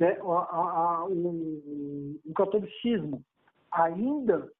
É, 0.00 0.18
a, 0.20 1.04
o, 1.04 2.20
o, 2.24 2.32
catolicismo 2.34 3.22
ainda 3.70 4.50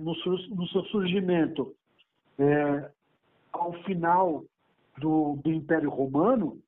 no, 0.00 0.14
no, 0.54 0.68
seu 0.68 0.84
surgimento 0.86 1.74
é, 2.38 2.90
ao 3.52 3.72
final 3.84 4.44
do, 4.98 5.36
do 5.36 5.52
Império 5.52 5.90
Romano, 5.90 6.58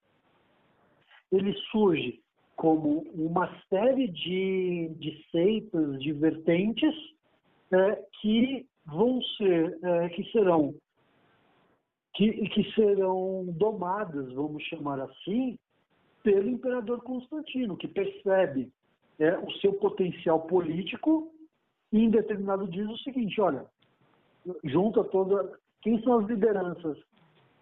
ele 1.30 1.54
surge 1.70 2.20
como 2.56 3.00
uma 3.14 3.48
série 3.68 4.08
de, 4.08 4.94
de 4.98 5.24
seitas, 5.30 5.98
de 6.00 6.12
vertentes 6.12 6.94
é, 7.72 8.04
que 8.20 8.66
vão 8.84 9.20
ser, 9.36 9.78
é, 9.82 10.08
que 10.10 10.24
serão 10.30 10.74
que, 12.14 12.30
que 12.50 12.70
serão 12.74 13.46
domadas, 13.56 14.32
vamos 14.34 14.62
chamar 14.64 15.00
assim, 15.00 15.58
pelo 16.22 16.48
imperador 16.48 17.02
Constantino, 17.02 17.76
que 17.76 17.88
percebe 17.88 18.70
é, 19.18 19.36
o 19.38 19.50
seu 19.52 19.72
potencial 19.74 20.40
político 20.42 21.32
e 21.92 22.04
em 22.04 22.10
determinado 22.10 22.66
diz 22.66 22.88
o 22.88 22.96
seguinte, 22.98 23.40
olha, 23.40 23.66
junta 24.64 25.04
toda, 25.04 25.58
quem 25.82 26.02
são 26.02 26.20
as 26.20 26.26
lideranças 26.26 26.98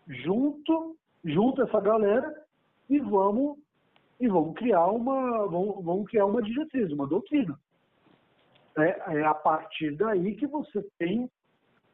junto, 0.07 0.97
junto 1.24 1.62
essa 1.62 1.81
galera 1.81 2.33
e 2.89 2.99
vamos 3.01 3.59
e 4.20 4.28
vamos 4.28 4.55
criar 4.55 4.87
uma 4.87 5.47
vamos, 5.47 5.85
vamos 5.85 6.11
criar 6.11 6.26
uma 6.26 6.43
diretriz, 6.43 6.93
uma 6.93 7.07
doutrina. 7.07 7.59
É, 8.78 9.16
é, 9.16 9.24
a 9.24 9.35
partir 9.35 9.97
daí 9.97 10.37
que 10.37 10.47
você 10.47 10.83
tem 10.99 11.28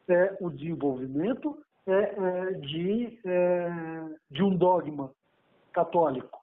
é, 0.07 0.37
o 0.39 0.49
desenvolvimento 0.49 1.57
é, 1.87 1.93
é 1.93 2.51
de, 2.53 3.19
é, 3.25 3.69
de 4.29 4.43
um 4.43 4.55
dogma 4.55 5.11
católico. 5.73 6.39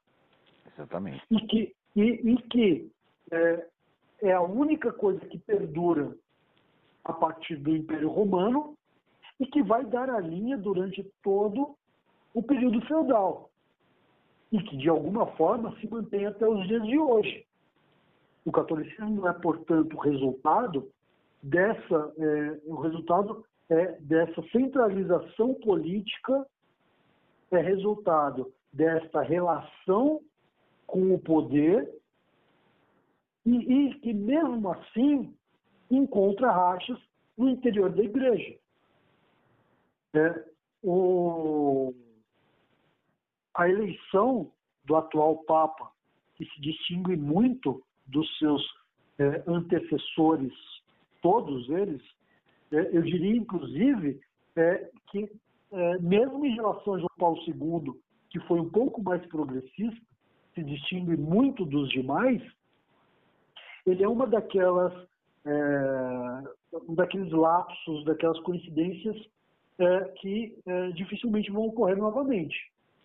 Exatamente. 0.72 1.22
E 1.30 1.40
que, 1.46 1.74
e, 1.94 2.02
e 2.02 2.36
que 2.48 2.90
é, 4.24 4.32
a 4.32 4.40
única 4.40 4.90
coisa 4.90 5.20
que 5.26 5.38
perdura 5.38 6.16
a 7.04 7.12
partir 7.12 7.56
do 7.56 7.76
Império 7.76 8.08
Romano 8.08 8.74
e 9.38 9.46
que 9.46 9.62
vai 9.62 9.84
dar 9.84 10.08
a 10.08 10.18
linha 10.18 10.56
durante 10.56 11.04
todo 11.22 11.76
o 12.32 12.42
período 12.42 12.80
feudal 12.86 13.50
e 14.50 14.62
que 14.62 14.76
de 14.76 14.88
alguma 14.88 15.26
forma 15.36 15.76
se 15.78 15.88
mantém 15.88 16.26
até 16.26 16.48
os 16.48 16.66
dias 16.66 16.82
de 16.84 16.98
hoje. 16.98 17.44
O 18.44 18.52
catolicismo 18.52 19.28
é, 19.28 19.32
portanto, 19.34 19.98
resultado 19.98 20.90
dessa, 21.42 22.12
é, 22.18 22.60
o 22.64 22.76
resultado 22.76 23.44
é 23.68 23.92
dessa 24.00 24.42
centralização 24.50 25.54
política, 25.54 26.46
é 27.50 27.58
resultado 27.58 28.52
desta 28.72 29.20
relação 29.22 30.20
com 30.86 31.14
o 31.14 31.18
poder 31.18 31.90
e, 33.44 33.56
e 33.56 33.94
que 34.00 34.12
mesmo 34.12 34.70
assim 34.72 35.34
encontra 35.90 36.50
rachas 36.50 36.98
no 37.36 37.48
interior 37.48 37.90
da 37.90 38.02
igreja. 38.02 38.56
É, 40.14 40.44
o, 40.82 41.92
a 43.54 43.68
eleição 43.68 44.50
do 44.84 44.96
atual 44.96 45.38
Papa, 45.44 45.90
que 46.36 46.44
se 46.44 46.60
distingue 46.60 47.16
muito 47.16 47.82
dos 48.06 48.26
seus 48.38 48.62
é, 49.18 49.42
antecessores, 49.46 50.52
todos 51.22 51.68
eles, 51.70 52.02
é, 52.72 52.96
eu 52.96 53.02
diria 53.02 53.36
inclusive 53.36 54.20
é, 54.56 54.90
que, 55.10 55.30
é, 55.72 55.98
mesmo 55.98 56.44
em 56.44 56.54
relação 56.54 56.94
a 56.94 56.98
João 56.98 57.10
Paulo 57.18 57.38
II, 57.46 58.00
que 58.30 58.40
foi 58.40 58.60
um 58.60 58.68
pouco 58.68 59.02
mais 59.02 59.24
progressista, 59.26 60.00
se 60.54 60.62
distingue 60.62 61.16
muito 61.16 61.64
dos 61.64 61.88
demais, 61.90 62.42
ele 63.86 64.02
é 64.02 64.08
uma 64.08 64.26
daquelas, 64.26 64.92
é, 65.44 66.42
um 66.88 66.94
daqueles 66.94 67.30
lapsos, 67.32 68.04
daquelas 68.04 68.38
coincidências 68.40 69.16
é, 69.78 70.00
que 70.20 70.56
é, 70.66 70.90
dificilmente 70.92 71.50
vão 71.50 71.66
ocorrer 71.66 71.96
novamente. 71.96 72.56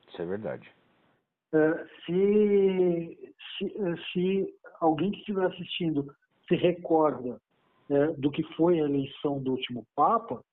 Isso 0.07 0.21
é 0.21 0.25
verdade. 0.25 0.69
É, 1.51 1.85
se, 2.05 3.33
se, 3.57 3.65
é, 3.65 3.95
se, 4.11 4.55
alguém 4.79 5.11
que 5.11 5.19
estiver 5.19 5.45
assistindo 5.45 6.13
se 6.47 6.55
recorda 6.55 7.41
é, 7.89 8.07
do 8.13 8.31
que 8.31 8.43
foi 8.55 8.79
a 8.79 8.83
eleição 8.83 9.39
do 9.39 9.51
último 9.51 9.85
Papa, 9.95 10.43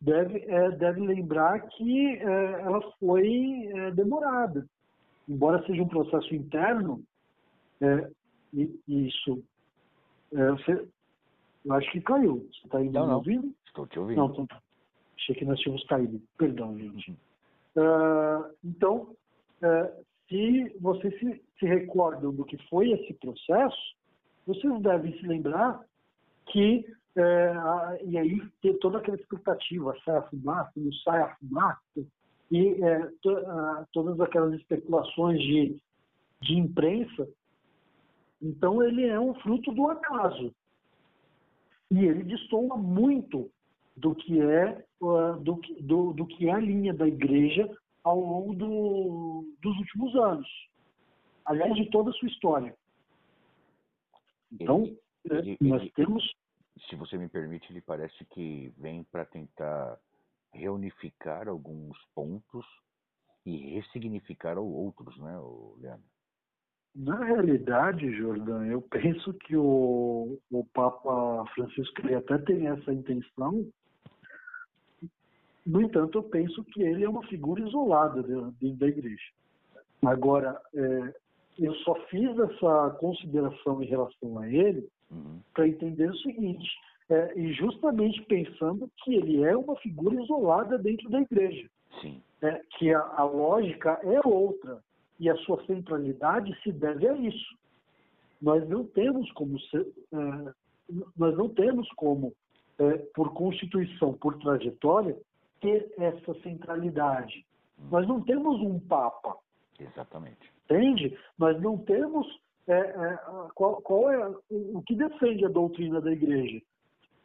deve, 0.00 0.40
deve 0.76 1.00
lembrar 1.00 1.60
que 1.68 2.18
ela 2.18 2.82
foi 3.00 3.70
demorada. 3.94 4.66
Embora 5.26 5.64
seja 5.64 5.82
um 5.82 5.88
processo 5.88 6.34
interno, 6.34 7.02
e, 8.52 8.78
isso. 8.86 9.42
Você, 10.34 10.88
eu 11.64 11.72
acho 11.72 11.90
que 11.92 12.00
caiu. 12.00 12.48
Você 12.50 12.66
está 12.66 12.78
me 12.78 12.98
ouvindo? 12.98 13.54
Estou 13.66 13.86
te 13.86 13.98
ouvindo. 13.98 14.18
Não, 14.18 14.26
então, 14.26 14.46
Achei 15.16 15.34
que 15.34 15.44
nós 15.44 15.58
tínhamos 15.60 15.84
caído. 15.84 16.20
Perdão, 16.36 16.76
gente. 16.78 17.12
Uh, 17.76 18.54
então, 18.64 19.14
uh, 19.62 20.04
se 20.28 20.76
vocês 20.80 21.18
se, 21.18 21.42
se, 21.58 21.66
recordam 21.66 22.32
do 22.32 22.44
que 22.44 22.56
foi 22.68 22.90
esse 22.90 23.14
processo, 23.14 23.96
vocês 24.46 24.82
devem 24.82 25.16
se 25.18 25.26
lembrar 25.26 25.80
que, 26.46 26.84
uh, 27.16 28.06
e 28.06 28.18
aí 28.18 28.40
ter 28.60 28.74
toda 28.78 28.98
aquela 28.98 29.16
expectativa, 29.16 29.94
sai 30.04 30.16
a 30.16 30.22
fumaça, 30.22 30.72
não 30.76 30.92
sai 30.92 31.22
a 31.22 31.36
fumaça, 31.36 31.80
e 32.50 32.76
to, 33.22 33.34
todas 33.92 34.20
aquelas 34.20 34.52
especulações 34.54 35.40
de, 35.40 35.76
de 36.42 36.54
imprensa, 36.54 37.26
então 38.44 38.82
ele 38.82 39.06
é 39.06 39.18
um 39.18 39.34
fruto 39.36 39.72
do 39.72 39.90
acaso. 39.90 40.54
E 41.90 41.98
ele 42.04 42.24
destoa 42.24 42.76
muito 42.76 43.50
do 43.96 44.14
que 44.14 44.38
é 44.38 44.84
do, 45.00 45.60
do, 45.80 46.12
do, 46.12 46.26
que 46.26 46.48
é 46.48 46.52
a 46.52 46.60
linha 46.60 46.92
da 46.92 47.08
igreja 47.08 47.66
ao 48.02 48.20
longo 48.20 48.54
do, 48.54 49.54
dos 49.62 49.78
últimos 49.78 50.14
anos, 50.16 50.48
aliás 51.46 51.74
de 51.74 51.88
toda 51.90 52.10
a 52.10 52.12
sua 52.12 52.28
história. 52.28 52.76
Então 54.52 54.94
ele, 55.24 55.52
é, 55.52 55.56
nós 55.64 55.80
ele, 55.80 55.92
temos, 55.92 56.22
se 56.88 56.96
você 56.96 57.16
me 57.16 57.28
permite, 57.28 57.72
ele 57.72 57.80
parece 57.80 58.24
que 58.26 58.72
vem 58.76 59.04
para 59.04 59.24
tentar 59.24 59.98
reunificar 60.52 61.48
alguns 61.48 61.96
pontos 62.14 62.66
e 63.46 63.74
ressignificar 63.74 64.58
outros, 64.58 65.16
né, 65.18 65.38
Leandro? 65.78 66.13
Na 66.94 67.24
realidade, 67.24 68.16
Jordan, 68.16 68.66
eu 68.66 68.80
penso 68.82 69.34
que 69.34 69.56
o, 69.56 70.38
o 70.50 70.64
Papa 70.72 71.44
Francisco 71.54 72.00
ele 72.02 72.14
até 72.14 72.38
tem 72.38 72.68
essa 72.68 72.92
intenção, 72.92 73.66
no 75.66 75.80
entanto, 75.80 76.18
eu 76.18 76.22
penso 76.22 76.62
que 76.64 76.82
ele 76.82 77.04
é 77.04 77.08
uma 77.08 77.26
figura 77.26 77.66
isolada 77.66 78.22
dentro 78.22 78.78
da 78.78 78.86
igreja. 78.86 79.32
Agora, 80.04 80.60
é, 80.74 81.14
eu 81.58 81.74
só 81.76 81.94
fiz 82.10 82.38
essa 82.38 82.90
consideração 83.00 83.82
em 83.82 83.86
relação 83.86 84.38
a 84.38 84.48
ele 84.48 84.86
Uhum. 85.10 85.40
para 85.52 85.68
entender 85.68 86.10
o 86.10 86.16
seguinte, 86.18 86.68
é, 87.08 87.38
e 87.38 87.52
justamente 87.52 88.22
pensando 88.22 88.90
que 88.98 89.14
ele 89.14 89.44
é 89.44 89.56
uma 89.56 89.76
figura 89.76 90.20
isolada 90.20 90.78
dentro 90.78 91.08
da 91.10 91.20
igreja, 91.20 91.68
Sim. 92.00 92.20
é, 92.42 92.60
que 92.76 92.92
a, 92.92 93.00
a 93.00 93.24
lógica 93.24 94.00
é 94.02 94.20
outra 94.26 94.82
e 95.18 95.30
a 95.30 95.36
sua 95.38 95.64
centralidade 95.66 96.56
se 96.62 96.72
deve 96.72 97.08
a 97.08 97.16
isso. 97.16 97.56
Nós 98.40 98.68
não 98.68 98.84
temos 98.84 99.30
como 99.32 99.58
ser, 99.60 99.86
é, 100.12 100.52
nós 101.16 101.36
não 101.36 101.48
temos 101.48 101.88
como 101.92 102.32
é, 102.78 102.98
por 103.14 103.32
constituição, 103.32 104.12
por 104.14 104.38
trajetória, 104.38 105.16
ter 105.60 105.92
essa 105.98 106.34
centralidade. 106.42 107.44
Nós 107.90 108.06
não 108.06 108.20
temos 108.20 108.60
um 108.60 108.78
papa, 108.78 109.36
Exatamente. 109.78 110.52
entende? 110.64 111.18
Nós 111.38 111.60
não 111.60 111.78
temos 111.78 112.26
é, 112.66 112.74
é, 112.74 113.18
qual, 113.54 113.80
qual 113.82 114.10
é 114.10 114.28
o, 114.28 114.78
o 114.78 114.82
que 114.82 114.94
defende 114.94 115.44
a 115.44 115.48
doutrina 115.48 116.00
da 116.00 116.12
igreja, 116.12 116.60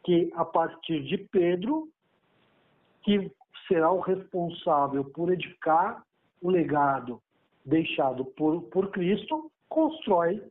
que 0.04 0.30
a 0.34 0.44
partir 0.44 1.02
de 1.04 1.18
Pedro, 1.18 1.88
que 3.02 3.30
será 3.68 3.90
o 3.90 4.00
responsável 4.00 5.04
por 5.04 5.32
edificar 5.32 6.04
o 6.40 6.50
legado 6.50 7.20
deixado 7.70 8.24
por, 8.24 8.62
por 8.64 8.90
Cristo, 8.90 9.50
constrói 9.68 10.42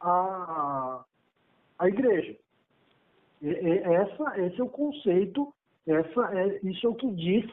a, 0.00 1.02
a 1.78 1.88
igreja. 1.88 2.38
E- 3.40 3.46
e- 3.48 3.78
essa, 3.78 4.38
esse 4.40 4.60
é 4.60 4.64
o 4.64 4.68
conceito, 4.68 5.52
essa 5.86 6.38
é, 6.38 6.60
isso 6.62 6.86
é 6.86 6.90
o 6.90 6.94
que 6.94 7.10
diz 7.12 7.50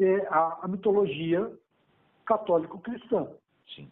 é, 0.00 0.26
a, 0.28 0.60
a 0.62 0.68
mitologia 0.68 1.52
católico-cristã, 2.24 3.30
Sim. 3.74 3.90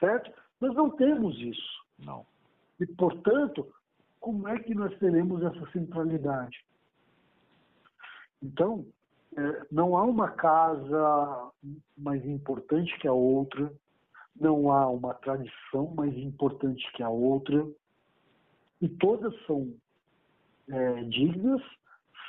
certo? 0.00 0.32
Nós 0.60 0.74
não 0.74 0.90
temos 0.90 1.38
isso. 1.38 1.84
Não. 1.98 2.24
E, 2.80 2.86
portanto, 2.86 3.70
como 4.18 4.48
é 4.48 4.58
que 4.58 4.74
nós 4.74 4.96
teremos 4.98 5.42
essa 5.42 5.70
centralidade? 5.70 6.64
Então, 8.42 8.86
não 9.70 9.96
há 9.96 10.02
uma 10.04 10.30
casa 10.30 11.50
mais 11.96 12.24
importante 12.24 12.96
que 12.98 13.08
a 13.08 13.12
outra, 13.12 13.72
não 14.34 14.70
há 14.70 14.88
uma 14.88 15.14
tradição 15.14 15.94
mais 15.94 16.16
importante 16.16 16.82
que 16.92 17.02
a 17.02 17.08
outra, 17.08 17.66
e 18.80 18.88
todas 18.88 19.34
são 19.46 19.74
eh, 20.68 21.02
dignas, 21.04 21.62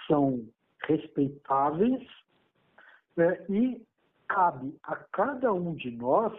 são 0.08 0.48
respeitáveis, 0.84 2.08
eh, 3.18 3.46
e 3.50 3.86
cabe 4.28 4.78
a 4.84 4.96
cada 4.96 5.52
um 5.54 5.74
de 5.76 5.92
nós 5.92 6.34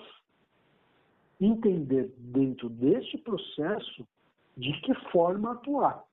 entender 1.41 2.12
dentro 2.19 2.69
deste 2.69 3.19
processo 3.19 4.07
de 4.57 4.73
que 4.81 4.95
forma 5.11 5.53
atuar. 5.53 6.08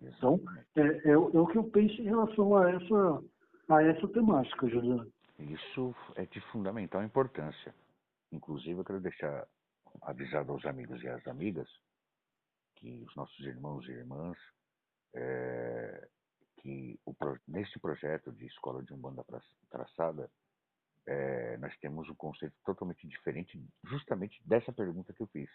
Então, 0.00 0.40
é, 0.76 0.80
é 0.80 1.10
é 1.10 1.16
o 1.16 1.46
que 1.46 1.58
eu 1.58 1.64
penso 1.70 1.94
em 2.00 2.04
relação 2.04 2.56
a 2.56 2.70
essa, 2.70 3.24
a 3.70 3.82
essa 3.82 4.08
temática, 4.08 4.68
Juliano. 4.68 5.10
Isso 5.38 5.94
é 6.16 6.26
de 6.26 6.40
fundamental 6.52 7.02
importância. 7.02 7.74
Inclusive, 8.30 8.80
eu 8.80 8.84
quero 8.84 9.00
deixar 9.00 9.46
avisado 10.02 10.52
aos 10.52 10.64
amigos 10.66 11.02
e 11.02 11.08
às 11.08 11.26
amigas 11.26 11.68
que 12.76 13.02
os 13.06 13.14
nossos 13.16 13.38
irmãos 13.46 13.86
e 13.88 13.92
irmãs, 13.92 14.36
eh, 15.14 16.08
que 16.58 16.98
o 17.06 17.14
nesse 17.46 17.78
projeto 17.78 18.32
de 18.32 18.46
escola 18.46 18.82
de 18.82 18.92
umbanda 18.92 19.24
traçada, 19.70 20.30
eh, 21.06 21.56
nós 21.58 21.76
temos 21.78 22.08
um 22.08 22.14
conceito 22.14 22.54
totalmente 22.64 23.06
diferente, 23.06 23.62
justamente 23.84 24.40
dessa 24.46 24.72
pergunta 24.72 25.12
que 25.12 25.22
eu 25.22 25.26
fiz, 25.28 25.50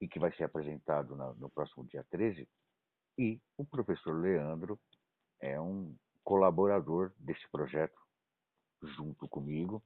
e 0.00 0.08
que 0.08 0.18
vai 0.18 0.32
ser 0.32 0.44
apresentado 0.44 1.16
na- 1.16 1.34
no 1.34 1.48
próximo 1.50 1.84
dia 1.86 2.04
13. 2.10 2.48
E 3.18 3.40
o 3.56 3.64
professor 3.64 4.20
Leandro 4.20 4.78
é 5.40 5.60
um 5.60 5.94
colaborador 6.22 7.12
desse 7.18 7.46
projeto 7.48 8.00
junto 8.82 9.28
comigo 9.28 9.82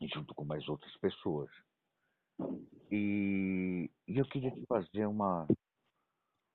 e 0.00 0.08
junto 0.08 0.34
com 0.34 0.44
mais 0.44 0.68
outras 0.68 0.96
pessoas. 0.96 1.50
E, 2.90 3.90
e 4.08 4.18
eu 4.18 4.24
queria 4.28 4.50
te 4.50 4.64
fazer 4.66 5.06
uma, 5.06 5.46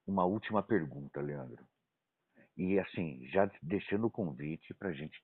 uma 0.06 0.26
última 0.26 0.62
pergunta, 0.62 1.22
Leandro. 1.22 1.66
E 2.58 2.80
assim, 2.80 3.26
já 3.28 3.50
deixando 3.62 4.08
o 4.08 4.12
convite 4.12 4.74
para 4.74 4.90
a 4.90 4.94
gente 4.94 5.22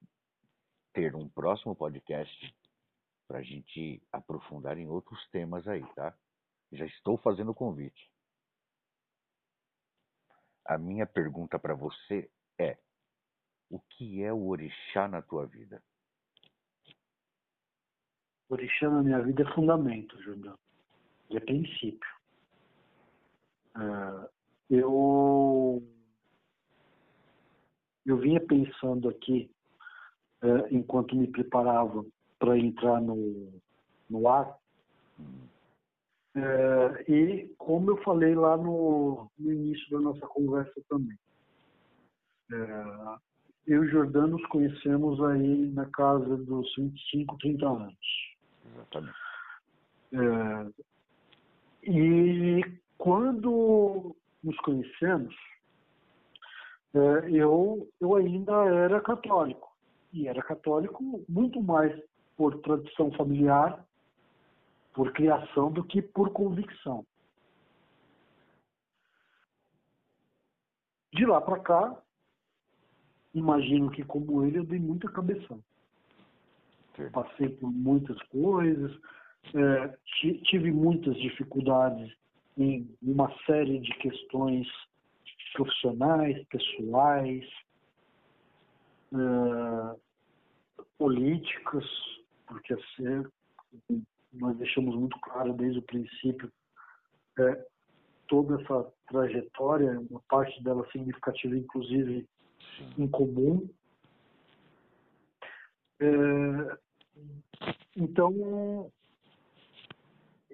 ter 0.93 1.15
um 1.15 1.27
próximo 1.29 1.75
podcast 1.75 2.55
para 3.27 3.39
a 3.39 3.43
gente 3.43 4.01
aprofundar 4.11 4.77
em 4.77 4.87
outros 4.87 5.25
temas 5.29 5.65
aí, 5.65 5.85
tá? 5.95 6.13
Já 6.73 6.85
estou 6.85 7.17
fazendo 7.17 7.51
o 7.51 7.55
convite. 7.55 8.11
A 10.71 10.77
minha 10.77 11.05
pergunta 11.05 11.59
para 11.59 11.73
você 11.73 12.31
é: 12.57 12.77
o 13.69 13.77
que 13.77 14.23
é 14.23 14.31
o 14.31 14.47
orixá 14.47 15.05
na 15.05 15.21
tua 15.21 15.45
vida? 15.45 15.83
O 18.47 18.53
orixá 18.53 18.89
na 18.89 19.03
minha 19.03 19.21
vida 19.21 19.43
é 19.43 19.53
fundamento, 19.53 20.17
Juliano. 20.23 20.57
É 21.29 21.41
princípio. 21.41 22.09
É, 23.75 24.29
eu, 24.69 25.83
eu 28.05 28.17
vinha 28.17 28.39
pensando 28.39 29.09
aqui, 29.09 29.51
é, 30.41 30.73
enquanto 30.73 31.17
me 31.17 31.27
preparava 31.27 32.05
para 32.39 32.57
entrar 32.57 33.01
no, 33.01 33.61
no 34.09 34.25
ar, 34.29 34.57
É, 36.33 37.11
e 37.11 37.53
como 37.57 37.91
eu 37.91 37.97
falei 38.03 38.33
lá 38.35 38.55
no, 38.55 39.29
no 39.37 39.51
início 39.51 39.89
da 39.91 39.99
nossa 39.99 40.25
conversa 40.27 40.81
também, 40.89 41.17
é, 42.51 43.15
eu 43.67 43.83
e 43.83 43.87
o 43.87 43.91
Jordano 43.91 44.37
nos 44.37 44.45
conhecemos 44.47 45.21
aí 45.23 45.67
na 45.73 45.85
casa 45.87 46.37
dos 46.37 46.73
25, 46.75 47.37
30 47.37 47.67
anos. 47.67 47.95
exatamente. 48.73 49.17
É, 50.13 51.89
e 51.89 52.79
quando 52.97 54.15
nos 54.43 54.57
conhecemos, 54.57 55.35
é, 56.93 57.29
eu, 57.29 57.87
eu 57.99 58.15
ainda 58.15 58.65
era 58.65 58.99
católico. 59.01 59.71
E 60.13 60.27
era 60.27 60.41
católico 60.41 61.23
muito 61.29 61.61
mais 61.61 61.97
por 62.35 62.59
tradição 62.61 63.11
familiar, 63.13 63.85
por 64.93 65.11
criação, 65.13 65.71
do 65.71 65.83
que 65.83 66.01
por 66.01 66.31
convicção. 66.31 67.05
De 71.13 71.25
lá 71.25 71.41
para 71.41 71.59
cá, 71.59 72.01
imagino 73.33 73.89
que 73.89 74.03
como 74.03 74.43
ele 74.45 74.59
eu 74.59 74.65
dei 74.65 74.79
muita 74.79 75.09
cabeção 75.09 75.61
Verdade. 76.97 77.29
passei 77.29 77.49
por 77.49 77.71
muitas 77.71 78.21
coisas, 78.23 78.91
é, 79.53 79.97
ti- 80.19 80.41
tive 80.43 80.71
muitas 80.71 81.15
dificuldades 81.17 82.13
em 82.57 82.95
uma 83.01 83.33
série 83.45 83.79
de 83.79 83.93
questões 83.95 84.67
profissionais, 85.53 86.45
pessoais, 86.47 87.45
é, 89.13 89.99
políticas, 90.97 91.85
porque 92.45 92.73
assim, 92.73 93.25
nós 94.33 94.57
deixamos 94.57 94.95
muito 94.95 95.19
claro 95.19 95.53
desde 95.53 95.79
o 95.79 95.83
princípio 95.83 96.51
é, 97.39 97.65
toda 98.27 98.61
essa 98.61 98.93
trajetória, 99.07 99.99
uma 100.09 100.21
parte 100.29 100.61
dela 100.63 100.87
significativa, 100.91 101.55
inclusive 101.55 102.27
Sim. 102.77 103.03
em 103.03 103.07
comum. 103.07 103.69
É, 105.99 106.77
então, 107.95 108.91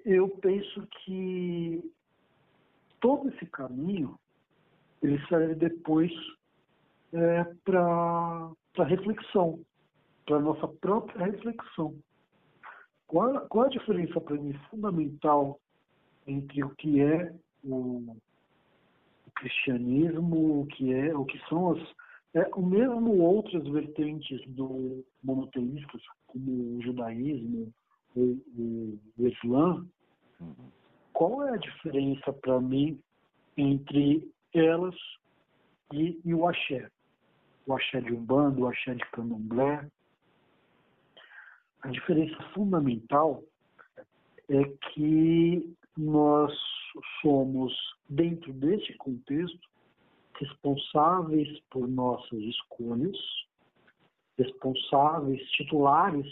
eu 0.04 0.28
penso 0.28 0.86
que 1.04 1.92
todo 3.00 3.28
esse 3.28 3.46
caminho 3.46 4.18
ele 5.00 5.24
serve 5.28 5.54
depois 5.54 6.10
para 7.64 8.50
para 8.74 8.84
reflexão, 8.84 9.60
para 10.24 10.38
nossa 10.38 10.68
própria 10.68 11.26
reflexão. 11.26 11.98
Qual, 13.08 13.40
qual 13.48 13.66
a 13.66 13.70
diferença 13.70 14.20
para 14.20 14.36
mim 14.36 14.52
fundamental 14.70 15.58
entre 16.26 16.62
o 16.62 16.70
que 16.76 17.00
é 17.00 17.34
o, 17.64 18.16
o 19.26 19.30
cristianismo, 19.34 20.60
o 20.60 20.66
que 20.66 20.92
é, 20.92 21.16
o 21.16 21.24
que 21.24 21.38
são 21.48 21.72
as 21.72 21.98
é, 22.34 22.46
o 22.54 22.62
mesmo 22.62 23.18
outras 23.18 23.66
vertentes 23.66 24.46
do 24.48 25.04
monoteístas, 25.24 26.02
como 26.26 26.76
o 26.76 26.82
judaísmo, 26.82 27.72
o, 28.14 28.20
o, 28.20 28.98
o 29.18 29.26
islã, 29.26 29.84
Uhum. 30.40 30.70
qual 31.12 31.48
é 31.48 31.54
a 31.54 31.56
diferença 31.56 32.32
para 32.32 32.60
mim 32.60 33.00
entre 33.56 34.30
elas 34.54 34.94
e, 35.92 36.20
e 36.24 36.32
o 36.32 36.46
axé? 36.46 36.88
O 37.66 37.74
axé 37.74 38.00
de 38.00 38.12
Umbanda, 38.12 38.60
o 38.60 38.68
axé 38.68 38.94
de 38.94 39.04
Candomblé. 39.10 39.88
A 41.82 41.88
diferença 41.88 42.42
fundamental 42.54 43.42
é 44.48 44.64
que 44.92 45.76
nós 45.96 46.52
somos, 47.20 47.72
dentro 48.08 48.52
desse 48.52 48.94
contexto, 48.94 49.68
responsáveis 50.34 51.60
por 51.70 51.88
nossas 51.88 52.38
escolhas, 52.40 53.16
responsáveis, 54.38 55.42
titulares 55.50 56.26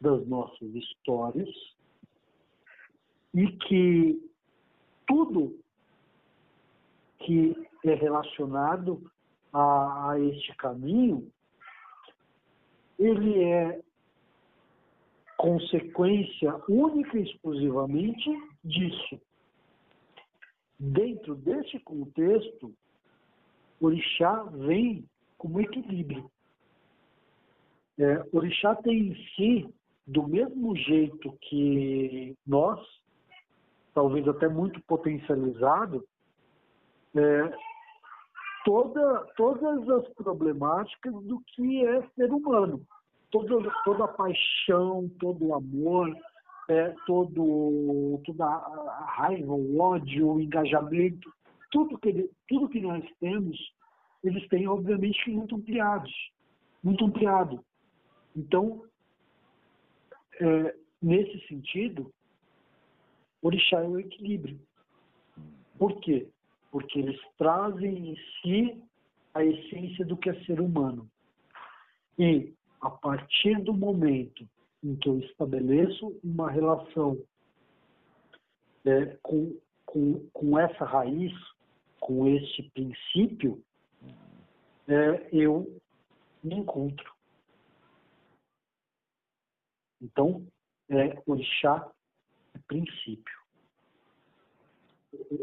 das 0.00 0.26
nossas 0.26 0.74
histórias, 0.74 1.48
e 3.34 3.46
que 3.52 4.30
tudo 5.06 5.58
que 7.18 7.54
é 7.84 7.94
relacionado 7.94 9.10
a, 9.52 10.10
a 10.12 10.20
este 10.20 10.54
caminho, 10.56 11.30
ele 12.98 13.42
é 13.42 13.80
consequência 15.36 16.54
única 16.68 17.18
e 17.18 17.22
exclusivamente 17.22 18.30
disso. 18.64 19.20
Dentro 20.78 21.34
desse 21.34 21.78
contexto, 21.80 22.74
Orixá 23.80 24.42
vem 24.44 25.04
como 25.38 25.60
equilíbrio. 25.60 26.30
É, 27.98 28.24
Orixá 28.32 28.74
tem 28.76 29.08
em 29.08 29.14
si, 29.34 29.74
do 30.06 30.26
mesmo 30.26 30.76
jeito 30.76 31.32
que 31.42 32.36
nós, 32.46 32.80
talvez 33.94 34.26
até 34.28 34.48
muito 34.48 34.80
potencializado, 34.82 36.06
é, 37.14 37.52
toda, 38.64 39.26
todas 39.36 39.88
as 39.88 40.08
problemáticas 40.14 41.14
do 41.24 41.40
que 41.46 41.86
é 41.86 42.02
ser 42.10 42.30
humano. 42.32 42.86
Toda, 43.44 43.70
toda 43.84 44.04
a 44.04 44.08
paixão, 44.08 45.10
todo 45.20 45.46
o 45.46 45.54
amor, 45.54 46.16
é, 46.68 46.94
todo, 47.06 48.20
toda 48.24 48.44
a 48.44 49.04
raiva, 49.16 49.52
o 49.52 49.78
ódio, 49.78 50.28
o 50.28 50.40
engajamento, 50.40 51.32
tudo 51.70 51.98
que, 51.98 52.08
ele, 52.08 52.30
tudo 52.48 52.68
que 52.68 52.80
nós 52.80 53.04
temos, 53.20 53.56
eles 54.24 54.48
têm, 54.48 54.66
obviamente, 54.66 55.30
muito 55.30 55.56
ampliados. 55.56 56.12
Muito 56.82 57.04
ampliado. 57.04 57.64
Então, 58.34 58.82
é, 60.40 60.74
nesse 61.02 61.46
sentido, 61.46 62.12
orixá 63.42 63.82
é 63.82 63.88
o 63.88 63.98
equilíbrio. 63.98 64.58
Por 65.78 66.00
quê? 66.00 66.28
Porque 66.70 66.98
eles 66.98 67.20
trazem 67.36 68.10
em 68.10 68.16
si 68.40 68.82
a 69.34 69.44
essência 69.44 70.04
do 70.04 70.16
que 70.16 70.30
é 70.30 70.44
ser 70.44 70.60
humano. 70.60 71.08
E, 72.18 72.54
a 72.86 72.90
partir 72.90 73.60
do 73.64 73.74
momento 73.74 74.48
em 74.82 74.94
que 74.94 75.08
eu 75.08 75.18
estabeleço 75.18 76.16
uma 76.22 76.48
relação 76.48 77.20
é, 78.84 79.06
com, 79.22 79.58
com, 79.84 80.30
com 80.32 80.56
essa 80.56 80.84
raiz, 80.84 81.32
com 81.98 82.28
esse 82.28 82.62
princípio, 82.70 83.60
é, 84.86 85.28
eu 85.32 85.80
me 86.44 86.54
encontro. 86.54 87.12
Então, 90.00 90.46
é, 90.88 91.20
orixá 91.26 91.90
é 92.54 92.58
princípio. 92.68 93.34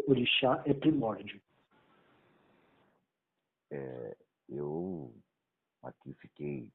Orixá 0.08 0.64
é 0.66 0.74
primórdio. 0.74 1.42
É, 3.70 4.16
eu 4.48 5.14
aqui 5.82 6.14
fiquei 6.14 6.72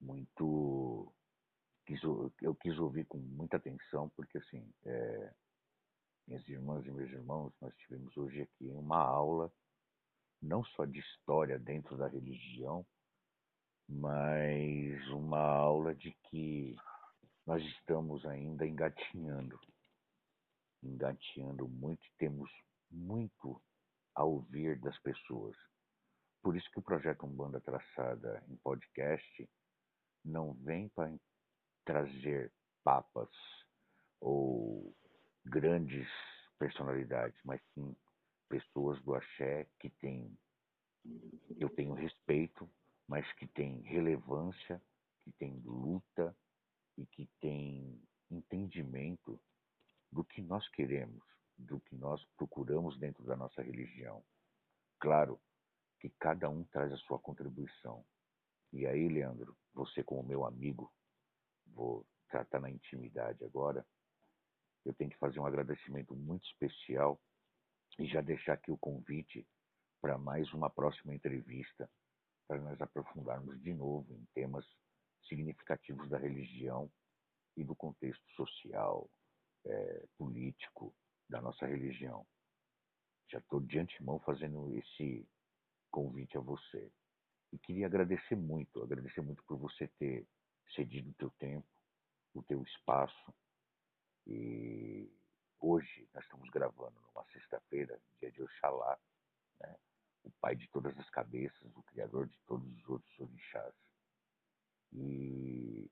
muito. 0.00 1.12
Quis, 1.86 2.00
eu 2.02 2.54
quis 2.56 2.78
ouvir 2.78 3.04
com 3.06 3.18
muita 3.18 3.56
atenção, 3.56 4.08
porque 4.10 4.38
assim, 4.38 4.64
é, 4.84 5.34
minhas 6.26 6.48
irmãs 6.48 6.86
e 6.86 6.90
meus 6.90 7.10
irmãos, 7.10 7.52
nós 7.60 7.74
tivemos 7.78 8.16
hoje 8.16 8.42
aqui 8.42 8.68
uma 8.68 8.98
aula, 8.98 9.52
não 10.40 10.64
só 10.64 10.84
de 10.84 11.00
história 11.00 11.58
dentro 11.58 11.96
da 11.96 12.06
religião, 12.06 12.86
mas 13.88 15.08
uma 15.08 15.40
aula 15.40 15.94
de 15.94 16.12
que 16.28 16.76
nós 17.44 17.60
estamos 17.64 18.24
ainda 18.24 18.64
engatinhando. 18.64 19.58
Engatinhando 20.82 21.68
muito, 21.68 22.00
temos 22.16 22.48
muito 22.88 23.60
a 24.14 24.24
ouvir 24.24 24.78
das 24.80 24.96
pessoas. 25.00 25.56
Por 26.42 26.56
isso 26.56 26.70
que 26.70 26.78
o 26.78 26.82
projeto 26.82 27.26
Umbanda 27.26 27.60
Traçada 27.60 28.42
em 28.48 28.56
podcast 28.58 29.48
não 30.24 30.54
vem 30.54 30.88
para 30.90 31.12
trazer 31.84 32.52
papas 32.84 33.30
ou 34.20 34.94
grandes 35.44 36.08
personalidades, 36.58 37.38
mas 37.44 37.60
sim 37.74 37.96
pessoas 38.48 39.00
do 39.02 39.14
axé 39.14 39.66
que 39.78 39.88
têm, 39.90 40.36
eu 41.58 41.68
tenho 41.70 41.94
respeito, 41.94 42.68
mas 43.08 43.30
que 43.34 43.46
têm 43.46 43.80
relevância, 43.82 44.82
que 45.22 45.32
têm 45.32 45.60
luta 45.64 46.36
e 46.98 47.06
que 47.06 47.26
têm 47.40 48.00
entendimento 48.30 49.40
do 50.10 50.24
que 50.24 50.42
nós 50.42 50.68
queremos, 50.70 51.22
do 51.56 51.80
que 51.80 51.94
nós 51.96 52.24
procuramos 52.36 52.98
dentro 52.98 53.24
da 53.24 53.36
nossa 53.36 53.62
religião. 53.62 54.22
Claro 54.98 55.40
que 56.00 56.10
cada 56.18 56.48
um 56.48 56.64
traz 56.64 56.92
a 56.92 56.96
sua 56.98 57.18
contribuição. 57.18 58.04
E 58.72 58.86
aí, 58.86 59.08
Leandro, 59.08 59.56
você 59.74 60.02
como 60.02 60.22
meu 60.22 60.44
amigo, 60.44 60.92
vou 61.66 62.06
tratar 62.28 62.60
na 62.60 62.70
intimidade 62.70 63.44
agora, 63.44 63.84
eu 64.84 64.94
tenho 64.94 65.10
que 65.10 65.18
fazer 65.18 65.40
um 65.40 65.46
agradecimento 65.46 66.14
muito 66.14 66.46
especial 66.46 67.20
e 67.98 68.06
já 68.06 68.20
deixar 68.20 68.54
aqui 68.54 68.70
o 68.70 68.78
convite 68.78 69.46
para 70.00 70.16
mais 70.16 70.52
uma 70.54 70.70
próxima 70.70 71.14
entrevista, 71.14 71.90
para 72.48 72.60
nós 72.60 72.80
aprofundarmos 72.80 73.60
de 73.60 73.74
novo 73.74 74.14
em 74.14 74.24
temas 74.34 74.64
significativos 75.28 76.08
da 76.08 76.18
religião 76.18 76.90
e 77.56 77.64
do 77.64 77.76
contexto 77.76 78.24
social, 78.34 79.10
é, 79.66 80.06
político 80.16 80.94
da 81.28 81.40
nossa 81.40 81.66
religião. 81.66 82.26
Já 83.30 83.38
estou 83.38 83.60
de 83.60 83.78
antemão 83.78 84.18
fazendo 84.20 84.74
esse 84.76 85.28
convite 85.90 86.36
a 86.38 86.40
você. 86.40 86.90
E 87.52 87.58
queria 87.58 87.86
agradecer 87.86 88.36
muito, 88.36 88.82
agradecer 88.82 89.20
muito 89.20 89.42
por 89.44 89.58
você 89.58 89.88
ter 89.98 90.26
cedido 90.74 91.10
o 91.10 91.14
teu 91.14 91.30
tempo, 91.32 91.66
o 92.34 92.42
teu 92.42 92.62
espaço, 92.62 93.34
e 94.26 95.10
hoje 95.58 96.08
nós 96.14 96.22
estamos 96.24 96.48
gravando 96.50 97.00
numa 97.00 97.24
sexta-feira, 97.32 98.00
dia 98.20 98.30
de 98.30 98.42
Oxalá, 98.42 98.98
né? 99.60 99.76
o 100.22 100.30
pai 100.40 100.54
de 100.54 100.68
todas 100.68 100.96
as 100.98 101.10
cabeças, 101.10 101.74
o 101.74 101.82
criador 101.84 102.28
de 102.28 102.38
todos 102.46 102.66
os 102.76 102.88
outros 102.88 103.18
orixás. 103.18 103.74
E 104.92 105.90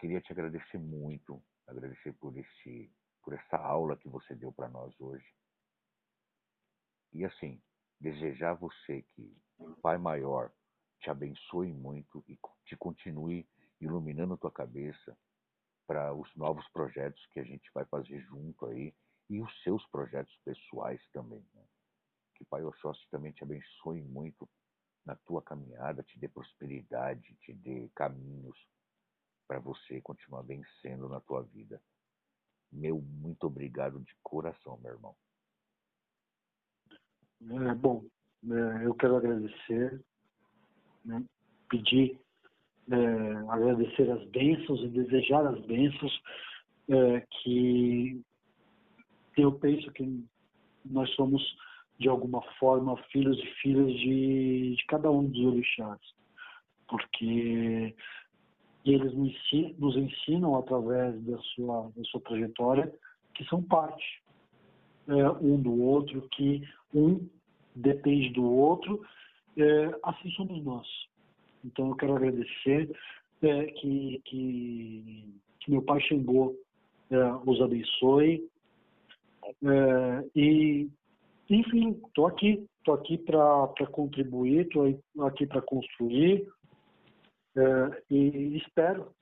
queria 0.00 0.20
te 0.20 0.32
agradecer 0.32 0.78
muito, 0.78 1.42
agradecer 1.66 2.12
por 2.14 2.36
esse, 2.36 2.92
por 3.22 3.34
essa 3.34 3.56
aula 3.56 3.96
que 3.96 4.08
você 4.08 4.34
deu 4.34 4.52
para 4.52 4.68
nós 4.68 4.98
hoje. 5.00 5.26
E 7.12 7.24
assim, 7.24 7.62
desejar 8.00 8.50
a 8.50 8.54
você 8.54 9.02
que 9.14 9.36
Pai 9.82 9.98
Maior 9.98 10.52
te 11.00 11.10
abençoe 11.10 11.72
muito 11.72 12.24
e 12.28 12.38
te 12.64 12.76
continue 12.76 13.48
iluminando 13.80 14.36
tua 14.36 14.50
cabeça 14.50 15.16
para 15.86 16.12
os 16.12 16.34
novos 16.36 16.68
projetos 16.68 17.24
que 17.28 17.40
a 17.40 17.44
gente 17.44 17.70
vai 17.72 17.84
fazer 17.86 18.20
junto 18.22 18.66
aí 18.66 18.94
e 19.30 19.40
os 19.40 19.62
seus 19.62 19.84
projetos 19.86 20.34
pessoais 20.44 21.00
também. 21.12 21.44
Né? 21.54 21.64
Que 22.34 22.44
Pai 22.44 22.62
Oxóssi 22.62 23.08
também 23.10 23.32
te 23.32 23.42
abençoe 23.42 24.02
muito 24.02 24.48
na 25.04 25.16
tua 25.16 25.42
caminhada, 25.42 26.02
te 26.02 26.18
dê 26.18 26.28
prosperidade, 26.28 27.34
te 27.40 27.52
dê 27.54 27.88
caminhos 27.94 28.58
para 29.46 29.58
você 29.58 30.00
continuar 30.02 30.42
vencendo 30.42 31.08
na 31.08 31.20
tua 31.20 31.42
vida. 31.42 31.82
Meu 32.70 33.00
muito 33.00 33.46
obrigado 33.46 34.00
de 34.00 34.14
coração, 34.22 34.76
meu 34.78 34.92
irmão. 34.92 35.16
É, 37.40 37.74
bom, 37.74 38.04
eu 38.82 38.94
quero 38.94 39.16
agradecer, 39.16 40.00
né, 41.04 41.22
pedir 41.68 42.18
é, 42.90 42.96
agradecer 43.48 44.10
as 44.10 44.24
bênçãos 44.28 44.80
e 44.82 44.88
desejar 44.88 45.46
as 45.46 45.60
bênçãos 45.66 46.22
é, 46.88 47.26
que 47.42 48.20
eu 49.36 49.52
penso 49.52 49.90
que 49.92 50.24
nós 50.84 51.10
somos 51.14 51.42
de 51.98 52.08
alguma 52.08 52.40
forma 52.58 52.96
filhos 53.10 53.38
e 53.38 53.46
filhas 53.60 53.92
de, 53.92 54.76
de 54.76 54.86
cada 54.86 55.10
um 55.10 55.24
dos 55.24 55.44
orixás, 55.44 56.00
porque 56.88 57.94
eles 58.84 59.14
nos 59.14 59.28
ensinam, 59.28 59.74
nos 59.78 59.96
ensinam 59.96 60.56
através 60.56 61.20
da 61.24 61.38
sua, 61.38 61.90
da 61.94 62.04
sua 62.04 62.20
trajetória 62.22 62.92
que 63.34 63.44
são 63.44 63.62
parte 63.62 64.22
é, 65.08 65.30
um 65.42 65.60
do 65.60 65.82
outro, 65.82 66.26
que 66.30 66.62
um 66.94 67.28
depende 67.74 68.30
do 68.30 68.44
outro, 68.44 69.04
é, 69.56 69.98
assim 70.02 70.30
somos 70.30 70.62
nós. 70.64 70.86
Então 71.64 71.88
eu 71.88 71.96
quero 71.96 72.16
agradecer 72.16 72.90
é, 73.42 73.64
que, 73.66 74.20
que, 74.24 75.34
que, 75.60 75.70
meu 75.70 75.82
pai 75.82 76.00
Xangô 76.02 76.56
é, 77.10 77.16
os 77.46 77.60
abençoe. 77.60 78.48
É, 79.64 80.24
e, 80.36 80.88
enfim, 81.48 82.00
estou 82.06 82.26
aqui, 82.26 82.66
estou 82.78 82.94
aqui 82.94 83.18
para 83.18 83.86
contribuir, 83.90 84.66
estou 84.66 85.26
aqui 85.26 85.46
para 85.46 85.62
construir 85.62 86.46
é, 87.58 88.02
e 88.10 88.56
espero, 88.58 89.12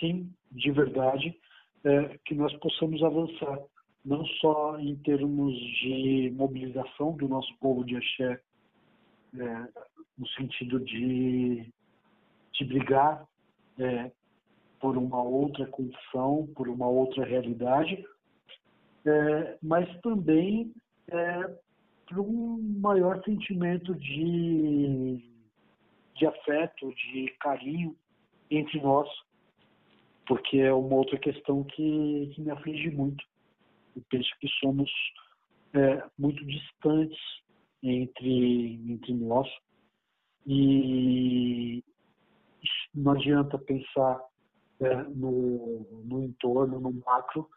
sim, 0.00 0.28
de 0.50 0.70
verdade, 0.72 1.38
é, 1.84 2.18
que 2.24 2.34
nós 2.34 2.52
possamos 2.56 3.02
avançar, 3.02 3.58
não 4.04 4.24
só 4.26 4.78
em 4.78 4.96
termos 4.96 5.54
de 5.80 6.32
mobilização 6.34 7.16
do 7.16 7.28
nosso 7.28 7.54
povo 7.58 7.84
de 7.84 7.96
axé, 7.96 8.40
é, 9.38 9.68
no 10.18 10.26
sentido 10.28 10.80
de, 10.80 11.72
de 12.52 12.64
brigar 12.64 13.26
é, 13.78 14.10
por 14.80 14.96
uma 14.96 15.22
outra 15.22 15.66
condição, 15.66 16.48
por 16.54 16.68
uma 16.68 16.88
outra 16.88 17.24
realidade, 17.24 18.04
é, 19.06 19.58
mas 19.62 19.88
também 20.00 20.72
é, 21.08 21.56
por 22.08 22.20
um 22.20 22.58
maior 22.80 23.22
sentimento 23.24 23.94
de, 23.94 25.22
de 26.16 26.26
afeto, 26.26 26.92
de 26.94 27.34
carinho 27.40 27.96
entre 28.50 28.80
nós, 28.80 29.08
porque 30.26 30.58
é 30.58 30.72
uma 30.72 30.96
outra 30.96 31.18
questão 31.18 31.64
que, 31.64 32.32
que 32.34 32.40
me 32.40 32.50
aflige 32.50 32.90
muito. 32.90 33.24
Eu 33.96 34.02
penso 34.08 34.30
que 34.40 34.48
somos 34.60 34.90
é, 35.74 36.04
muito 36.18 36.44
distantes 36.44 37.18
entre, 37.82 38.80
entre 38.88 39.14
nós 39.14 39.48
e 40.46 41.82
não 42.94 43.12
adianta 43.12 43.58
pensar 43.58 44.20
é, 44.80 45.02
no, 45.04 45.86
no 46.04 46.24
entorno, 46.24 46.80
no 46.80 46.92
macro, 47.06 47.48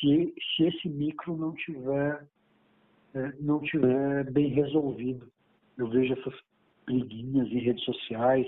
se, 0.00 0.34
se 0.56 0.64
esse 0.64 0.88
micro 0.88 1.36
não 1.36 1.52
tiver, 1.54 2.26
é, 3.14 3.32
não 3.40 3.60
tiver 3.60 4.30
bem 4.30 4.48
resolvido. 4.48 5.30
Eu 5.76 5.88
vejo 5.88 6.14
essas 6.14 6.34
briguinhas 6.86 7.48
em 7.48 7.58
redes 7.58 7.84
sociais 7.84 8.46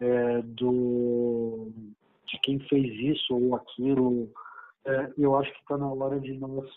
é, 0.00 0.42
do, 0.42 1.70
de 2.26 2.38
quem 2.42 2.58
fez 2.60 3.16
isso 3.16 3.34
ou 3.34 3.54
aquilo. 3.54 4.30
É, 4.84 5.12
eu 5.16 5.36
acho 5.36 5.52
que 5.52 5.60
está 5.60 5.78
na 5.78 5.92
hora 5.92 6.18
de 6.20 6.32
nós 6.38 6.68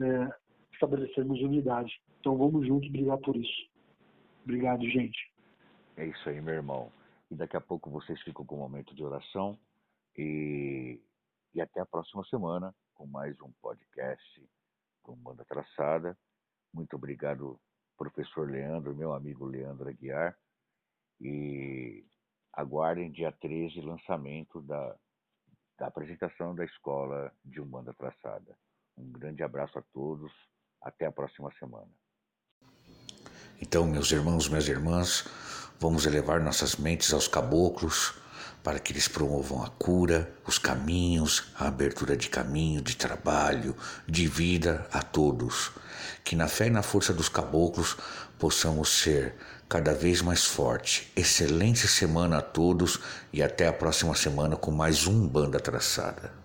é, 0.00 0.36
estabelecermos 0.72 1.40
unidade. 1.40 2.00
Então 2.20 2.36
vamos 2.36 2.66
juntos 2.66 2.90
brigar 2.90 3.18
por 3.18 3.36
isso. 3.36 3.70
Obrigado, 4.44 4.82
gente. 4.88 5.32
É 5.96 6.06
isso 6.06 6.28
aí, 6.28 6.40
meu 6.40 6.54
irmão. 6.54 6.92
E 7.30 7.34
daqui 7.34 7.56
a 7.56 7.60
pouco 7.60 7.90
vocês 7.90 8.20
ficam 8.22 8.44
com 8.44 8.56
um 8.56 8.60
momento 8.60 8.94
de 8.94 9.04
oração. 9.04 9.58
E, 10.16 11.00
e 11.54 11.60
até 11.60 11.80
a 11.80 11.86
próxima 11.86 12.24
semana 12.24 12.74
com 12.94 13.06
mais 13.06 13.40
um 13.40 13.50
podcast 13.60 14.48
com 15.02 15.16
Banda 15.16 15.44
Traçada. 15.44 16.16
Muito 16.72 16.96
obrigado, 16.96 17.60
professor 17.96 18.50
Leandro, 18.50 18.94
meu 18.94 19.12
amigo 19.12 19.44
Leandro 19.44 19.88
Aguiar. 19.88 20.36
E 21.20 22.04
aguardem 22.52 23.10
dia 23.10 23.32
13 23.32 23.80
lançamento 23.80 24.60
da, 24.62 24.96
da 25.78 25.86
apresentação 25.86 26.54
da 26.54 26.64
escola 26.64 27.32
de 27.44 27.60
Umbanda 27.60 27.92
Traçada. 27.94 28.56
Um 28.96 29.10
grande 29.10 29.42
abraço 29.42 29.78
a 29.78 29.82
todos. 29.92 30.32
Até 30.80 31.06
a 31.06 31.12
próxima 31.12 31.50
semana. 31.58 31.88
Então, 33.60 33.86
meus 33.86 34.12
irmãos, 34.12 34.48
minhas 34.48 34.68
irmãs, 34.68 35.26
vamos 35.80 36.04
elevar 36.04 36.40
nossas 36.40 36.76
mentes 36.76 37.10
aos 37.12 37.26
caboclos 37.26 38.14
para 38.62 38.78
que 38.78 38.92
eles 38.92 39.08
promovam 39.08 39.62
a 39.62 39.70
cura, 39.70 40.30
os 40.46 40.58
caminhos, 40.58 41.52
a 41.58 41.68
abertura 41.68 42.16
de 42.16 42.28
caminho, 42.28 42.82
de 42.82 42.96
trabalho, 42.96 43.74
de 44.06 44.26
vida 44.26 44.86
a 44.92 45.02
todos. 45.02 45.72
Que 46.22 46.36
na 46.36 46.48
fé 46.48 46.66
e 46.66 46.70
na 46.70 46.82
força 46.82 47.12
dos 47.12 47.28
caboclos 47.28 47.96
possamos 48.38 48.90
ser 48.90 49.34
cada 49.74 49.92
vez 49.92 50.22
mais 50.22 50.44
forte. 50.44 51.10
Excelente 51.16 51.88
semana 51.88 52.38
a 52.38 52.40
todos 52.40 53.00
e 53.32 53.42
até 53.42 53.66
a 53.66 53.72
próxima 53.72 54.14
semana 54.14 54.54
com 54.54 54.70
mais 54.70 55.08
um 55.08 55.26
Banda 55.26 55.58
Traçada. 55.58 56.43